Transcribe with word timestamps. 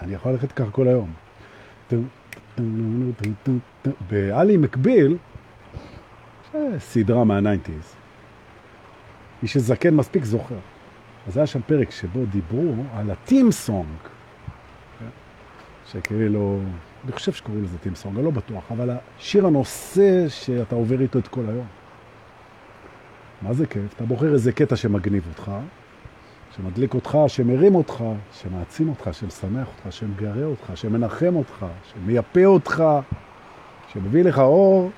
אני 0.00 0.14
יכול 0.14 0.32
ללכת 0.32 0.52
ככה 0.52 0.70
כל 0.70 0.88
היום. 0.88 1.12
באלי 4.10 4.56
מקביל, 4.56 5.16
סדרה 6.78 7.24
מה 7.24 7.37
nineties. 7.37 7.94
מי 9.42 9.48
שזקן 9.48 9.94
מספיק 9.94 10.24
זוכר. 10.24 10.58
אז 11.26 11.36
היה 11.36 11.46
שם 11.46 11.60
פרק 11.66 11.90
שבו 11.90 12.24
דיברו 12.24 12.74
על 12.94 13.10
ה 13.10 13.17
theme 13.17 13.52
song. 13.52 13.86
שכאילו, 15.86 16.60
אני 17.06 17.12
חושב 17.12 17.32
שקוראים 17.32 17.64
לזה 17.64 17.76
song, 17.94 18.16
אני 18.16 18.24
לא 18.24 18.30
בטוח, 18.30 18.64
אבל 18.70 18.90
השיר 19.18 19.46
הנושא 19.46 20.28
שאתה 20.28 20.74
עובר 20.74 21.00
איתו 21.00 21.18
את 21.18 21.28
כל 21.28 21.42
היום. 21.48 21.66
מה 23.42 23.52
זה 23.52 23.66
כיף? 23.66 23.94
אתה 23.96 24.04
בוחר 24.04 24.32
איזה 24.32 24.52
קטע 24.52 24.76
שמגניב 24.76 25.24
אותך, 25.28 25.52
שמדליק 26.56 26.94
אותך, 26.94 27.18
שמרים 27.28 27.74
אותך, 27.74 28.04
שמעצים 28.32 28.88
אותך, 28.88 29.10
שמשמח 29.12 29.66
אותך, 29.66 29.92
שמגרה 29.92 30.44
אותך, 30.44 30.72
שמנחם 30.74 31.36
אותך, 31.36 31.66
שמייפה 31.92 32.44
אותך, 32.44 32.84
שמביא 33.92 34.24
לך 34.24 34.38
אור, 34.38 34.90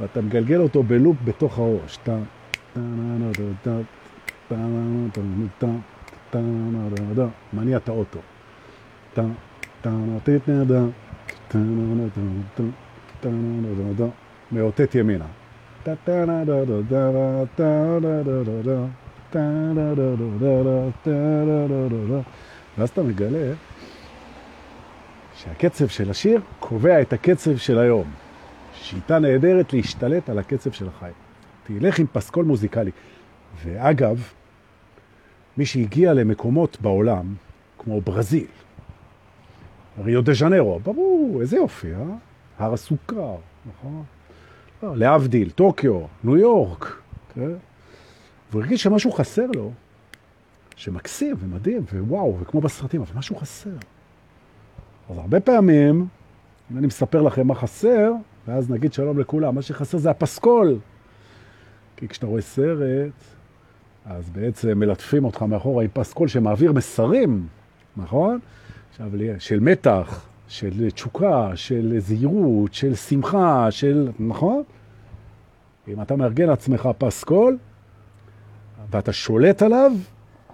ואתה 0.00 0.20
מגלגל 0.20 0.60
אותו 0.60 0.82
בלופ 0.82 1.16
בתוך 1.24 1.58
האור. 1.58 1.80
שאתה... 1.86 2.18
מניע 7.52 7.76
את 7.76 7.88
האוטו. 7.88 8.20
מאותת 14.52 14.94
ימינה. 14.94 15.26
ואז 22.78 22.88
אתה 22.88 23.02
מגלה 23.02 23.52
שהקצב 25.36 25.86
של 25.86 26.10
השיר 26.10 26.40
קובע 26.60 27.00
את 27.00 27.12
הקצב 27.12 27.56
של 27.56 27.78
היום. 27.78 28.10
שיטה 28.74 29.18
נהדרת 29.18 29.72
להשתלט 29.72 30.30
על 30.30 30.38
הקצב 30.38 30.72
של 30.72 30.88
החיים. 30.88 31.14
תלך 31.64 31.98
עם 31.98 32.06
פסקול 32.12 32.44
מוזיקלי. 32.44 32.90
ואגב, 33.64 34.32
מי 35.56 35.66
שהגיע 35.66 36.12
למקומות 36.12 36.80
בעולם, 36.80 37.34
כמו 37.78 38.00
ברזיל, 38.00 38.46
ריו 40.04 40.22
דה 40.22 40.34
ז'נרו, 40.34 40.80
ברור, 40.80 41.38
איזה 41.40 41.56
יופי, 41.56 41.94
אה? 41.94 42.00
הר 42.58 42.72
הסוכר, 42.72 43.36
נכון? 43.66 44.04
לא, 44.82 44.96
להבדיל, 44.96 45.50
טוקיו, 45.50 46.00
ניו 46.24 46.36
יורק, 46.36 46.96
כן? 47.34 47.50
והוא 48.50 48.62
הרגיש 48.62 48.82
שמשהו 48.82 49.12
חסר 49.12 49.46
לו, 49.54 49.72
שמקסים 50.76 51.36
ומדהים, 51.38 51.82
ווואו, 51.92 52.36
וכמו 52.40 52.60
בסרטים, 52.60 53.00
אבל 53.00 53.18
משהו 53.18 53.36
חסר. 53.36 53.70
אז 55.10 55.18
הרבה 55.18 55.40
פעמים, 55.40 56.06
אם 56.72 56.78
אני 56.78 56.86
מספר 56.86 57.22
לכם 57.22 57.46
מה 57.46 57.54
חסר, 57.54 58.12
ואז 58.46 58.70
נגיד 58.70 58.92
שלום 58.92 59.18
לכולם, 59.18 59.54
מה 59.54 59.62
שחסר 59.62 59.98
זה 59.98 60.10
הפסקול. 60.10 60.78
כי 61.96 62.08
כשאתה 62.08 62.26
רואה 62.26 62.42
סרט, 62.42 63.12
אז 64.06 64.30
בעצם 64.30 64.78
מלטפים 64.78 65.24
אותך 65.24 65.42
מאחורה 65.42 65.84
עם 65.84 65.90
פסקול 65.92 66.28
שמעביר 66.28 66.72
מסרים, 66.72 67.46
נכון? 67.96 68.38
עכשיו, 69.00 69.20
של 69.38 69.60
מתח, 69.60 70.26
של 70.48 70.90
תשוקה, 70.90 71.50
של 71.54 71.94
זהירות, 71.98 72.74
של 72.74 72.94
שמחה, 72.94 73.70
של... 73.70 74.10
נכון? 74.18 74.62
אם 75.88 76.02
אתה 76.02 76.16
מארגן 76.16 76.46
לעצמך 76.46 76.88
פסקול, 76.98 77.58
ואתה 78.90 79.12
שולט 79.12 79.62
עליו, 79.62 79.92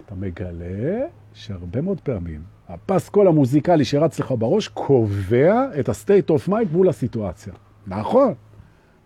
אתה 0.06 0.15
מגלה 0.15 1.06
שהרבה 1.34 1.81
מאוד 1.81 2.00
פעמים 2.00 2.43
הפסקול 2.69 3.28
המוזיקלי 3.28 3.84
שרץ 3.84 4.21
לך 4.21 4.34
בראש 4.38 4.69
קובע 4.69 5.81
את 5.81 5.88
ה-state 5.88 6.31
of 6.31 6.49
mind 6.49 6.72
מול 6.72 6.88
הסיטואציה. 6.88 7.53
נכון. 7.87 8.34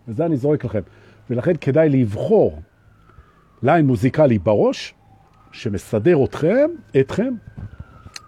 וזה 0.08 0.26
אני 0.26 0.36
זורק 0.36 0.64
לכם. 0.64 0.80
ולכן 1.30 1.52
כדאי 1.60 1.88
לבחור 1.88 2.60
ליין 3.62 3.86
מוזיקלי 3.86 4.38
בראש, 4.38 4.94
שמסדר 5.52 6.24
אתכם, 6.24 6.70
אתכם, 7.00 7.34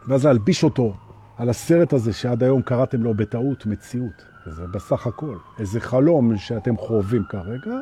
ואז 0.09 0.27
להלביש 0.27 0.65
אותו 0.65 0.95
על 1.37 1.49
הסרט 1.49 1.93
הזה 1.93 2.13
שעד 2.13 2.43
היום 2.43 2.63
קראתם 2.63 3.03
לו 3.03 3.15
בטעות 3.15 3.67
מציאות. 3.67 4.25
וזה 4.47 4.67
בסך 4.67 5.07
הכל 5.07 5.37
איזה 5.59 5.81
חלום 5.81 6.37
שאתם 6.37 6.77
חווים 6.77 7.25
כרגע, 7.29 7.77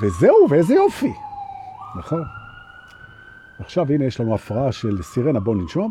וזהו, 0.00 0.46
ואיזה 0.50 0.74
יופי. 0.74 1.12
נכון. 1.96 2.24
עכשיו 3.58 3.92
הנה 3.92 4.04
יש 4.04 4.20
לנו 4.20 4.34
הפרעה 4.34 4.72
של 4.72 5.02
סירנה, 5.02 5.40
בואו 5.40 5.56
ננשום. 5.56 5.90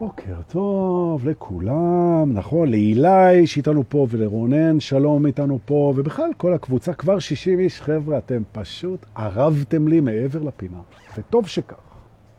בוקר 0.00 0.42
טוב 0.48 1.28
לכולם, 1.28 2.32
נכון, 2.32 2.68
לאילי 2.70 3.46
שאיתנו 3.46 3.84
פה 3.88 4.06
ולרונן 4.10 4.80
שלום 4.80 5.26
איתנו 5.26 5.58
פה, 5.64 5.92
ובכלל 5.96 6.30
כל 6.36 6.54
הקבוצה, 6.54 6.94
כבר 6.94 7.18
60 7.18 7.58
איש, 7.58 7.80
חבר'ה, 7.80 8.18
אתם 8.18 8.42
פשוט 8.52 9.06
ערבתם 9.14 9.88
לי 9.88 10.00
מעבר 10.00 10.42
לפינה, 10.42 10.78
וטוב 11.18 11.46
שכך, 11.46 11.76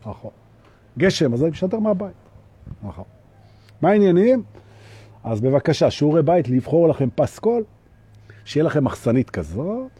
נכון. 0.08 0.32
גשם, 0.98 1.34
אז 1.34 1.44
אני 1.44 1.50
משדר 1.50 1.80
מהבית, 1.80 2.14
נכון. 2.84 3.04
מה 3.82 3.90
העניינים? 3.90 4.44
אז 5.24 5.42
בבקשה, 5.42 5.92
שיעורי 5.92 6.24
בית, 6.24 6.50
לבחור 6.50 6.90
לכם 6.90 7.10
פסקול, 7.16 7.64
שיהיה 8.46 8.64
לכם 8.64 8.84
מחסנית 8.84 9.30
כזאת, 9.30 9.92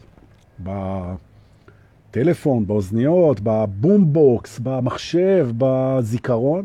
בטלפון, 2.10 2.66
באוזניות, 2.66 3.40
בבומבוקס, 3.42 4.58
במחשב, 4.58 5.48
בזיכרון, 5.58 6.64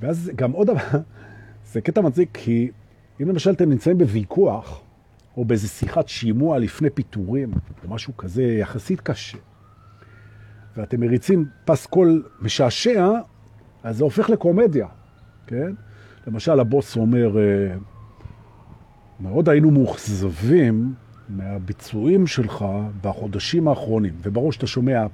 ואז 0.00 0.30
גם 0.36 0.52
עוד 0.52 0.66
דבר, 0.66 0.80
זה 1.72 1.80
קטע 1.80 2.00
מצחיק, 2.00 2.28
כי 2.32 2.70
אם 3.22 3.28
למשל 3.28 3.50
אתם 3.50 3.70
נמצאים 3.70 3.98
בוויכוח, 3.98 4.80
או 5.36 5.44
באיזה 5.44 5.68
שיחת 5.68 6.08
שימוע 6.08 6.58
לפני 6.58 6.90
פיטורים, 6.90 7.52
או 7.84 7.94
משהו 7.94 8.16
כזה 8.16 8.42
יחסית 8.42 9.00
קשה, 9.00 9.38
ואתם 10.76 11.00
מריצים 11.00 11.44
פס 11.64 11.86
קול 11.86 12.22
משעשע, 12.40 13.10
אז 13.82 13.96
זה 13.96 14.04
הופך 14.04 14.30
לקומדיה, 14.30 14.86
כן? 15.46 15.72
למשל, 16.26 16.60
הבוס 16.60 16.96
אומר, 16.96 17.38
אה, 17.38 17.74
מאוד 19.20 19.48
היינו 19.48 19.70
מאוכזבים 19.70 20.94
מהביצועים 21.28 22.26
שלך 22.26 22.64
בחודשים 23.02 23.68
האחרונים, 23.68 24.14
ובראש 24.22 24.56
אתה 24.56 24.66
שומע 24.66 25.06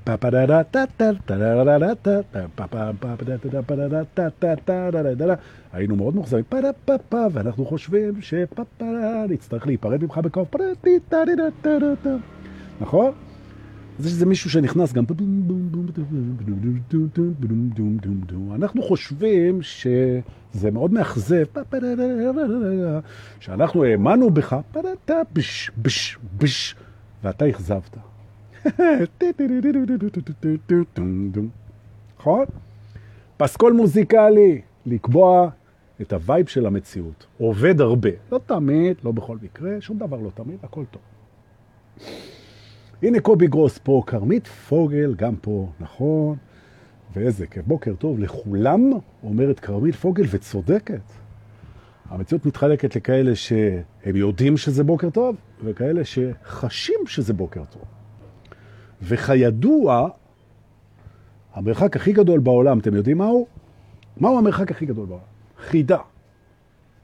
היינו 5.72 5.96
מאוד 5.96 6.14
מוחזרים, 6.14 6.44
ואנחנו 7.32 7.66
חושבים 7.66 8.22
נצטרך 9.28 9.66
להיפרד 9.66 10.02
ממך 10.02 10.18
בקרוב, 10.18 10.48
נכון? 12.80 13.12
אז 13.98 14.06
יש 14.06 14.12
איזה 14.12 14.26
מישהו 14.26 14.50
שנכנס 14.50 14.92
גם... 14.92 15.04
אנחנו 18.54 18.82
חושבים 18.82 19.62
שזה 19.62 20.70
מאוד 20.72 20.92
מאכזב, 20.92 21.44
שאנחנו 23.40 23.84
האמנו 23.84 24.30
בך, 24.30 24.56
בש, 25.32 25.70
בש, 25.82 26.18
בש, 26.38 26.74
ואתה 27.24 27.50
אכזבת. 27.50 27.96
נכון? 32.18 32.44
פסקול 33.36 33.72
מוזיקלי, 33.72 34.60
לקבוע 34.86 35.50
את 36.00 36.12
ה 36.12 36.19
vibe 36.19 36.46
של 36.46 36.66
המציאות. 36.66 37.26
עובד 37.38 37.80
הרבה. 37.80 38.10
לא 38.32 38.40
תמיד, 38.46 38.96
לא 39.04 39.12
בכל 39.12 39.36
מקרה, 39.42 39.70
שום 39.80 39.98
דבר 39.98 40.16
לא 40.16 40.30
תמיד, 40.34 40.58
הכל 40.62 40.84
טוב. 40.90 41.02
הנה 43.02 43.20
קובי 43.20 43.46
גרוס 43.46 43.78
פה, 43.78 44.02
קרמית 44.06 44.46
פוגל 44.46 45.14
גם 45.14 45.36
פה, 45.36 45.68
נכון? 45.80 46.36
ואיזה 47.14 47.46
כיף. 47.46 47.66
בוקר 47.66 47.94
טוב 47.94 48.18
לכולם, 48.18 48.90
אומרת 49.22 49.60
קרמית 49.60 49.94
פוגל, 49.94 50.24
וצודקת. 50.30 51.00
המציאות 52.08 52.46
מתחלקת 52.46 52.96
לכאלה 52.96 53.36
שהם 53.36 54.16
יודעים 54.16 54.56
שזה 54.56 54.84
בוקר 54.84 55.10
טוב, 55.10 55.36
וכאלה 55.64 56.04
שחשים 56.04 56.98
שזה 57.06 57.32
בוקר 57.32 57.64
טוב. 57.64 57.82
וכידוע, 59.02 60.08
המרחק 61.54 61.96
הכי 61.96 62.12
גדול 62.12 62.40
בעולם, 62.40 62.78
אתם 62.78 62.94
יודעים 62.94 63.18
מהו? 63.18 63.46
מהו 64.16 64.38
המרחק 64.38 64.70
הכי 64.70 64.86
גדול 64.86 65.06
בעולם? 65.06 65.22
חידה. 65.58 65.98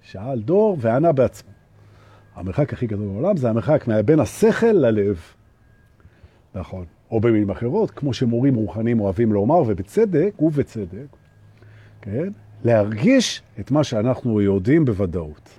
שאל 0.02 0.40
דור 0.40 0.76
וענה 0.80 1.12
בעצמו. 1.12 1.50
המרחק 2.34 2.72
הכי 2.72 2.86
גדול 2.86 3.06
בעולם 3.06 3.36
זה 3.36 3.50
המרחק 3.50 3.84
בין 4.04 4.20
השכל 4.20 4.66
ללב. 4.66 5.20
נכון. 6.54 6.84
או 7.10 7.20
במילים 7.20 7.50
אחרות, 7.50 7.90
כמו 7.90 8.12
שמורים 8.12 8.54
רוחניים 8.54 9.00
אוהבים 9.00 9.32
לומר, 9.32 9.62
ובצדק, 9.66 10.42
ובצדק, 10.42 11.16
כן? 12.00 12.28
להרגיש 12.64 13.42
את 13.60 13.70
מה 13.70 13.84
שאנחנו 13.84 14.40
יודעים 14.40 14.84
בוודאות. 14.84 15.58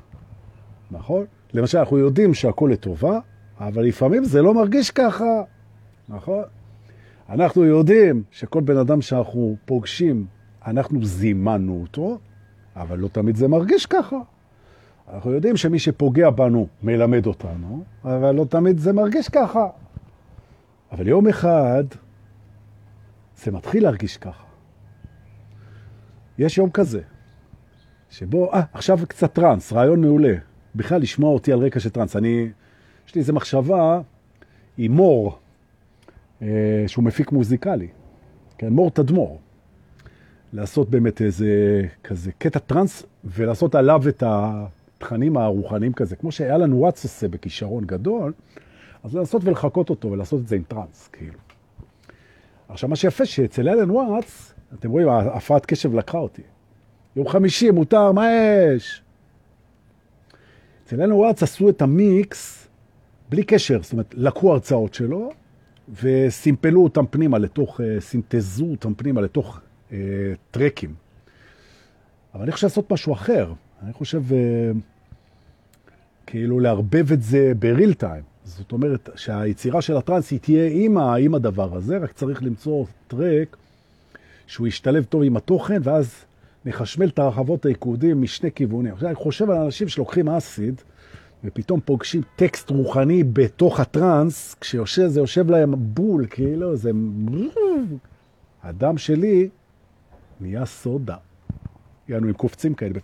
נכון? 0.92 1.25
למשל, 1.53 1.77
אנחנו 1.77 1.97
יודעים 1.97 2.33
שהכל 2.33 2.69
לטובה, 2.74 3.19
אבל 3.59 3.83
לפעמים 3.83 4.24
זה 4.24 4.42
לא 4.42 4.53
מרגיש 4.53 4.92
ככה, 4.92 5.44
נכון? 6.09 6.44
אנחנו 7.30 7.63
יודעים 7.63 8.24
שכל 8.31 8.62
בן 8.62 8.77
אדם 8.77 9.01
שאנחנו 9.01 9.56
פוגשים, 9.65 10.25
אנחנו 10.68 11.06
זימנו 11.06 11.80
אותו, 11.81 12.18
אבל 12.75 13.00
לא 13.00 13.07
תמיד 13.07 13.36
זה 13.36 13.47
מרגיש 13.47 13.86
ככה. 13.86 14.18
אנחנו 15.13 15.31
יודעים 15.31 15.57
שמי 15.57 15.80
שפוגע 15.80 16.30
בנו 16.30 16.68
מלמד 16.83 17.25
אותנו, 17.25 17.83
אבל 18.06 18.36
לא 18.36 18.45
תמיד 18.50 18.80
זה 18.80 18.94
מרגיש 18.94 19.30
ככה. 19.30 19.68
אבל 20.95 21.07
יום 21.07 21.27
אחד 21.27 21.83
זה 23.38 23.51
מתחיל 23.51 23.83
להרגיש 23.83 24.18
ככה. 24.18 24.44
יש 26.38 26.57
יום 26.57 26.69
כזה, 26.69 27.01
שבו, 28.09 28.53
אה, 28.53 28.62
עכשיו 28.74 29.00
קצת 29.07 29.33
טרנס, 29.33 29.74
רעיון 29.74 30.01
מעולה. 30.01 30.36
בכלל 30.75 31.01
לשמוע 31.01 31.33
אותי 31.33 31.53
על 31.53 31.59
רקע 31.59 31.80
של 31.80 31.89
טרנס. 31.89 32.15
אני, 32.15 32.50
יש 33.07 33.15
לי 33.15 33.21
איזו 33.21 33.33
מחשבה 33.33 34.01
עם 34.77 34.92
מור, 34.92 35.39
אה, 36.42 36.83
שהוא 36.88 37.03
מפיק 37.03 37.31
מוזיקלי, 37.31 37.88
כן, 38.57 38.69
מור 38.69 38.92
תדמור. 38.92 39.39
לעשות 40.53 40.89
באמת 40.89 41.21
איזה 41.21 41.81
כזה 42.03 42.31
קטע 42.38 42.59
טרנס 42.59 43.03
ולעשות 43.24 43.75
עליו 43.75 44.03
את 44.09 44.24
התכנים 44.25 45.38
הרוחניים 45.38 45.94
כזה, 45.94 46.15
כמו 46.15 46.31
אלן 46.57 46.78
וואטס 46.77 47.03
עושה 47.03 47.27
בכישרון 47.27 47.86
גדול, 47.86 48.33
אז 49.06 49.16
לנסות 49.16 49.44
ולחקות 49.46 49.90
אותו 49.90 50.12
ולעשות 50.12 50.42
את 50.42 50.48
זה 50.48 50.56
עם 50.56 50.63
טרנס, 50.68 51.07
כאילו. 51.07 51.40
עכשיו, 52.69 52.90
מה 52.90 52.96
שיפה 52.96 53.25
שאצל 53.25 53.69
אלן 53.69 53.92
וואטס, 53.92 54.54
אתם 54.74 54.92
רואים, 54.92 55.10
הפרעת 55.10 55.66
קשב 55.66 55.94
לקחה 55.94 56.18
אותי. 56.18 56.42
יום 57.16 57.28
חמישי, 57.28 57.72
מותר, 57.72 58.12
מה 58.12 58.28
יש? 58.31 59.02
אצל 60.86 61.02
אלן 61.02 61.12
וואטס 61.12 61.44
עשו 61.44 61.69
את 61.69 61.81
המיקס 61.81 62.68
בלי 63.30 63.44
קשר, 63.44 63.80
זאת 63.81 63.92
אומרת, 63.92 64.13
לקחו 64.18 64.54
הרצאות 64.54 64.94
שלו 64.94 65.31
וסימפלו 66.02 66.84
אותם 66.84 67.06
פנימה 67.10 67.38
לתוך, 67.38 67.81
אה, 67.81 68.02
סינתזו 68.02 68.66
אותם 68.66 68.94
פנימה 68.94 69.22
לתוך 69.22 69.60
אה, 69.92 69.98
טרקים. 70.52 70.94
אבל 72.34 72.44
אני 72.44 72.52
חושב 72.52 72.68
לעשות 72.68 72.92
משהו 72.92 73.13
אחר. 73.13 73.54
אני 73.84 73.94
חושב 73.94 74.34
אה, 74.34 74.72
כאילו 76.25 76.60
לערבב 76.60 77.12
את 77.12 77.22
זה 77.22 77.52
בריל 77.60 77.94
טיים. 77.94 78.35
זאת 78.45 78.71
אומרת 78.71 79.09
שהיצירה 79.15 79.81
של 79.81 79.97
הטרנס 79.97 80.31
היא 80.31 80.39
תהיה 80.39 80.69
עם, 80.71 80.97
עם 80.97 81.36
הדבר 81.36 81.75
הזה, 81.75 81.97
רק 81.97 82.12
צריך 82.12 82.44
למצוא 82.44 82.86
טרק 83.07 83.57
שהוא 84.47 84.68
ישתלב 84.68 85.03
טוב 85.03 85.24
עם 85.24 85.38
התוכן, 85.38 85.81
ואז 85.83 86.15
נחשמל 86.65 87.07
את 87.07 87.19
הרחבות 87.19 87.65
העיקודים 87.65 88.21
משני 88.21 88.51
כיוונים. 88.51 88.94
עכשיו, 88.94 89.07
אני 89.07 89.15
חושב 89.15 89.50
על 89.50 89.57
אנשים 89.57 89.88
שלוקחים 89.88 90.30
אסיד, 90.30 90.81
ופתאום 91.44 91.80
פוגשים 91.80 92.21
טקסט 92.36 92.69
רוחני 92.69 93.24
בתוך 93.24 93.80
הטרנס, 93.80 94.56
כשיושב, 94.62 95.07
זה 95.07 95.19
יושב 95.19 95.50
להם 95.50 95.74
בול, 95.77 96.25
כאילו, 96.30 96.75
זה... 96.75 96.92
הדם 98.63 98.97
שלי 98.97 99.50
נהיה 100.39 100.65
סודה. 100.65 101.15
יענו 102.09 102.27
עם 102.27 102.33
קופצים 102.33 102.74
כאלה. 102.74 103.00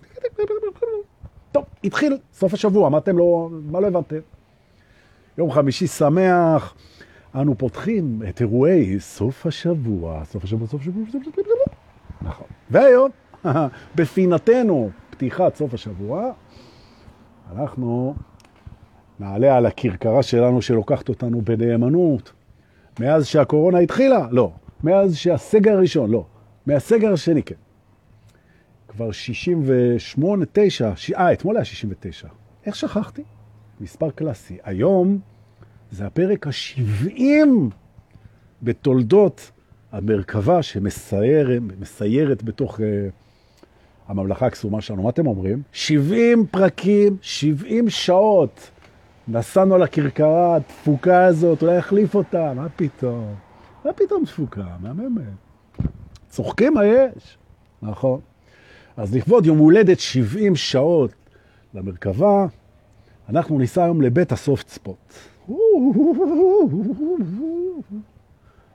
טוב, 1.52 1.66
התחיל, 1.84 2.18
סוף 2.34 2.54
השבוע, 2.54 2.90
מה 2.90 2.98
אתם 2.98 3.18
לא, 3.18 3.50
מה 3.72 3.80
לא 3.80 3.88
הבנתם? 3.88 4.20
יום 5.38 5.52
חמישי 5.52 5.88
שמח, 5.88 6.74
אנו 7.36 7.58
פותחים 7.58 8.22
את 8.30 8.42
אירועי 8.42 9.00
סוף 9.00 9.46
השבוע, 9.46 10.26
סוף 10.26 10.44
השבוע, 10.44 10.68
סוף 10.68 10.82
השבוע, 10.82 11.04
סוף 11.12 11.22
השבוע, 11.22 11.56
נכון. 12.22 12.48
והיום, 12.70 13.12
בפינתנו, 13.96 14.90
פתיחת 15.10 15.56
סוף 15.56 15.74
השבוע, 15.74 16.32
אנחנו 17.56 18.16
נעלה 19.20 19.58
על 19.58 19.66
הכרכרה 19.66 20.24
שלנו 20.24 20.62
שלוקחת 20.62 21.10
אותנו 21.10 21.42
בנאמנות. 21.42 22.34
מאז 23.00 23.26
שהקורונה 23.28 23.80
התחילה? 23.80 24.28
לא. 24.32 24.52
מאז 24.84 25.16
שהסגר 25.16 25.72
הראשון? 25.72 26.12
לא. 26.12 26.26
מהסגר 26.66 27.14
השני, 27.14 27.44
כן. 27.44 27.56
כבר 28.88 29.12
68, 29.12 30.46
9, 30.54 30.92
אה, 31.18 31.34
אתמול 31.34 31.56
היה 31.56 31.66
69. 31.66 32.28
איך 32.66 32.76
שכחתי? 32.76 33.24
מספר 33.82 34.10
קלאסי. 34.12 34.58
היום 34.64 35.20
זה 35.92 36.06
הפרק 36.06 36.48
ה-70 36.48 37.48
בתולדות 38.62 39.52
המרכבה 39.92 40.64
שמסיירת 40.64 42.44
בתוך 42.44 42.80
uh, 42.80 42.82
הממלכה 44.08 44.46
הקסומה 44.46 44.82
שלנו. 44.82 45.04
מה 45.04 45.10
אתם 45.10 45.28
אומרים? 45.28 45.62
70 45.72 46.46
פרקים, 46.52 47.18
70 47.22 47.90
שעות. 47.90 48.72
נסענו 49.28 49.76
על 49.76 49.84
הכרכרה 49.84 50.56
התפוקה 50.56 51.26
הזאת, 51.26 51.62
אולי 51.62 51.78
יחליף 51.78 52.16
אותה, 52.16 52.54
מה 52.56 52.70
פתאום? 52.76 53.36
מה 53.86 53.94
פתאום 53.94 54.26
תפוקה? 54.26 54.66
מהממת. 54.80 55.24
צוחקים 56.30 56.74
מה 56.74 56.86
יש, 56.86 57.38
נכון. 57.82 58.20
אז 58.98 59.16
לכבוד 59.16 59.46
יום 59.46 59.58
הולדת 59.58 60.00
70 60.00 60.56
שעות 60.56 61.12
למרכבה, 61.74 62.46
אנחנו 63.32 63.60
ניסע 63.60 63.84
היום 63.84 64.02
לבית 64.02 64.32
הסופט 64.32 64.70
ספוט. 64.70 65.14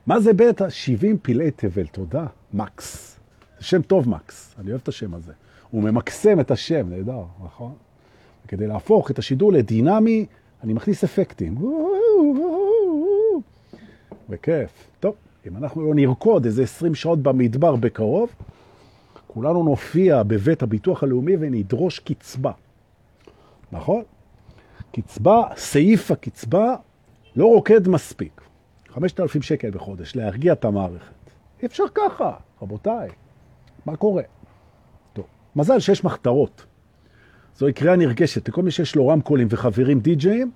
מה 0.07 0.19
זה 0.19 0.33
בית 0.33 0.61
ה-70 0.61 1.17
פלאי 1.21 1.51
תבל? 1.51 1.85
תודה, 1.87 2.25
מקס. 2.53 3.17
זה 3.59 3.65
שם 3.65 3.81
טוב, 3.81 4.09
מקס. 4.09 4.55
אני 4.59 4.69
אוהב 4.69 4.81
את 4.83 4.87
השם 4.87 5.13
הזה. 5.13 5.33
הוא 5.71 5.83
ממקסם 5.83 6.39
את 6.39 6.51
השם, 6.51 6.89
נהדר, 6.89 7.23
נכון? 7.45 7.73
כדי 8.47 8.67
להפוך 8.67 9.11
את 9.11 9.19
השידור 9.19 9.53
לדינמי, 9.53 10.25
אני 10.63 10.73
מכניס 10.73 11.03
אפקטים. 11.03 11.55
בכיף. 14.29 14.71
טוב, 14.99 15.15
אם 15.47 15.57
אנחנו 15.57 15.87
לא 15.87 15.95
נרקוד 15.95 16.45
איזה 16.45 16.63
20 16.63 16.95
שעות 16.95 17.19
במדבר 17.19 17.75
בקרוב, 17.75 18.29
כולנו 19.27 19.63
נופיע 19.63 20.23
בבית 20.23 20.63
הביטוח 20.63 21.03
הלאומי 21.03 21.33
ונדרוש 21.39 21.99
קצבה. 21.99 22.51
נכון? 23.71 24.03
קצבה, 24.91 25.43
סעיף 25.55 26.11
הקצבה 26.11 26.75
לא 27.35 27.45
רוקד 27.45 27.87
מספיק. 27.87 28.41
5,000 28.89 29.41
שקל 29.41 29.69
בחודש, 29.69 30.15
להרגיע 30.15 30.53
את 30.53 30.65
המערכת. 30.65 31.13
אי 31.61 31.65
אפשר 31.65 31.83
ככה, 31.95 32.33
רבותיי. 32.61 33.09
מה 33.85 33.95
קורה? 33.95 34.23
טוב, 35.13 35.25
מזל 35.55 35.79
שיש 35.79 36.03
מחתרות. 36.03 36.65
זוהי 37.57 37.73
קריאה 37.73 37.95
נרגשת 37.95 38.49
לכל 38.49 38.63
מי 38.63 38.71
שיש 38.71 38.95
לו 38.95 39.07
רמקולים 39.07 39.47
וחברים 39.51 39.99
די-ג'אים, 39.99 40.51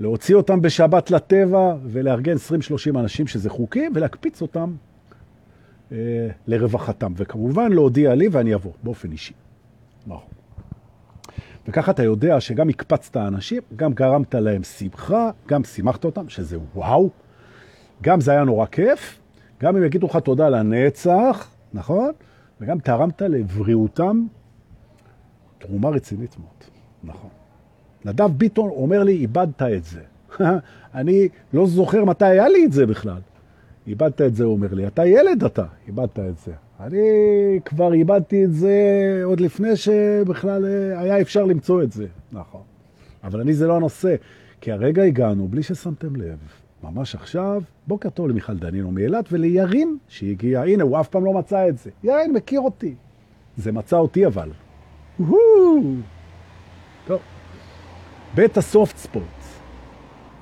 להוציא 0.00 0.34
אותם 0.34 0.60
בשבת 0.62 1.10
לטבע 1.10 1.76
ולארגן 1.84 2.36
20-30 2.36 2.98
אנשים 2.98 3.26
שזה 3.26 3.50
חוקי, 3.50 3.88
ולהקפיץ 3.94 4.42
אותם 4.42 4.74
אה, 5.92 5.96
לרווחתם. 6.46 7.12
וכמובן 7.16 7.72
להודיע 7.72 8.14
לי 8.14 8.28
ואני 8.28 8.54
אבוא 8.54 8.72
באופן 8.82 9.12
אישי. 9.12 9.34
וככה 11.68 11.90
אתה 11.90 12.02
יודע 12.02 12.40
שגם 12.40 12.68
הקפצת 12.68 13.16
אנשים, 13.16 13.62
גם 13.76 13.92
גרמת 13.92 14.34
להם 14.34 14.62
שמחה, 14.62 15.30
גם 15.48 15.64
שימחת 15.64 16.04
אותם, 16.04 16.28
שזה 16.28 16.56
וואו, 16.74 17.10
גם 18.02 18.20
זה 18.20 18.30
היה 18.30 18.44
נורא 18.44 18.66
כיף, 18.66 19.18
גם 19.60 19.76
הם 19.76 19.84
יגידו 19.84 20.06
לך 20.06 20.16
תודה 20.16 20.48
לנצח, 20.48 21.50
נכון? 21.74 22.12
וגם 22.60 22.78
תרמת 22.78 23.22
לבריאותם 23.22 24.26
תרומה 25.58 25.88
רצינית 25.88 26.36
מאוד, 26.38 26.64
נכון. 27.04 27.30
נדב 28.04 28.30
ביטון 28.36 28.70
אומר 28.70 29.02
לי, 29.02 29.12
איבדת 29.12 29.62
את 29.62 29.84
זה. 29.84 30.00
אני 30.94 31.28
לא 31.52 31.66
זוכר 31.66 32.04
מתי 32.04 32.24
היה 32.24 32.48
לי 32.48 32.64
את 32.64 32.72
זה 32.72 32.86
בכלל. 32.86 33.20
איבדת 33.86 34.20
את 34.20 34.34
זה, 34.34 34.44
הוא 34.44 34.52
אומר 34.52 34.74
לי. 34.74 34.86
אתה 34.86 35.06
ילד 35.06 35.44
אתה, 35.44 35.64
איבדת 35.88 36.18
את 36.18 36.38
זה. 36.38 36.52
אני 36.86 37.60
כבר 37.64 37.92
איבדתי 37.92 38.44
את 38.44 38.52
זה 38.52 38.76
עוד 39.24 39.40
לפני 39.40 39.76
שבכלל 39.76 40.66
אה, 40.66 41.00
היה 41.00 41.20
אפשר 41.20 41.44
למצוא 41.44 41.82
את 41.82 41.92
זה. 41.92 42.06
נכון. 42.32 42.60
אבל 43.24 43.40
אני 43.40 43.54
זה 43.54 43.66
לא 43.66 43.76
הנושא, 43.76 44.14
כי 44.60 44.72
הרגע 44.72 45.02
הגענו, 45.02 45.48
בלי 45.48 45.62
ששמתם 45.62 46.16
לב, 46.16 46.38
ממש 46.82 47.14
עכשיו, 47.14 47.62
בוקר 47.86 48.10
טוב 48.10 48.28
למיכל 48.28 48.56
דנינו 48.56 48.90
מאילת 48.90 49.32
ולירין 49.32 49.96
שהגיע, 50.08 50.62
הנה, 50.62 50.82
הוא 50.82 51.00
אף 51.00 51.08
פעם 51.08 51.24
לא 51.24 51.32
מצא 51.32 51.68
את 51.68 51.78
זה. 51.78 51.90
ירין 52.04 52.32
מכיר 52.32 52.60
אותי. 52.60 52.94
זה 53.56 53.72
מצא 53.72 53.96
אותי 53.96 54.26
אבל. 54.26 54.50
טוב. 57.06 57.20
בית 58.34 58.56
הסופט 58.56 58.96
ספורט. 58.96 59.24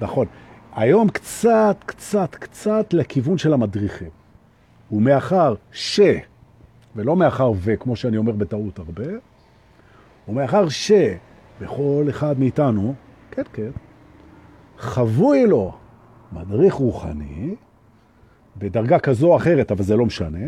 נכון. 0.01 0.27
היום 0.73 1.09
קצת, 1.09 1.77
קצת, 1.87 2.35
קצת 2.35 2.93
לכיוון 2.93 3.39
של 3.39 3.53
המדריכים. 3.53 4.20
ומאחר 4.93 5.55
ש, 5.73 6.01
ולא 6.97 7.17
מאחר 7.17 7.53
ו, 7.57 7.73
כמו 7.81 7.97
שאני 7.97 8.17
אומר 8.17 8.33
בטעות 8.33 8.79
הרבה, 8.79 9.05
ומאחר 10.29 10.69
ש, 10.69 10.93
בכל 11.61 12.07
אחד 12.11 12.39
מאיתנו, 12.39 12.95
כן, 13.31 13.43
כן, 13.53 13.71
חבוי 14.79 15.47
לו 15.47 15.79
מדריך 16.33 16.75
רוחני, 16.75 17.55
בדרגה 18.57 18.99
כזו 18.99 19.27
או 19.27 19.37
אחרת, 19.37 19.71
אבל 19.71 19.83
זה 19.83 19.97
לא 19.97 20.07
משנה, 20.07 20.47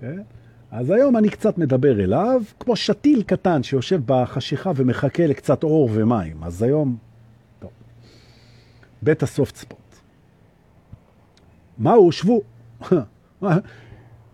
כן? 0.00 0.22
אז 0.70 0.90
היום 0.90 1.16
אני 1.16 1.30
קצת 1.30 1.58
מדבר 1.58 2.04
אליו, 2.04 2.42
כמו 2.60 2.76
שתיל 2.76 3.22
קטן 3.22 3.62
שיושב 3.62 4.00
בחשיכה 4.06 4.72
ומחכה 4.76 5.26
לקצת 5.26 5.62
אור 5.62 5.90
ומים. 5.92 6.44
אז 6.44 6.62
היום, 6.62 6.96
טוב. 7.58 7.70
בית 9.02 9.22
הסופט 9.22 9.56
ספוט. 9.56 9.78
מהו? 11.78 12.12
שבו. 12.12 12.40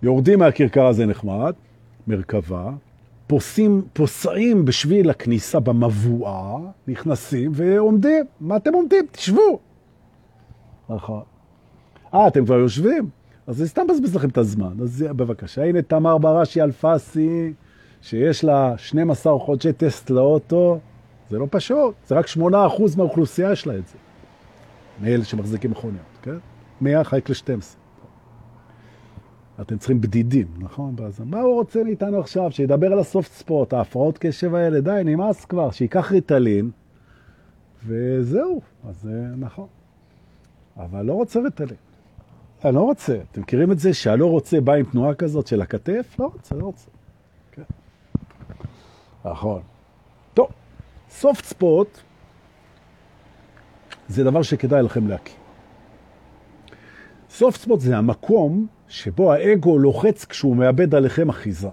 יורדים 0.02 0.38
מהכרכר 0.38 0.86
הזה 0.86 1.06
נחמד, 1.06 1.52
מרכבה, 2.06 2.70
פוסעים, 3.26 3.82
פוסעים 3.92 4.64
בשביל 4.64 5.10
הכניסה 5.10 5.60
במבואה, 5.60 6.56
נכנסים 6.88 7.50
ועומדים. 7.54 8.24
מה 8.40 8.56
אתם 8.56 8.74
עומדים? 8.74 9.06
תשבו. 9.12 9.58
נכון. 10.88 11.22
אה, 12.14 12.28
אתם 12.28 12.44
כבר 12.44 12.54
יושבים? 12.54 13.08
אז 13.46 13.56
זה 13.56 13.68
סתם 13.68 13.82
מבזבז 13.84 14.16
לכם 14.16 14.28
את 14.28 14.38
הזמן. 14.38 14.72
אז 14.82 15.04
בבקשה, 15.08 15.64
הנה 15.64 15.82
תמר 15.82 16.18
בראשי 16.18 16.62
אלפסי, 16.62 17.52
שיש 18.02 18.44
לה 18.44 18.74
12 18.76 19.38
חודשי 19.38 19.72
טסט 19.72 20.10
לאוטו, 20.10 20.78
זה 21.30 21.38
לא 21.38 21.46
פשוט, 21.50 21.94
זה 22.06 22.14
רק 22.14 22.26
8% 22.26 22.30
מהאוכלוסייה 22.96 23.52
יש 23.52 23.66
לה 23.66 23.78
את 23.78 23.88
זה. 23.88 23.94
מאלה 25.00 25.24
שמחזיקים 25.24 25.70
מכוניות, 25.70 26.18
כן? 26.22 26.36
100 26.80 27.04
חייק 27.04 27.30
ל-12. 27.30 27.85
אתם 29.60 29.78
צריכים 29.78 30.00
בדידים, 30.00 30.46
נכון? 30.58 30.94
אז 31.06 31.20
מה 31.20 31.40
הוא 31.40 31.54
רוצה 31.54 31.84
מאיתנו 31.84 32.20
עכשיו? 32.20 32.52
שידבר 32.52 32.92
על 32.92 32.98
הסופט 32.98 33.32
ספורט, 33.32 33.72
ההפרעות 33.72 34.18
קשב 34.18 34.54
האלה, 34.54 34.80
די, 34.80 35.02
נמאס 35.04 35.44
כבר, 35.44 35.70
שיקח 35.70 36.12
ריטלין, 36.12 36.70
וזהו, 37.86 38.60
אז 38.88 39.00
זה 39.02 39.26
נכון. 39.36 39.66
אבל 40.76 41.02
לא 41.02 41.12
רוצה 41.12 41.40
ריטלין. 41.40 41.76
אני 42.64 42.74
לא 42.74 42.80
רוצה. 42.80 43.18
אתם 43.32 43.40
מכירים 43.40 43.72
את 43.72 43.78
זה 43.78 43.94
שהלא 43.94 44.26
רוצה 44.26 44.60
בא 44.60 44.72
עם 44.72 44.84
תנועה 44.84 45.14
כזאת 45.14 45.46
של 45.46 45.62
הכתף? 45.62 46.16
לא 46.18 46.24
רוצה, 46.24 46.54
לא 46.54 46.64
רוצה. 46.64 46.90
כן. 47.52 47.62
נכון. 49.24 49.62
טוב, 50.34 50.48
סופט 51.10 51.44
ספורט 51.44 52.00
זה 54.08 54.24
דבר 54.24 54.42
שכדאי 54.42 54.82
לכם 54.82 55.08
להקים. 55.08 55.36
סופט 57.30 57.60
ספורט 57.60 57.80
זה 57.80 57.96
המקום 57.96 58.66
שבו 58.88 59.32
האגו 59.32 59.78
לוחץ 59.78 60.24
כשהוא 60.24 60.56
מאבד 60.56 60.94
עליכם 60.94 61.28
אחיזה. 61.28 61.68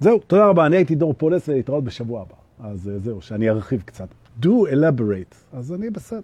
זהו, 0.00 0.18
תודה 0.18 0.46
רבה, 0.46 0.66
אני 0.66 0.76
הייתי 0.76 0.94
דור 0.94 1.14
פולס 1.14 1.48
ולהתראות 1.48 1.84
בשבוע 1.84 2.20
הבא. 2.20 2.34
אז 2.70 2.88
אה, 2.88 2.98
זהו, 2.98 3.20
שאני 3.20 3.50
ארחיב 3.50 3.82
קצת. 3.82 4.08
do 4.42 4.46
elaborate. 4.46 5.34
אז 5.52 5.72
אני 5.72 5.90
בסדר. 5.90 6.20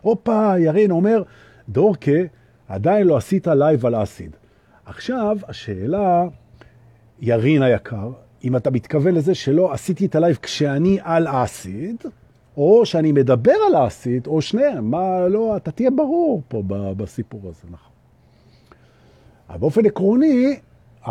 הופה, 0.00 0.58
ירין 0.58 0.90
אומר, 0.90 1.22
דורקה, 1.68 2.20
עדיין 2.68 3.06
לא 3.06 3.16
עשית 3.16 3.46
live 3.46 3.86
על 3.86 4.02
acid. 4.02 4.36
עכשיו, 4.86 5.36
השאלה, 5.48 6.24
ירין 7.20 7.62
היקר, 7.62 8.10
אם 8.44 8.56
אתה 8.56 8.70
מתכוון 8.70 9.14
לזה 9.14 9.34
שלא 9.34 9.72
עשיתי 9.72 10.06
את 10.06 10.14
ה 10.14 10.19
live 10.19 10.38
כשאני 10.42 10.98
על 11.02 11.26
acid, 11.28 11.96
או 12.56 12.86
שאני 12.86 13.12
מדבר 13.12 13.54
על 13.68 13.86
acid, 13.86 14.26
או 14.26 14.42
שניהם, 14.42 14.90
מה, 14.90 15.28
לא, 15.28 15.56
אתה 15.56 15.70
תהיה 15.70 15.90
ברור 15.90 16.42
פה 16.48 16.62
בסיפור 16.96 17.40
הזה, 17.44 17.66
נכון. 17.70 17.91
אבל 19.50 19.58
באופן 19.58 19.86
עקרוני, 19.86 20.56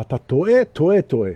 אתה 0.02 0.18
טועה, 0.18 0.66
טועה, 0.74 1.02
טועה. 1.02 1.32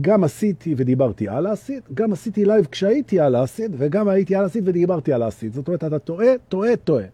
גם 0.00 0.24
עשיתי 0.24 0.74
ודיברתי 0.76 1.28
על 1.28 1.46
ה 1.46 1.52
acid, 1.52 1.82
גם 1.94 2.12
עשיתי 2.12 2.44
live 2.44 2.66
כשהייתי 2.70 3.20
על 3.20 3.34
ה 3.34 3.41
acid, 3.41 3.74
וגם 3.78 4.08
הייתי 4.08 4.36
על 4.36 4.44
ה 4.44 4.49
acid 4.49 4.68
ודיברתי 4.68 5.12
על 5.12 5.22
ה 5.22 5.27
acid. 5.27 5.52
זאת 5.52 5.68
אומרת, 5.68 5.84
אתה 5.84 5.98
טועה, 5.98 6.26
טועה, 6.48 6.76
טועה. 6.76 7.04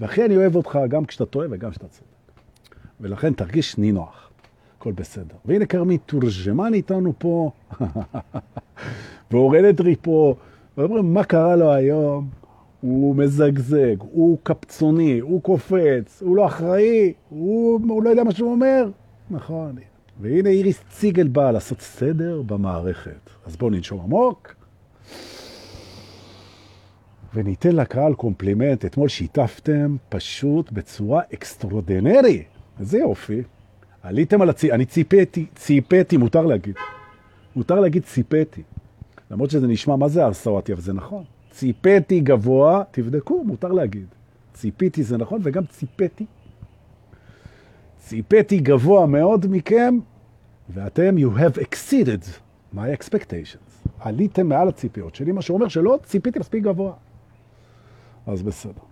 ואחרי 0.00 0.24
אני 0.24 0.36
אוהב 0.36 0.56
אותך 0.56 0.78
גם 0.88 1.04
כשאתה 1.04 1.26
טועה 1.26 1.46
וגם 1.50 1.70
כשאתה 1.70 1.88
צודק. 1.88 2.06
ולכן 3.00 3.32
תרגיש 3.32 3.78
נינוח, 3.78 4.30
הכל 4.78 4.92
בסדר. 4.92 5.34
והנה 5.44 5.66
כרמי 5.66 5.98
תורג'מן 5.98 6.74
איתנו 6.74 7.12
פה, 7.18 7.50
ואורל 9.30 9.66
אדרי 9.66 9.96
פה, 10.02 10.34
ואומרים, 10.76 11.14
מה 11.14 11.24
קרה 11.24 11.56
לו 11.56 11.72
היום? 11.72 12.41
הוא 12.82 13.16
מזגזג, 13.16 13.96
הוא 14.00 14.38
קפצוני, 14.42 15.18
הוא 15.18 15.42
קופץ, 15.42 16.22
הוא 16.22 16.36
לא 16.36 16.46
אחראי, 16.46 17.12
הוא, 17.28 17.80
הוא 17.88 18.02
לא 18.02 18.10
יודע 18.10 18.24
מה 18.24 18.32
שהוא 18.32 18.52
אומר. 18.52 18.90
נכון. 19.30 19.76
והנה 20.20 20.48
איריס 20.48 20.82
ציגל 20.90 21.28
באה 21.28 21.52
לעשות 21.52 21.80
סדר 21.80 22.42
במערכת. 22.42 23.30
אז 23.46 23.56
בואו 23.56 23.70
ננשום 23.70 24.00
עמוק. 24.00 24.54
וניתן 27.34 27.76
לקהל 27.76 28.14
קומפלימנט. 28.14 28.84
אתמול 28.84 29.08
שיתפתם 29.08 29.96
פשוט 30.08 30.72
בצורה 30.72 31.22
extraordinary. 31.34 32.42
איזה 32.80 32.98
יופי. 32.98 33.42
עליתם 34.02 34.42
על 34.42 34.50
הצי... 34.50 34.72
אני 34.72 34.84
ציפתי, 34.84 35.46
ציפתי, 35.54 36.16
מותר 36.16 36.46
להגיד. 36.46 36.74
מותר 37.56 37.80
להגיד 37.80 38.02
ציפתי. 38.02 38.62
למרות 39.30 39.50
שזה 39.50 39.66
נשמע, 39.66 39.96
מה 39.96 40.08
זה 40.08 40.24
ערסוואתי, 40.24 40.72
אבל 40.72 40.80
זה 40.80 40.92
נכון. 40.92 41.24
ציפתי 41.52 42.20
גבוה, 42.20 42.82
תבדקו, 42.90 43.44
מותר 43.44 43.72
להגיד. 43.72 44.06
ציפיתי 44.52 45.02
זה 45.02 45.16
נכון, 45.16 45.40
וגם 45.42 45.66
ציפתי. 45.66 46.26
ציפתי 47.98 48.58
גבוה 48.58 49.06
מאוד 49.06 49.46
מכם, 49.50 49.98
ואתם, 50.70 51.14
you 51.18 51.38
have 51.38 51.58
exceeded 51.58 52.24
my 52.74 53.00
expectations. 53.00 53.88
עליתם 54.00 54.46
מעל 54.48 54.68
הציפיות 54.68 55.14
שלי, 55.14 55.32
מה 55.32 55.42
שאומר 55.42 55.68
שלא 55.68 55.98
ציפיתי 56.04 56.38
מספיק 56.38 56.64
גבוה. 56.64 56.92
אז 58.26 58.42
בסדר. 58.42 58.82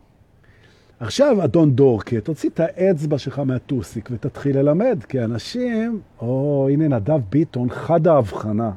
עכשיו, 1.00 1.44
אדון 1.44 1.70
דורקה, 1.74 2.20
תוציא 2.20 2.50
את 2.50 2.60
האצבע 2.60 3.18
שלך 3.18 3.38
מהטוסיק 3.38 4.08
ותתחיל 4.12 4.58
ללמד, 4.58 5.04
כי 5.08 5.24
אנשים, 5.24 6.00
או 6.20 6.68
הנה 6.72 6.88
נדב 6.88 7.20
ביטון, 7.30 7.70
חד 7.70 8.06
ההבחנה. 8.06 8.70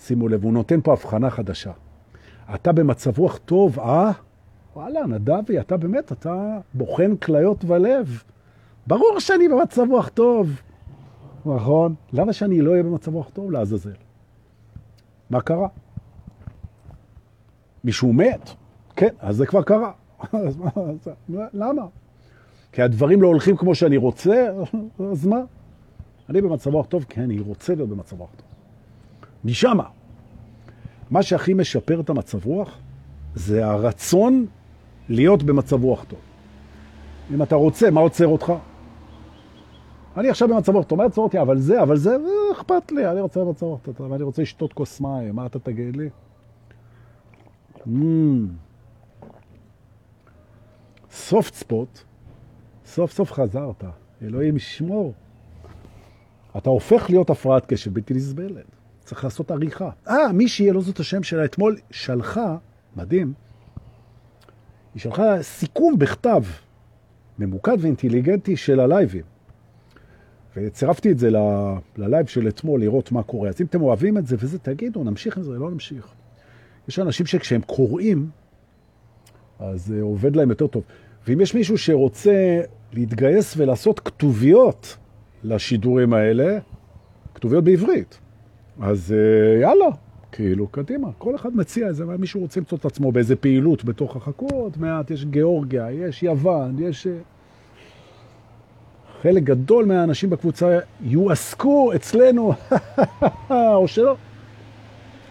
שימו 0.00 0.28
לב, 0.28 0.44
הוא 0.44 0.52
נותן 0.52 0.80
פה 0.80 0.92
הבחנה 0.92 1.30
חדשה. 1.30 1.72
אתה 2.54 2.72
במצב 2.72 3.18
רוח 3.18 3.38
טוב, 3.38 3.80
אה? 3.80 4.10
וואלה, 4.76 5.06
נדבי, 5.06 5.60
אתה 5.60 5.76
באמת, 5.76 6.12
אתה 6.12 6.58
בוחן 6.74 7.16
כליות 7.16 7.64
ולב. 7.64 8.22
ברור 8.86 9.20
שאני 9.20 9.48
במצב 9.48 9.82
רוח 9.90 10.08
טוב. 10.08 10.60
נכון? 11.46 11.94
למה 12.12 12.32
שאני 12.32 12.60
לא 12.60 12.70
אהיה 12.70 12.82
במצב 12.82 13.14
רוח 13.14 13.30
טוב 13.30 13.50
לעזאזל? 13.50 13.92
מה 15.30 15.40
קרה? 15.40 15.68
מישהו 17.84 18.12
מת? 18.12 18.50
כן, 18.96 19.14
אז 19.18 19.36
זה 19.36 19.46
כבר 19.46 19.62
קרה. 19.62 19.92
אז 20.46 20.56
מה, 20.56 20.70
למה? 21.52 21.82
כי 22.72 22.82
הדברים 22.82 23.22
לא 23.22 23.28
הולכים 23.28 23.56
כמו 23.56 23.74
שאני 23.74 23.96
רוצה, 23.96 24.50
אז 25.12 25.26
מה? 25.26 25.40
אני 26.28 26.40
במצב 26.40 26.74
רוח 26.74 26.86
טוב 26.86 27.04
כי 27.08 27.20
אני 27.20 27.40
רוצה 27.40 27.74
להיות 27.74 27.88
במצב 27.88 28.20
רוח 28.20 28.30
טוב. 28.36 28.46
משמה. 29.44 29.97
מה 31.10 31.22
שהכי 31.22 31.54
משפר 31.54 32.00
את 32.00 32.10
המצב 32.10 32.46
רוח 32.46 32.78
זה 33.34 33.66
הרצון 33.66 34.46
להיות 35.08 35.42
במצב 35.42 35.84
רוח 35.84 36.04
טוב. 36.04 36.18
אם 37.34 37.42
אתה 37.42 37.54
רוצה, 37.54 37.90
מה 37.90 38.00
עוצר 38.00 38.26
אותך? 38.26 38.52
אני 40.16 40.28
עכשיו 40.28 40.48
במצב 40.48 40.74
רוח 40.74 40.84
טוב, 40.84 40.98
מה 40.98 41.04
יעצור 41.04 41.24
אותי? 41.24 41.40
אבל 41.40 41.58
זה, 41.58 41.82
אבל 41.82 41.96
זה, 41.96 42.16
אכפת 42.52 42.92
לי, 42.92 43.10
אני 43.10 43.20
רוצה 43.20 43.40
במצב 43.40 43.66
רוח 43.66 43.80
טוב, 43.82 44.00
ואני 44.00 44.22
רוצה 44.22 44.42
לשתות 44.42 44.72
כוס 44.72 45.00
מים, 45.00 45.36
מה 45.36 45.46
אתה 45.46 45.58
תגיד 45.58 45.96
לי? 45.96 46.08
סופט 51.10 51.54
ספוט, 51.54 51.98
סוף 52.84 53.12
סוף 53.12 53.32
חזרת, 53.32 53.84
אלוהים 54.22 54.56
ישמור. 54.56 55.14
אתה 56.56 56.70
הופך 56.70 57.10
להיות 57.10 57.30
הפרעת 57.30 57.66
קשב 57.66 57.94
בלתי 57.94 58.14
נסבלת. 58.14 58.77
צריך 59.08 59.24
לעשות 59.24 59.50
עריכה. 59.50 59.90
אה, 60.08 60.32
מישהי, 60.32 60.70
לא 60.70 60.80
זאת 60.80 61.00
השם 61.00 61.22
שלה, 61.22 61.44
אתמול 61.44 61.76
שלחה, 61.90 62.56
מדהים, 62.96 63.32
היא 64.94 65.02
שלחה 65.02 65.42
סיכום 65.42 65.98
בכתב, 65.98 66.42
ממוקד 67.38 67.76
ואינטליגנטי 67.80 68.56
של 68.56 68.80
הלייבים. 68.80 69.22
וצירפתי 70.56 71.10
את 71.10 71.18
זה 71.18 71.30
ללייב 71.96 72.26
של 72.26 72.48
אתמול, 72.48 72.80
לראות 72.80 73.12
מה 73.12 73.22
קורה. 73.22 73.48
אז 73.48 73.60
אם 73.60 73.66
אתם 73.66 73.82
אוהבים 73.82 74.18
את 74.18 74.26
זה 74.26 74.36
וזה, 74.38 74.58
תגידו, 74.58 75.04
נמשיך 75.04 75.36
עם 75.36 75.42
זה, 75.42 75.50
לא 75.50 75.70
נמשיך. 75.70 76.08
יש 76.88 76.98
אנשים 76.98 77.26
שכשהם 77.26 77.60
קוראים, 77.60 78.30
אז 79.58 79.86
זה 79.86 80.02
עובד 80.02 80.36
להם 80.36 80.50
יותר 80.50 80.66
טוב. 80.66 80.82
ואם 81.26 81.40
יש 81.40 81.54
מישהו 81.54 81.78
שרוצה 81.78 82.60
להתגייס 82.92 83.54
ולעשות 83.56 84.00
כתוביות 84.00 84.96
לשידורים 85.44 86.12
האלה, 86.12 86.58
כתוביות 87.34 87.64
בעברית, 87.64 88.18
אז 88.80 89.14
אה, 89.16 89.60
יאללה, 89.60 89.86
כאילו, 90.32 90.68
קדימה. 90.68 91.08
כל 91.18 91.34
אחד 91.34 91.56
מציע 91.56 91.88
איזה, 91.88 92.04
מישהו 92.04 92.40
רוצה 92.40 92.60
למצוא 92.60 92.78
את 92.78 92.84
עצמו 92.84 93.12
באיזה 93.12 93.36
פעילות 93.36 93.84
בתוך 93.84 94.16
החכות, 94.16 94.76
מעט, 94.76 95.10
יש 95.10 95.24
גיאורגיה, 95.24 95.90
יש 95.90 96.22
יוון, 96.22 96.76
יש... 96.78 97.06
אה, 97.06 97.12
חלק 99.22 99.42
גדול 99.42 99.84
מהאנשים 99.84 100.30
בקבוצה 100.30 100.78
יועסקו 101.00 101.92
אצלנו, 101.94 102.52
או 103.50 103.88
שלא. 103.88 104.16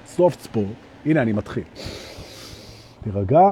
סופט 0.06 0.40
ספורט, 0.40 0.68
הנה 1.06 1.22
אני 1.22 1.34
מתחיל. 1.34 1.64
תירגע, 3.04 3.50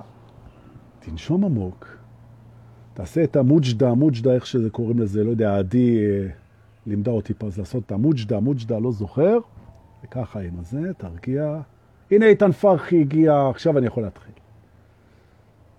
תנשום 0.99 1.45
עמוק, 1.45 1.97
תעשה 2.93 3.23
את 3.23 3.35
המוג'דה, 3.35 3.89
המוג'דה, 3.89 4.33
איך 4.33 4.45
שזה 4.45 4.69
קוראים 4.69 4.99
לזה, 4.99 5.23
לא 5.23 5.29
יודע, 5.29 5.57
עדי, 5.57 5.97
אה, 5.97 6.27
לימדה 6.87 7.11
אותי 7.11 7.33
פה 7.33 7.47
אז 7.47 7.57
לעשות 7.57 7.83
את 7.85 7.91
המוג'דה, 7.91 8.39
מוג'דה 8.39 8.79
לא 8.79 8.91
זוכר, 8.91 9.37
וככה 10.05 10.39
עם 10.39 10.59
הזה, 10.59 10.93
תרגיע. 10.97 11.61
הנה 12.11 12.25
איתן 12.25 12.51
פרחי 12.51 13.01
הגיע, 13.01 13.47
עכשיו 13.49 13.77
אני 13.77 13.87
יכול 13.87 14.03
להתחיל. 14.03 14.33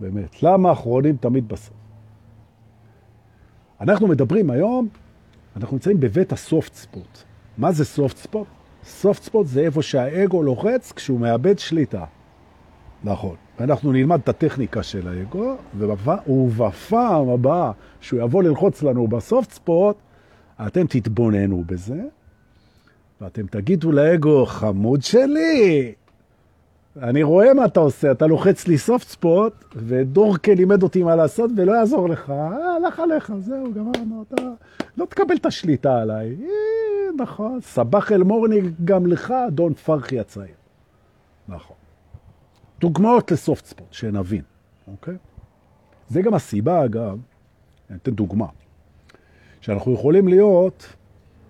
באמת, 0.00 0.42
למה 0.42 0.68
האחרונים 0.68 1.16
תמיד 1.16 1.49
בסוף? 1.49 1.76
אנחנו 3.80 4.09
מדברים 4.09 4.50
היום, 4.50 4.88
אנחנו 5.56 5.75
נמצאים 5.75 6.00
בבית 6.00 6.33
הסופט 6.33 6.75
ספוט. 6.75 7.18
מה 7.59 7.73
זה 7.73 7.85
סופט 7.85 8.16
ספוט? 8.16 8.47
סופט 8.85 9.23
ספוט 9.23 9.47
זה 9.47 9.61
איפה 9.61 9.83
שהאגו 9.83 10.42
לוחץ 10.42 10.92
כשהוא 10.92 11.21
מאבד 11.21 11.59
שליטה. 11.59 12.04
נכון. 13.04 13.37
ואנחנו 13.61 13.92
נלמד 13.92 14.21
את 14.21 14.28
הטכניקה 14.28 14.83
של 14.83 15.09
האגו, 15.09 15.56
ובפעם 15.78 17.28
הבאה 17.28 17.73
שהוא 18.00 18.21
יבוא 18.21 18.42
ללחוץ 18.42 18.83
לנו 18.83 19.09
בסופט 19.09 19.50
ספוט, 19.50 19.97
אתם 20.66 20.87
תתבוננו 20.87 21.64
בזה, 21.66 22.02
ואתם 23.20 23.46
תגידו 23.46 23.92
לאגו, 23.92 24.46
חמוד 24.46 25.02
שלי, 25.02 25.94
אני 27.02 27.23
רואה 27.23 27.54
מה 27.54 27.64
אתה 27.64 27.80
עושה, 27.80 28.11
אתה 28.11 28.26
לוחץ 28.26 28.68
לי 28.68 28.78
סופט 28.78 29.08
ספוט, 29.08 29.52
ודורקה 29.76 30.54
לימד 30.54 30.82
אותי 30.82 31.02
מה 31.02 31.16
לעשות, 31.16 31.50
ולא 31.56 31.73
יעזור 31.73 32.08
לך, 32.08 32.30
הלך 32.30 33.00
עליך, 33.00 33.32
זהו, 33.40 33.73
גמרנו, 33.75 34.25
אתה 34.28 34.42
לא 34.96 35.04
תקבל 35.04 35.35
את 35.37 35.46
השליטה 35.46 35.99
עליי. 35.99 36.37
אה, 36.42 37.23
נכון, 37.23 37.61
סבח 37.61 38.12
אל 38.12 38.23
מורני 38.23 38.61
גם 38.85 39.06
לך, 39.06 39.30
אדון 39.30 39.75
פרחי 39.75 40.20
הצעיר. 40.20 40.54
נכון. 41.49 41.76
דוגמאות 42.80 43.30
לסופט 43.30 43.66
ספוט, 43.66 43.92
שנבין, 43.92 44.42
אוקיי? 44.88 45.16
זה 46.08 46.23
גם 46.23 46.35
הסיבה, 46.35 46.85
אגב, 46.85 47.18
אני 47.90 47.99
אתן 48.02 48.11
דוגמה, 48.11 48.46
שאנחנו 49.61 49.94
יכולים 49.94 50.28
להיות 50.28 50.87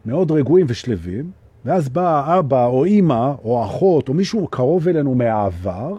מאוד 0.06 0.30
רגועים 0.30 0.66
ושלווים, 0.68 1.30
ואז 1.66 1.88
בא 1.88 2.38
אבא 2.38 2.66
או 2.66 2.84
אימא 2.84 3.32
או 3.44 3.64
אחות 3.64 4.08
או 4.08 4.14
מישהו 4.14 4.48
קרוב 4.48 4.88
אלינו 4.88 5.14
מהעבר, 5.14 5.96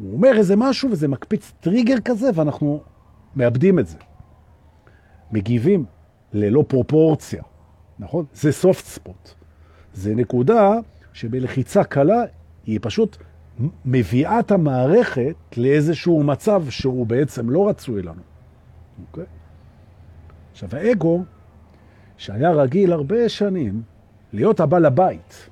הוא 0.00 0.12
אומר 0.12 0.36
איזה 0.36 0.56
משהו 0.56 0.90
וזה 0.90 1.08
מקפיץ 1.08 1.52
טריגר 1.60 2.00
כזה 2.04 2.30
ואנחנו 2.34 2.80
מאבדים 3.36 3.78
את 3.78 3.86
זה. 3.86 3.96
מגיבים 5.32 5.84
ללא 6.32 6.64
פרופורציה, 6.68 7.42
נכון? 7.98 8.24
זה 8.34 8.52
סופט 8.52 8.84
ספוט. 8.84 9.30
זה 9.94 10.14
נקודה 10.14 10.72
שבלחיצה 11.12 11.84
קלה 11.84 12.22
היא 12.66 12.78
פשוט 12.82 13.16
מביאה 13.84 14.40
את 14.40 14.50
המערכת 14.50 15.36
לאיזשהו 15.56 16.22
מצב 16.22 16.64
שהוא 16.68 17.06
בעצם 17.06 17.50
לא 17.50 17.68
רצוי 17.68 18.02
לנו. 18.02 18.22
אוקיי? 19.08 19.24
עכשיו, 20.52 20.68
האגו, 20.72 21.24
שהיה 22.16 22.50
רגיל 22.50 22.92
הרבה 22.92 23.28
שנים 23.28 23.82
להיות 24.34 24.60
הבעל 24.60 24.86
הבית. 24.86 25.48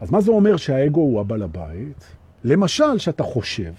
אז 0.00 0.10
מה 0.10 0.20
זה 0.20 0.30
אומר 0.30 0.56
שהאגו 0.56 1.00
הוא 1.00 1.20
הבעל 1.20 1.42
הבית? 1.42 2.04
למשל, 2.44 2.98
שאתה 2.98 3.22
חושב 3.22 3.72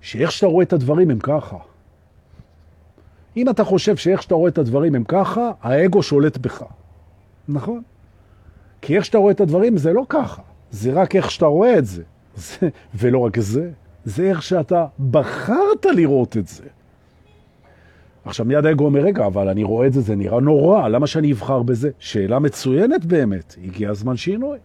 שאיך 0.00 0.32
שאתה 0.32 0.46
רואה 0.46 0.64
את 0.64 0.72
הדברים 0.72 1.10
הם 1.10 1.18
ככה. 1.18 1.56
אם 3.36 3.48
אתה 3.48 3.64
חושב 3.64 3.96
שאיך 3.96 4.22
שאתה 4.22 4.34
רואה 4.34 4.50
את 4.50 4.58
הדברים 4.58 4.94
הם 4.94 5.04
ככה, 5.04 5.50
האגו 5.62 6.02
שולט 6.02 6.36
בך. 6.36 6.62
נכון? 7.48 7.82
כי 8.80 8.96
איך 8.96 9.04
שאתה 9.04 9.18
רואה 9.18 9.32
את 9.32 9.40
הדברים 9.40 9.76
זה 9.76 9.92
לא 9.92 10.02
ככה, 10.08 10.42
זה 10.70 10.92
רק 10.92 11.16
איך 11.16 11.30
שאתה 11.30 11.46
רואה 11.46 11.78
את 11.78 11.86
זה. 11.86 12.02
זה 12.60 12.68
ולא 12.94 13.18
רק 13.18 13.40
זה, 13.40 13.70
זה 14.04 14.22
איך 14.30 14.42
שאתה 14.42 14.86
בחרת 15.10 15.86
לראות 15.94 16.36
את 16.36 16.48
זה. 16.48 16.64
עכשיו 18.28 18.46
מיד 18.46 18.66
האגו 18.66 18.84
אומר, 18.84 19.00
רגע, 19.00 19.26
אבל 19.26 19.48
אני 19.48 19.64
רואה 19.64 19.86
את 19.86 19.92
זה, 19.92 20.00
זה 20.00 20.16
נראה 20.16 20.40
נורא, 20.40 20.88
למה 20.88 21.06
שאני 21.06 21.32
אבחר 21.32 21.62
בזה? 21.62 21.90
שאלה 21.98 22.38
מצוינת 22.38 23.04
באמת, 23.04 23.56
הגיע 23.64 23.90
הזמן 23.90 24.16
שינוי. 24.16 24.58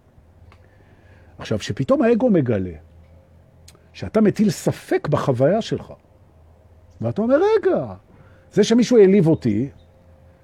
עכשיו, 1.38 1.60
שפתאום 1.60 2.02
האגו 2.02 2.30
מגלה 2.30 2.74
שאתה 3.94 4.22
מטיל 4.22 4.50
ספק 4.50 5.08
בחוויה 5.08 5.62
שלך, 5.62 5.94
ואתה 7.02 7.22
אומר, 7.22 7.36
רגע, 7.36 7.94
זה 8.54 8.64
שמישהו 8.64 8.98
העליב 8.98 9.28
אותי, 9.28 9.70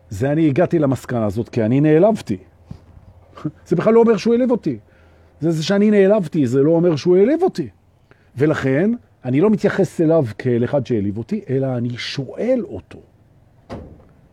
זה 0.10 0.32
אני 0.32 0.48
הגעתי 0.48 0.80
למסקנה 0.80 1.26
הזאת 1.26 1.50
כי 1.50 1.63
אני 1.63 1.82
נעלבתי. 1.82 2.38
זה 3.67 3.76
בכלל 3.76 3.94
לא 3.94 4.00
אומר 4.00 4.17
שהוא 4.17 4.34
העליב 4.34 4.52
אותי. 4.52 4.80
זה, 5.39 5.52
זה 5.52 5.63
שאני 5.63 5.91
נעלבתי, 5.91 6.48
זה 6.48 6.62
לא 6.62 6.72
אומר 6.72 6.96
שהוא 6.96 7.17
העליב 7.17 7.44
אותי. 7.44 7.70
ולכן, 8.38 8.91
אני 9.26 9.41
לא 9.41 9.50
מתייחס 9.50 10.02
אליו 10.02 10.26
כאל 10.38 10.63
אחד 10.63 10.86
שהעליב 10.86 11.17
אותי, 11.17 11.41
אלא 11.50 11.78
אני 11.78 11.98
שואל 11.98 12.62
אותו. 12.63 13.09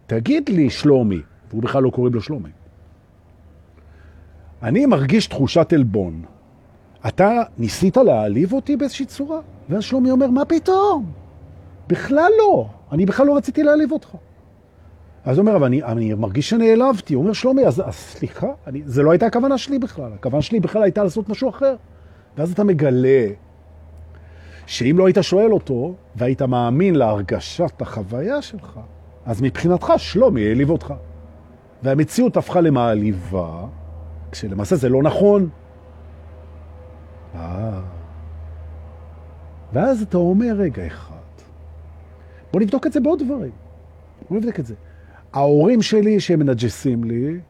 תגיד 0.07 0.49
לי, 0.49 0.71
שלומי, 0.71 1.21
והוא 1.51 1.63
בכלל 1.63 1.83
לא 1.83 1.91
קוראים 1.91 2.15
לו 2.15 2.21
שלומי, 2.21 2.51
אני 4.63 4.87
מרגיש 4.87 5.27
תחושת 5.27 5.73
עלבון. 5.73 6.23
אתה 7.09 7.43
ניסית 7.59 7.97
להעליב 7.97 8.53
אותי 8.53 8.77
באיזושהי 8.77 9.07
צורה? 9.07 9.41
ואז 9.69 9.83
שלומי 9.83 10.11
אומר, 10.11 10.27
מה 10.27 10.45
פתאום? 10.45 11.13
בכלל 11.89 12.31
לא. 12.39 12.69
אני 12.93 13.07
בכלל 13.07 13.27
לא 13.27 13.37
רציתי 13.37 13.63
להעליב 13.63 13.93
אותך. 13.93 14.09
אז 15.25 15.39
הוא 15.39 15.47
אומר, 15.47 15.57
אבל 15.57 15.67
אני, 15.67 15.83
אני 15.83 16.15
מרגיש 16.15 16.51
שנעלבתי. 16.51 17.15
הוא 17.15 17.23
אומר, 17.23 17.33
שלומי, 17.33 17.67
אז, 17.67 17.81
אז 17.81 17.95
סליחה, 17.95 18.47
אני, 18.67 18.83
זה 18.85 19.03
לא 19.03 19.11
הייתה 19.11 19.27
הכוונה 19.27 19.59
שלי 19.59 19.79
בכלל. 19.79 20.13
הכוונה 20.13 20.43
שלי 20.43 20.61
בכלל 20.61 20.83
הייתה 20.83 21.05
לעשות 21.05 21.29
משהו 21.29 21.49
אחר. 21.49 21.77
ואז 22.37 22.53
אתה 22.53 22.65
מגלה 22.65 23.27
שאם 24.67 24.99
לא 24.99 25.07
היית 25.07 25.19
שואל 25.21 25.53
אותו, 25.53 25.95
והיית 26.17 26.43
מאמין 26.43 26.95
להרגשת 26.95 27.83
החוויה 27.83 28.43
שלך, 28.43 28.81
אז 29.27 29.43
מבחינתך 29.43 29.93
שלומי 29.97 30.47
העליב 30.47 30.71
אותך. 30.71 30.95
והמציאות 31.83 32.37
הפכה 32.37 32.61
למעליבה, 32.61 33.67
כשלמעשה 34.33 34.77
זה 34.77 34.89
לא 34.89 35.03
נכון. 35.03 35.49
אה. 37.35 37.81
ואז 39.73 40.03
אתה 40.03 40.17
אומר, 40.17 40.53
רגע 40.57 40.87
אחד, 40.87 41.15
בוא 42.53 42.61
נבדוק 42.61 42.87
את 42.87 42.93
זה 42.93 43.01
בעוד 43.01 43.23
דברים. 43.23 43.53
בוא 44.31 44.39
נבדוק 44.39 44.61
את 44.61 44.67
זה. 44.67 44.75
ההורים 45.33 45.83
שלי 45.83 46.21
שהם 46.21 46.39
מנג'סים 46.39 47.05
לי, 47.05 47.41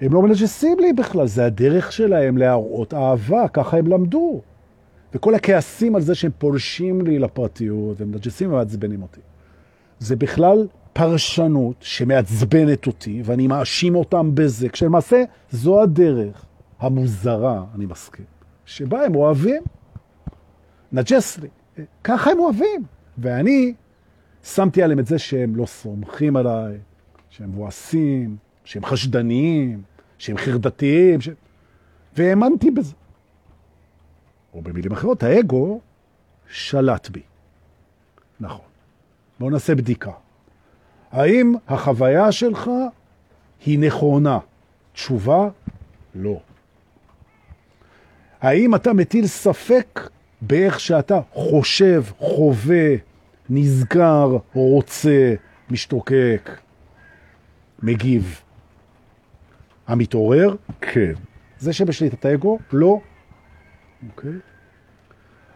הם 0.00 0.12
לא 0.12 0.22
מנג'סים 0.22 0.78
לי 0.78 0.92
בכלל, 0.92 1.26
זה 1.26 1.46
הדרך 1.46 1.92
שלהם 1.92 2.38
להראות 2.38 2.94
אהבה, 2.94 3.48
ככה 3.48 3.76
הם 3.78 3.86
למדו. 3.86 4.40
וכל 5.14 5.34
הכעסים 5.34 5.96
על 5.96 6.02
זה 6.02 6.14
שהם 6.14 6.30
פולשים 6.38 7.00
לי 7.00 7.18
לפרטיות, 7.18 8.00
הם 8.00 8.10
מנג'סים 8.10 8.52
ומעצבנים 8.52 9.02
אותי. 9.02 9.20
זה 10.00 10.16
בכלל 10.16 10.66
פרשנות 10.92 11.76
שמעצבנת 11.80 12.86
אותי, 12.86 13.22
ואני 13.24 13.46
מאשים 13.46 13.94
אותם 13.94 14.30
בזה, 14.34 14.68
כשלמעשה 14.68 15.24
זו 15.50 15.82
הדרך 15.82 16.44
המוזרה, 16.78 17.64
אני 17.74 17.86
מסכים, 17.86 18.24
שבה 18.64 19.04
הם 19.04 19.14
אוהבים. 19.14 19.62
נג'ס 20.92 21.38
לי. 21.38 21.48
ככה 22.04 22.30
הם 22.30 22.38
אוהבים. 22.38 22.84
ואני 23.18 23.74
שמתי 24.42 24.82
עליהם 24.82 24.98
את 24.98 25.06
זה 25.06 25.18
שהם 25.18 25.56
לא 25.56 25.66
סומכים 25.66 26.36
עליי, 26.36 26.78
שהם 27.30 27.48
מבואסים, 27.48 28.36
שהם 28.64 28.84
חשדניים, 28.84 29.82
שהם 30.18 30.36
חרדתיים, 30.36 31.20
ש... 31.20 31.28
והאמנתי 32.16 32.70
בזה. 32.70 32.94
או 34.54 34.62
במילים 34.62 34.92
אחרות, 34.92 35.22
האגו 35.22 35.80
שלט 36.48 37.10
בי. 37.10 37.22
נכון. 38.40 38.69
בואו 39.40 39.50
נעשה 39.50 39.74
בדיקה. 39.74 40.10
האם 41.12 41.54
החוויה 41.68 42.32
שלך 42.32 42.70
היא 43.66 43.78
נכונה? 43.78 44.38
תשובה, 44.92 45.48
לא. 46.14 46.40
האם 48.40 48.74
אתה 48.74 48.92
מטיל 48.92 49.26
ספק 49.26 50.10
באיך 50.40 50.80
שאתה 50.80 51.20
חושב, 51.32 52.02
חווה, 52.18 52.94
נסגר, 53.50 54.36
רוצה, 54.54 55.34
משתוקק, 55.70 56.50
מגיב? 57.82 58.40
המתעורר? 59.86 60.54
כן. 60.80 61.12
זה 61.58 61.72
שבשליטת 61.72 62.24
האגו? 62.24 62.58
לא. 62.72 63.00
אוקיי. 64.08 64.30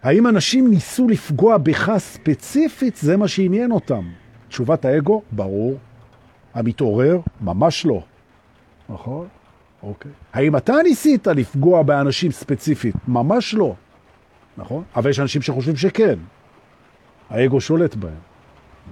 האם 0.05 0.27
אנשים 0.27 0.69
ניסו 0.69 1.07
לפגוע 1.07 1.57
בך 1.57 1.91
ספציפית? 1.97 2.95
זה 2.95 3.17
מה 3.17 3.27
שעניין 3.27 3.71
אותם. 3.71 4.03
תשובת 4.47 4.85
האגו, 4.85 5.21
ברור. 5.31 5.77
המתעורר, 6.53 7.19
ממש 7.41 7.85
לא. 7.85 8.03
נכון? 8.89 9.27
אוקיי. 9.83 10.11
האם 10.33 10.55
אתה 10.55 10.73
ניסית 10.83 11.27
לפגוע 11.27 11.83
באנשים 11.83 12.31
ספציפית? 12.31 12.95
ממש 13.07 13.53
לא. 13.53 13.75
נכון? 14.57 14.83
אבל 14.95 15.09
יש 15.09 15.19
אנשים 15.19 15.41
שחושבים 15.41 15.75
שכן. 15.75 16.19
האגו 17.29 17.61
שולט 17.61 17.95
בהם. 17.95 18.21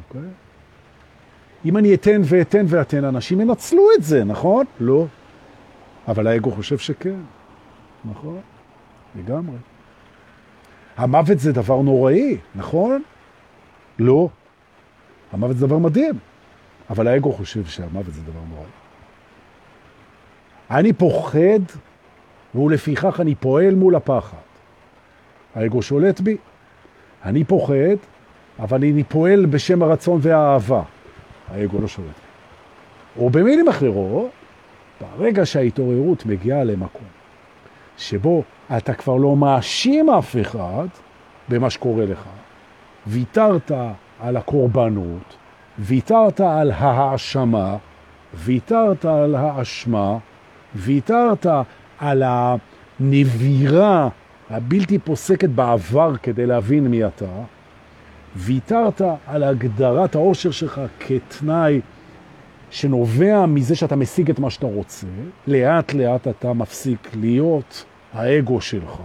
אוקיי? 0.08 0.30
אם 1.66 1.78
אני 1.78 1.94
אתן 1.94 2.22
ואתן 2.26 2.66
ואתן, 2.68 3.06
אנשים 3.06 3.42
ינצלו 3.42 3.84
את 3.98 4.04
זה, 4.04 4.24
נכון? 4.24 4.66
לא. 4.80 5.06
אבל 6.08 6.28
האגו 6.28 6.52
חושב 6.52 6.78
שכן. 6.78 7.20
נכון? 8.06 8.40
לגמרי. 9.16 9.58
המוות 10.98 11.40
זה 11.40 11.52
דבר 11.52 11.82
נוראי, 11.82 12.38
נכון? 12.56 13.02
לא. 14.00 14.30
המוות 15.32 15.58
זה 15.58 15.68
דבר 15.68 15.78
מדהים. 15.78 16.16
אבל 16.90 17.08
האגו 17.08 17.32
חושב 17.32 17.66
שהמוות 17.66 18.14
זה 18.14 18.22
דבר 18.22 18.40
נורא. 18.50 18.68
אני 20.72 20.94
פוחד, 20.94 21.60
ולפיכך 22.56 23.20
אני 23.20 23.36
פועל 23.36 23.76
מול 23.76 23.96
הפחד. 23.96 24.38
האגו 25.56 25.82
שולט 25.82 26.20
בי, 26.20 26.38
אני 27.26 27.44
פוחד, 27.44 27.96
אבל 28.60 28.78
אני 28.78 29.04
פועל 29.04 29.46
בשם 29.46 29.84
הרצון 29.84 30.20
והאהבה. 30.22 30.82
האגו 31.52 31.82
לא 31.82 31.88
שולט 31.88 32.08
בי. 32.08 33.22
או 33.22 33.30
במילים 33.30 33.68
אחרות, 33.68 34.32
ברגע 35.02 35.46
שההתעוררות 35.46 36.26
מגיעה 36.26 36.64
למקום 36.64 37.23
שבו 37.98 38.44
אתה 38.78 38.94
כבר 38.94 39.16
לא 39.16 39.36
מאשים 39.36 40.10
אף 40.10 40.36
אחד 40.42 40.88
במה 41.50 41.70
שקורה 41.70 42.06
לך, 42.06 42.24
ויתרת 43.08 43.72
על 44.20 44.38
הקורבנות, 44.38 45.36
ויתרת 45.80 46.40
על 46.40 46.72
ההאשמה, 46.72 47.78
ויתרת 48.34 49.06
על 49.06 49.36
האשמה, 49.36 50.18
ויתרת 50.76 51.46
על 52.00 52.24
הנבירה 52.26 54.10
הבלתי 54.50 55.00
פוסקת 55.00 55.50
בעבר 55.50 56.18
כדי 56.18 56.46
להבין 56.46 56.88
מי 56.88 57.06
אתה, 57.06 57.26
ויתרת 58.36 59.02
על 59.28 59.44
הגדרת 59.44 60.16
האושר 60.16 60.52
שלך 60.52 60.82
כתנאי 61.00 61.82
שנובע 62.74 63.46
מזה 63.46 63.76
שאתה 63.76 63.96
משיג 63.96 64.30
את 64.30 64.40
מה 64.40 64.50
שאתה 64.50 64.66
רוצה, 64.66 65.08
לאט 65.48 65.94
לאט 65.94 66.28
אתה 66.28 66.54
מפסיק 66.54 67.10
להיות 67.16 67.86
האגו 68.14 68.62
שלך, 68.62 69.02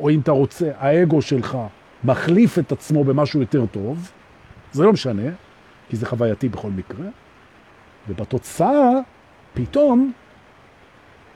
או 0.00 0.10
אם 0.10 0.20
אתה 0.20 0.32
רוצה, 0.32 0.70
האגו 0.78 1.22
שלך 1.22 1.58
מחליף 2.04 2.58
את 2.58 2.72
עצמו 2.72 3.04
במשהו 3.04 3.40
יותר 3.40 3.66
טוב, 3.66 4.10
זה 4.72 4.84
לא 4.84 4.92
משנה, 4.92 5.30
כי 5.88 5.96
זה 5.96 6.06
חווייתי 6.06 6.48
בכל 6.48 6.70
מקרה, 6.70 7.06
ובתוצאה, 8.08 8.90
פתאום, 9.54 10.12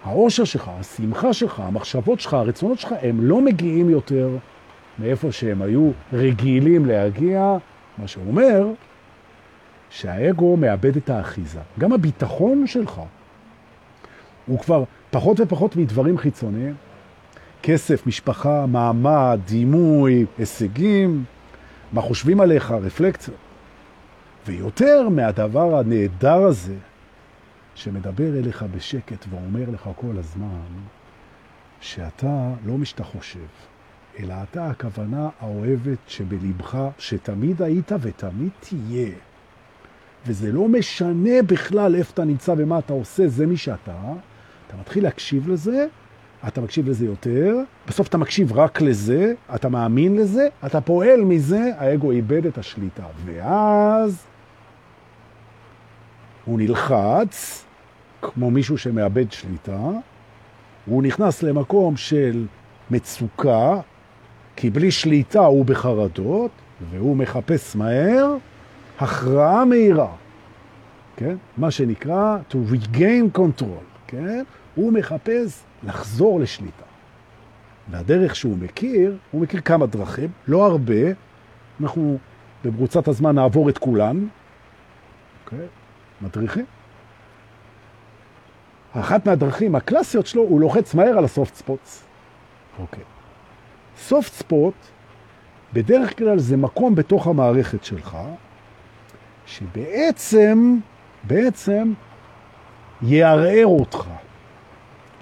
האושר 0.04 0.44
שלך, 0.44 0.70
השמחה 0.80 1.32
שלך, 1.32 1.60
המחשבות 1.60 2.20
שלך, 2.20 2.34
הרצונות 2.34 2.78
שלך, 2.78 2.94
הם 3.02 3.20
לא 3.20 3.40
מגיעים 3.40 3.90
יותר 3.90 4.28
מאיפה 4.98 5.32
שהם 5.32 5.62
היו 5.62 5.90
רגילים 6.12 6.86
להגיע, 6.86 7.56
מה 7.98 8.08
שאומר 8.08 8.66
שהאגו 9.94 10.56
מאבד 10.56 10.96
את 10.96 11.10
האחיזה. 11.10 11.60
גם 11.78 11.92
הביטחון 11.92 12.66
שלך 12.66 13.00
הוא 14.46 14.58
כבר 14.58 14.84
פחות 15.10 15.40
ופחות 15.40 15.76
מדברים 15.76 16.18
חיצוניים, 16.18 16.74
כסף, 17.62 18.06
משפחה, 18.06 18.66
מעמד, 18.66 19.40
דימוי, 19.44 20.26
הישגים, 20.38 21.24
מה 21.92 22.00
חושבים 22.00 22.40
עליך, 22.40 22.70
רפלקציות. 22.70 23.36
ויותר 24.46 25.08
מהדבר 25.08 25.78
הנהדר 25.78 26.42
הזה, 26.42 26.76
שמדבר 27.74 28.38
אליך 28.38 28.64
בשקט 28.76 29.26
ואומר 29.30 29.70
לך 29.70 29.88
כל 29.96 30.18
הזמן, 30.18 30.66
שאתה 31.80 32.50
לא 32.64 32.78
מי 32.78 32.86
שאתה 32.86 33.04
חושב, 33.04 33.46
אלא 34.18 34.34
אתה 34.42 34.66
הכוונה 34.66 35.28
האוהבת 35.40 35.98
שבלבך, 36.06 36.78
שתמיד 36.98 37.62
היית 37.62 37.92
ותמיד 38.00 38.50
תהיה. 38.60 39.10
וזה 40.26 40.52
לא 40.52 40.68
משנה 40.68 41.42
בכלל 41.46 41.94
איפה 41.94 42.10
אתה 42.14 42.24
נמצא 42.24 42.54
ומה 42.58 42.78
אתה 42.78 42.92
עושה, 42.92 43.28
זה 43.28 43.46
מי 43.46 43.56
שאתה. 43.56 43.94
אתה 44.66 44.76
מתחיל 44.76 45.02
להקשיב 45.04 45.48
לזה, 45.48 45.86
אתה 46.48 46.60
מקשיב 46.60 46.88
לזה 46.88 47.06
יותר, 47.06 47.56
בסוף 47.88 48.08
אתה 48.08 48.18
מקשיב 48.18 48.52
רק 48.52 48.80
לזה, 48.80 49.34
אתה 49.54 49.68
מאמין 49.68 50.16
לזה, 50.16 50.48
אתה 50.66 50.80
פועל 50.80 51.20
מזה, 51.20 51.70
האגו 51.78 52.10
איבד 52.10 52.46
את 52.46 52.58
השליטה. 52.58 53.02
ואז 53.24 54.26
הוא 56.44 56.58
נלחץ, 56.58 57.64
כמו 58.22 58.50
מישהו 58.50 58.78
שמאבד 58.78 59.32
שליטה, 59.32 59.90
הוא 60.86 61.02
נכנס 61.02 61.42
למקום 61.42 61.96
של 61.96 62.46
מצוקה, 62.90 63.80
כי 64.56 64.70
בלי 64.70 64.90
שליטה 64.90 65.40
הוא 65.40 65.64
בחרדות, 65.64 66.50
והוא 66.90 67.16
מחפש 67.16 67.76
מהר 67.76 68.36
הכרעה 68.98 69.64
מהירה, 69.64 70.12
כן? 71.16 71.36
מה 71.56 71.70
שנקרא 71.70 72.38
to 72.50 72.54
regain 72.54 73.38
control, 73.38 73.84
כן? 74.06 74.42
הוא 74.74 74.92
מחפש 74.92 75.62
לחזור 75.82 76.40
לשליטה. 76.40 76.84
והדרך 77.90 78.36
שהוא 78.36 78.58
מכיר, 78.58 79.16
הוא 79.30 79.40
מכיר 79.40 79.60
כמה 79.60 79.86
דרכים, 79.86 80.30
לא 80.48 80.66
הרבה, 80.66 81.02
אנחנו 81.80 82.18
בברוצת 82.64 83.08
הזמן 83.08 83.34
נעבור 83.34 83.68
את 83.68 83.78
כולן, 83.78 84.26
אוקיי? 85.44 85.66
מדריכים. 86.22 86.64
אחת 88.92 89.26
מהדרכים 89.26 89.74
הקלאסיות 89.74 90.26
שלו, 90.26 90.42
הוא 90.42 90.60
לוחץ 90.60 90.94
מהר 90.94 91.18
על 91.18 91.24
הסופט 91.24 91.54
ספוטס. 91.54 92.04
אוקיי. 92.78 93.02
סופט 93.98 94.32
ספוט, 94.32 94.74
בדרך 95.72 96.18
כלל 96.18 96.38
זה 96.38 96.56
מקום 96.56 96.94
בתוך 96.94 97.26
המערכת 97.26 97.84
שלך, 97.84 98.18
שבעצם, 99.46 100.78
בעצם 101.24 101.92
יערער 103.02 103.66
אותך. 103.66 104.08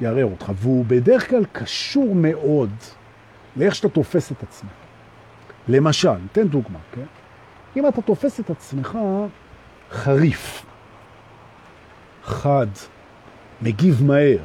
יערער 0.01 0.25
אותך, 0.25 0.53
והוא 0.57 0.85
בדרך 0.89 1.31
כלל 1.31 1.45
קשור 1.53 2.15
מאוד 2.15 2.71
לאיך 3.57 3.75
שאתה 3.75 3.89
תופס 3.89 4.33
את 4.33 4.43
עצמך. 4.43 4.71
למשל, 5.69 6.19
תן 6.33 6.49
דוגמה, 6.49 6.79
כן? 6.93 7.05
אם 7.77 7.89
אתה 7.89 8.03
תופס 8.03 8.41
את 8.41 8.51
עצמך 8.51 8.99
חריף, 9.91 10.65
חד, 12.25 12.67
מגיב 13.63 14.05
מהר, 14.05 14.39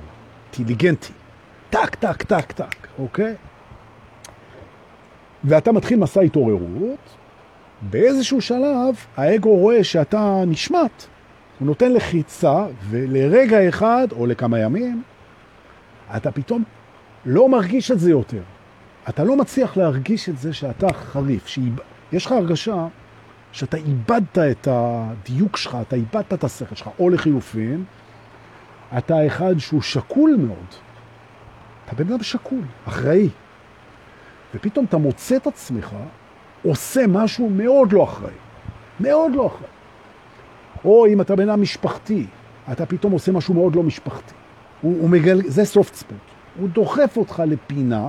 אינטליגנטי, 0.58 1.14
טק, 1.70 1.96
טק, 1.96 2.24
טק, 2.24 2.52
טק, 2.52 2.88
אוקיי? 3.00 3.36
ואתה 5.44 5.72
מתחיל 5.72 6.00
מסע 6.00 6.22
התעוררות, 6.22 7.16
באיזשהו 7.82 8.42
שלב 8.42 8.96
האגו 9.18 9.56
רואה 9.56 9.84
שאתה 9.84 10.44
נשמט, 10.48 11.06
הוא 11.60 11.66
נותן 11.66 11.94
לחיצה, 11.94 12.66
ולרגע 12.90 13.70
אחד, 13.70 14.08
או 14.12 14.26
לכמה 14.26 14.60
ימים, 14.60 15.04
אתה 16.16 16.32
פתאום 16.32 16.64
לא 17.26 17.50
מרגיש 17.50 17.92
את 17.92 18.00
זה 18.00 18.12
יותר. 18.12 18.42
אתה 19.10 19.24
לא 19.24 19.36
מצליח 19.38 19.78
להרגיש 19.78 20.30
את 20.30 20.38
זה 20.38 20.54
שאתה 20.54 20.94
חריף, 20.94 21.48
שיש 21.48 22.26
לך 22.26 22.32
הרגשה 22.32 22.88
שאתה 23.52 23.78
איבדת 23.78 24.38
את 24.38 24.68
הדיוק 24.72 25.58
שלך, 25.58 25.78
אתה 25.82 25.96
איבדת 25.96 26.34
את 26.34 26.44
השכל 26.44 26.76
שלך, 26.76 26.90
או 27.00 27.10
לחילופין, 27.10 27.84
אתה 28.98 29.28
אחד 29.28 29.58
שהוא 29.58 29.82
שקול 29.82 30.36
מאוד. 30.40 30.68
אתה 31.86 31.96
בן 31.96 32.14
אדם 32.14 32.24
שקול, 32.24 32.62
אחראי. 32.88 33.30
ופתאום 34.56 34.86
אתה 34.86 34.98
מוצא 34.98 35.36
את 35.36 35.48
עצמך 35.48 35.96
עושה 36.64 37.08
משהו 37.08 37.50
מאוד 37.50 37.94
לא 37.94 38.04
אחראי. 38.04 38.34
מאוד 39.00 39.32
לא 39.36 39.48
אחראי. 39.48 39.70
או 40.86 41.08
אם 41.08 41.22
אתה 41.22 41.36
בן 41.36 41.50
אדם 41.50 41.62
משפחתי, 41.62 42.26
אתה 42.72 42.86
פתאום 42.86 43.14
עושה 43.14 43.32
משהו 43.32 43.54
מאוד 43.54 43.76
לא 43.76 43.84
משפחתי. 43.84 44.34
הוא, 44.82 45.02
הוא 45.02 45.10
מגל... 45.10 45.42
זה 45.46 45.66
סופט 45.66 45.94
ספוט. 45.94 46.18
הוא 46.60 46.70
דוחף 46.70 47.18
אותך 47.18 47.44
לפינה 47.48 48.08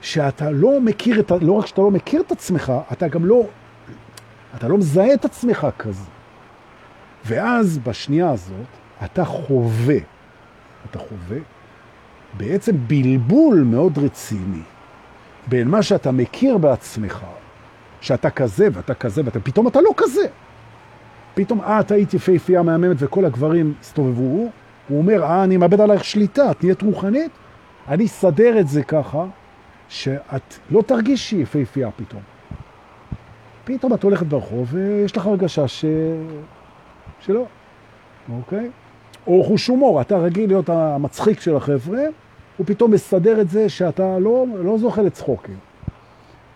שאתה 0.00 0.50
לא 0.50 0.80
מכיר 0.80 1.20
את, 1.20 1.32
לא 1.40 1.52
רק 1.52 1.66
שאתה 1.66 1.80
לא 1.80 1.90
מכיר 1.90 2.20
את 2.20 2.32
עצמך, 2.32 2.72
אתה 2.92 3.08
גם 3.08 3.24
לא, 3.24 3.42
אתה 4.54 4.68
לא 4.68 4.78
מזהה 4.78 5.14
את 5.14 5.24
עצמך 5.24 5.66
כזה. 5.78 6.10
ואז 7.26 7.78
בשנייה 7.78 8.30
הזאת 8.30 8.66
אתה 9.04 9.24
חווה, 9.24 9.98
אתה 10.90 10.98
חווה 10.98 11.38
בעצם 12.36 12.72
בלבול 12.86 13.62
מאוד 13.62 13.98
רציני 13.98 14.62
בין 15.46 15.68
מה 15.68 15.82
שאתה 15.82 16.12
מכיר 16.12 16.58
בעצמך, 16.58 17.24
שאתה 18.00 18.30
כזה 18.30 18.68
ואתה 18.72 18.94
כזה 18.94 19.22
ואתה, 19.24 19.40
פתאום 19.40 19.68
אתה 19.68 19.80
לא 19.80 19.90
כזה. 19.96 20.26
פתאום, 21.34 21.60
אה, 21.60 21.80
את 21.80 21.90
היית 21.90 22.14
יפהפייה 22.14 22.62
מהממת 22.62 22.96
וכל 22.98 23.24
הגברים 23.24 23.74
הסתובבו, 23.80 24.48
הוא 24.88 24.98
אומר, 24.98 25.22
אה, 25.22 25.44
אני 25.44 25.56
מאבד 25.56 25.80
עלייך 25.80 26.04
שליטה, 26.04 26.50
את 26.50 26.64
נהיית 26.64 26.82
רוחנית, 26.82 27.30
אני 27.88 28.06
אסדר 28.06 28.60
את 28.60 28.68
זה 28.68 28.82
ככה, 28.82 29.24
שאת 29.88 30.54
לא 30.70 30.82
תרגישי 30.82 31.36
יפהפייה 31.36 31.90
פתאום. 31.96 32.22
פתאום 33.64 33.94
את 33.94 34.02
הולכת 34.02 34.26
ברחוב 34.26 34.68
ויש 34.70 35.16
לך 35.16 35.26
הרגשה 35.26 35.68
ש... 35.68 35.84
שלא, 37.20 37.46
אוקיי? 38.32 38.70
או 39.26 39.44
חוש 39.44 39.66
הומור, 39.66 40.00
אתה 40.00 40.18
רגיל 40.18 40.48
להיות 40.48 40.68
המצחיק 40.68 41.40
של 41.40 41.56
החבר'ה, 41.56 42.02
הוא 42.56 42.66
פתאום 42.66 42.90
מסדר 42.90 43.40
את 43.40 43.50
זה 43.50 43.68
שאתה 43.68 44.18
לא, 44.18 44.46
לא 44.64 44.78
זוכה 44.78 45.02
לצחוקים, 45.02 45.56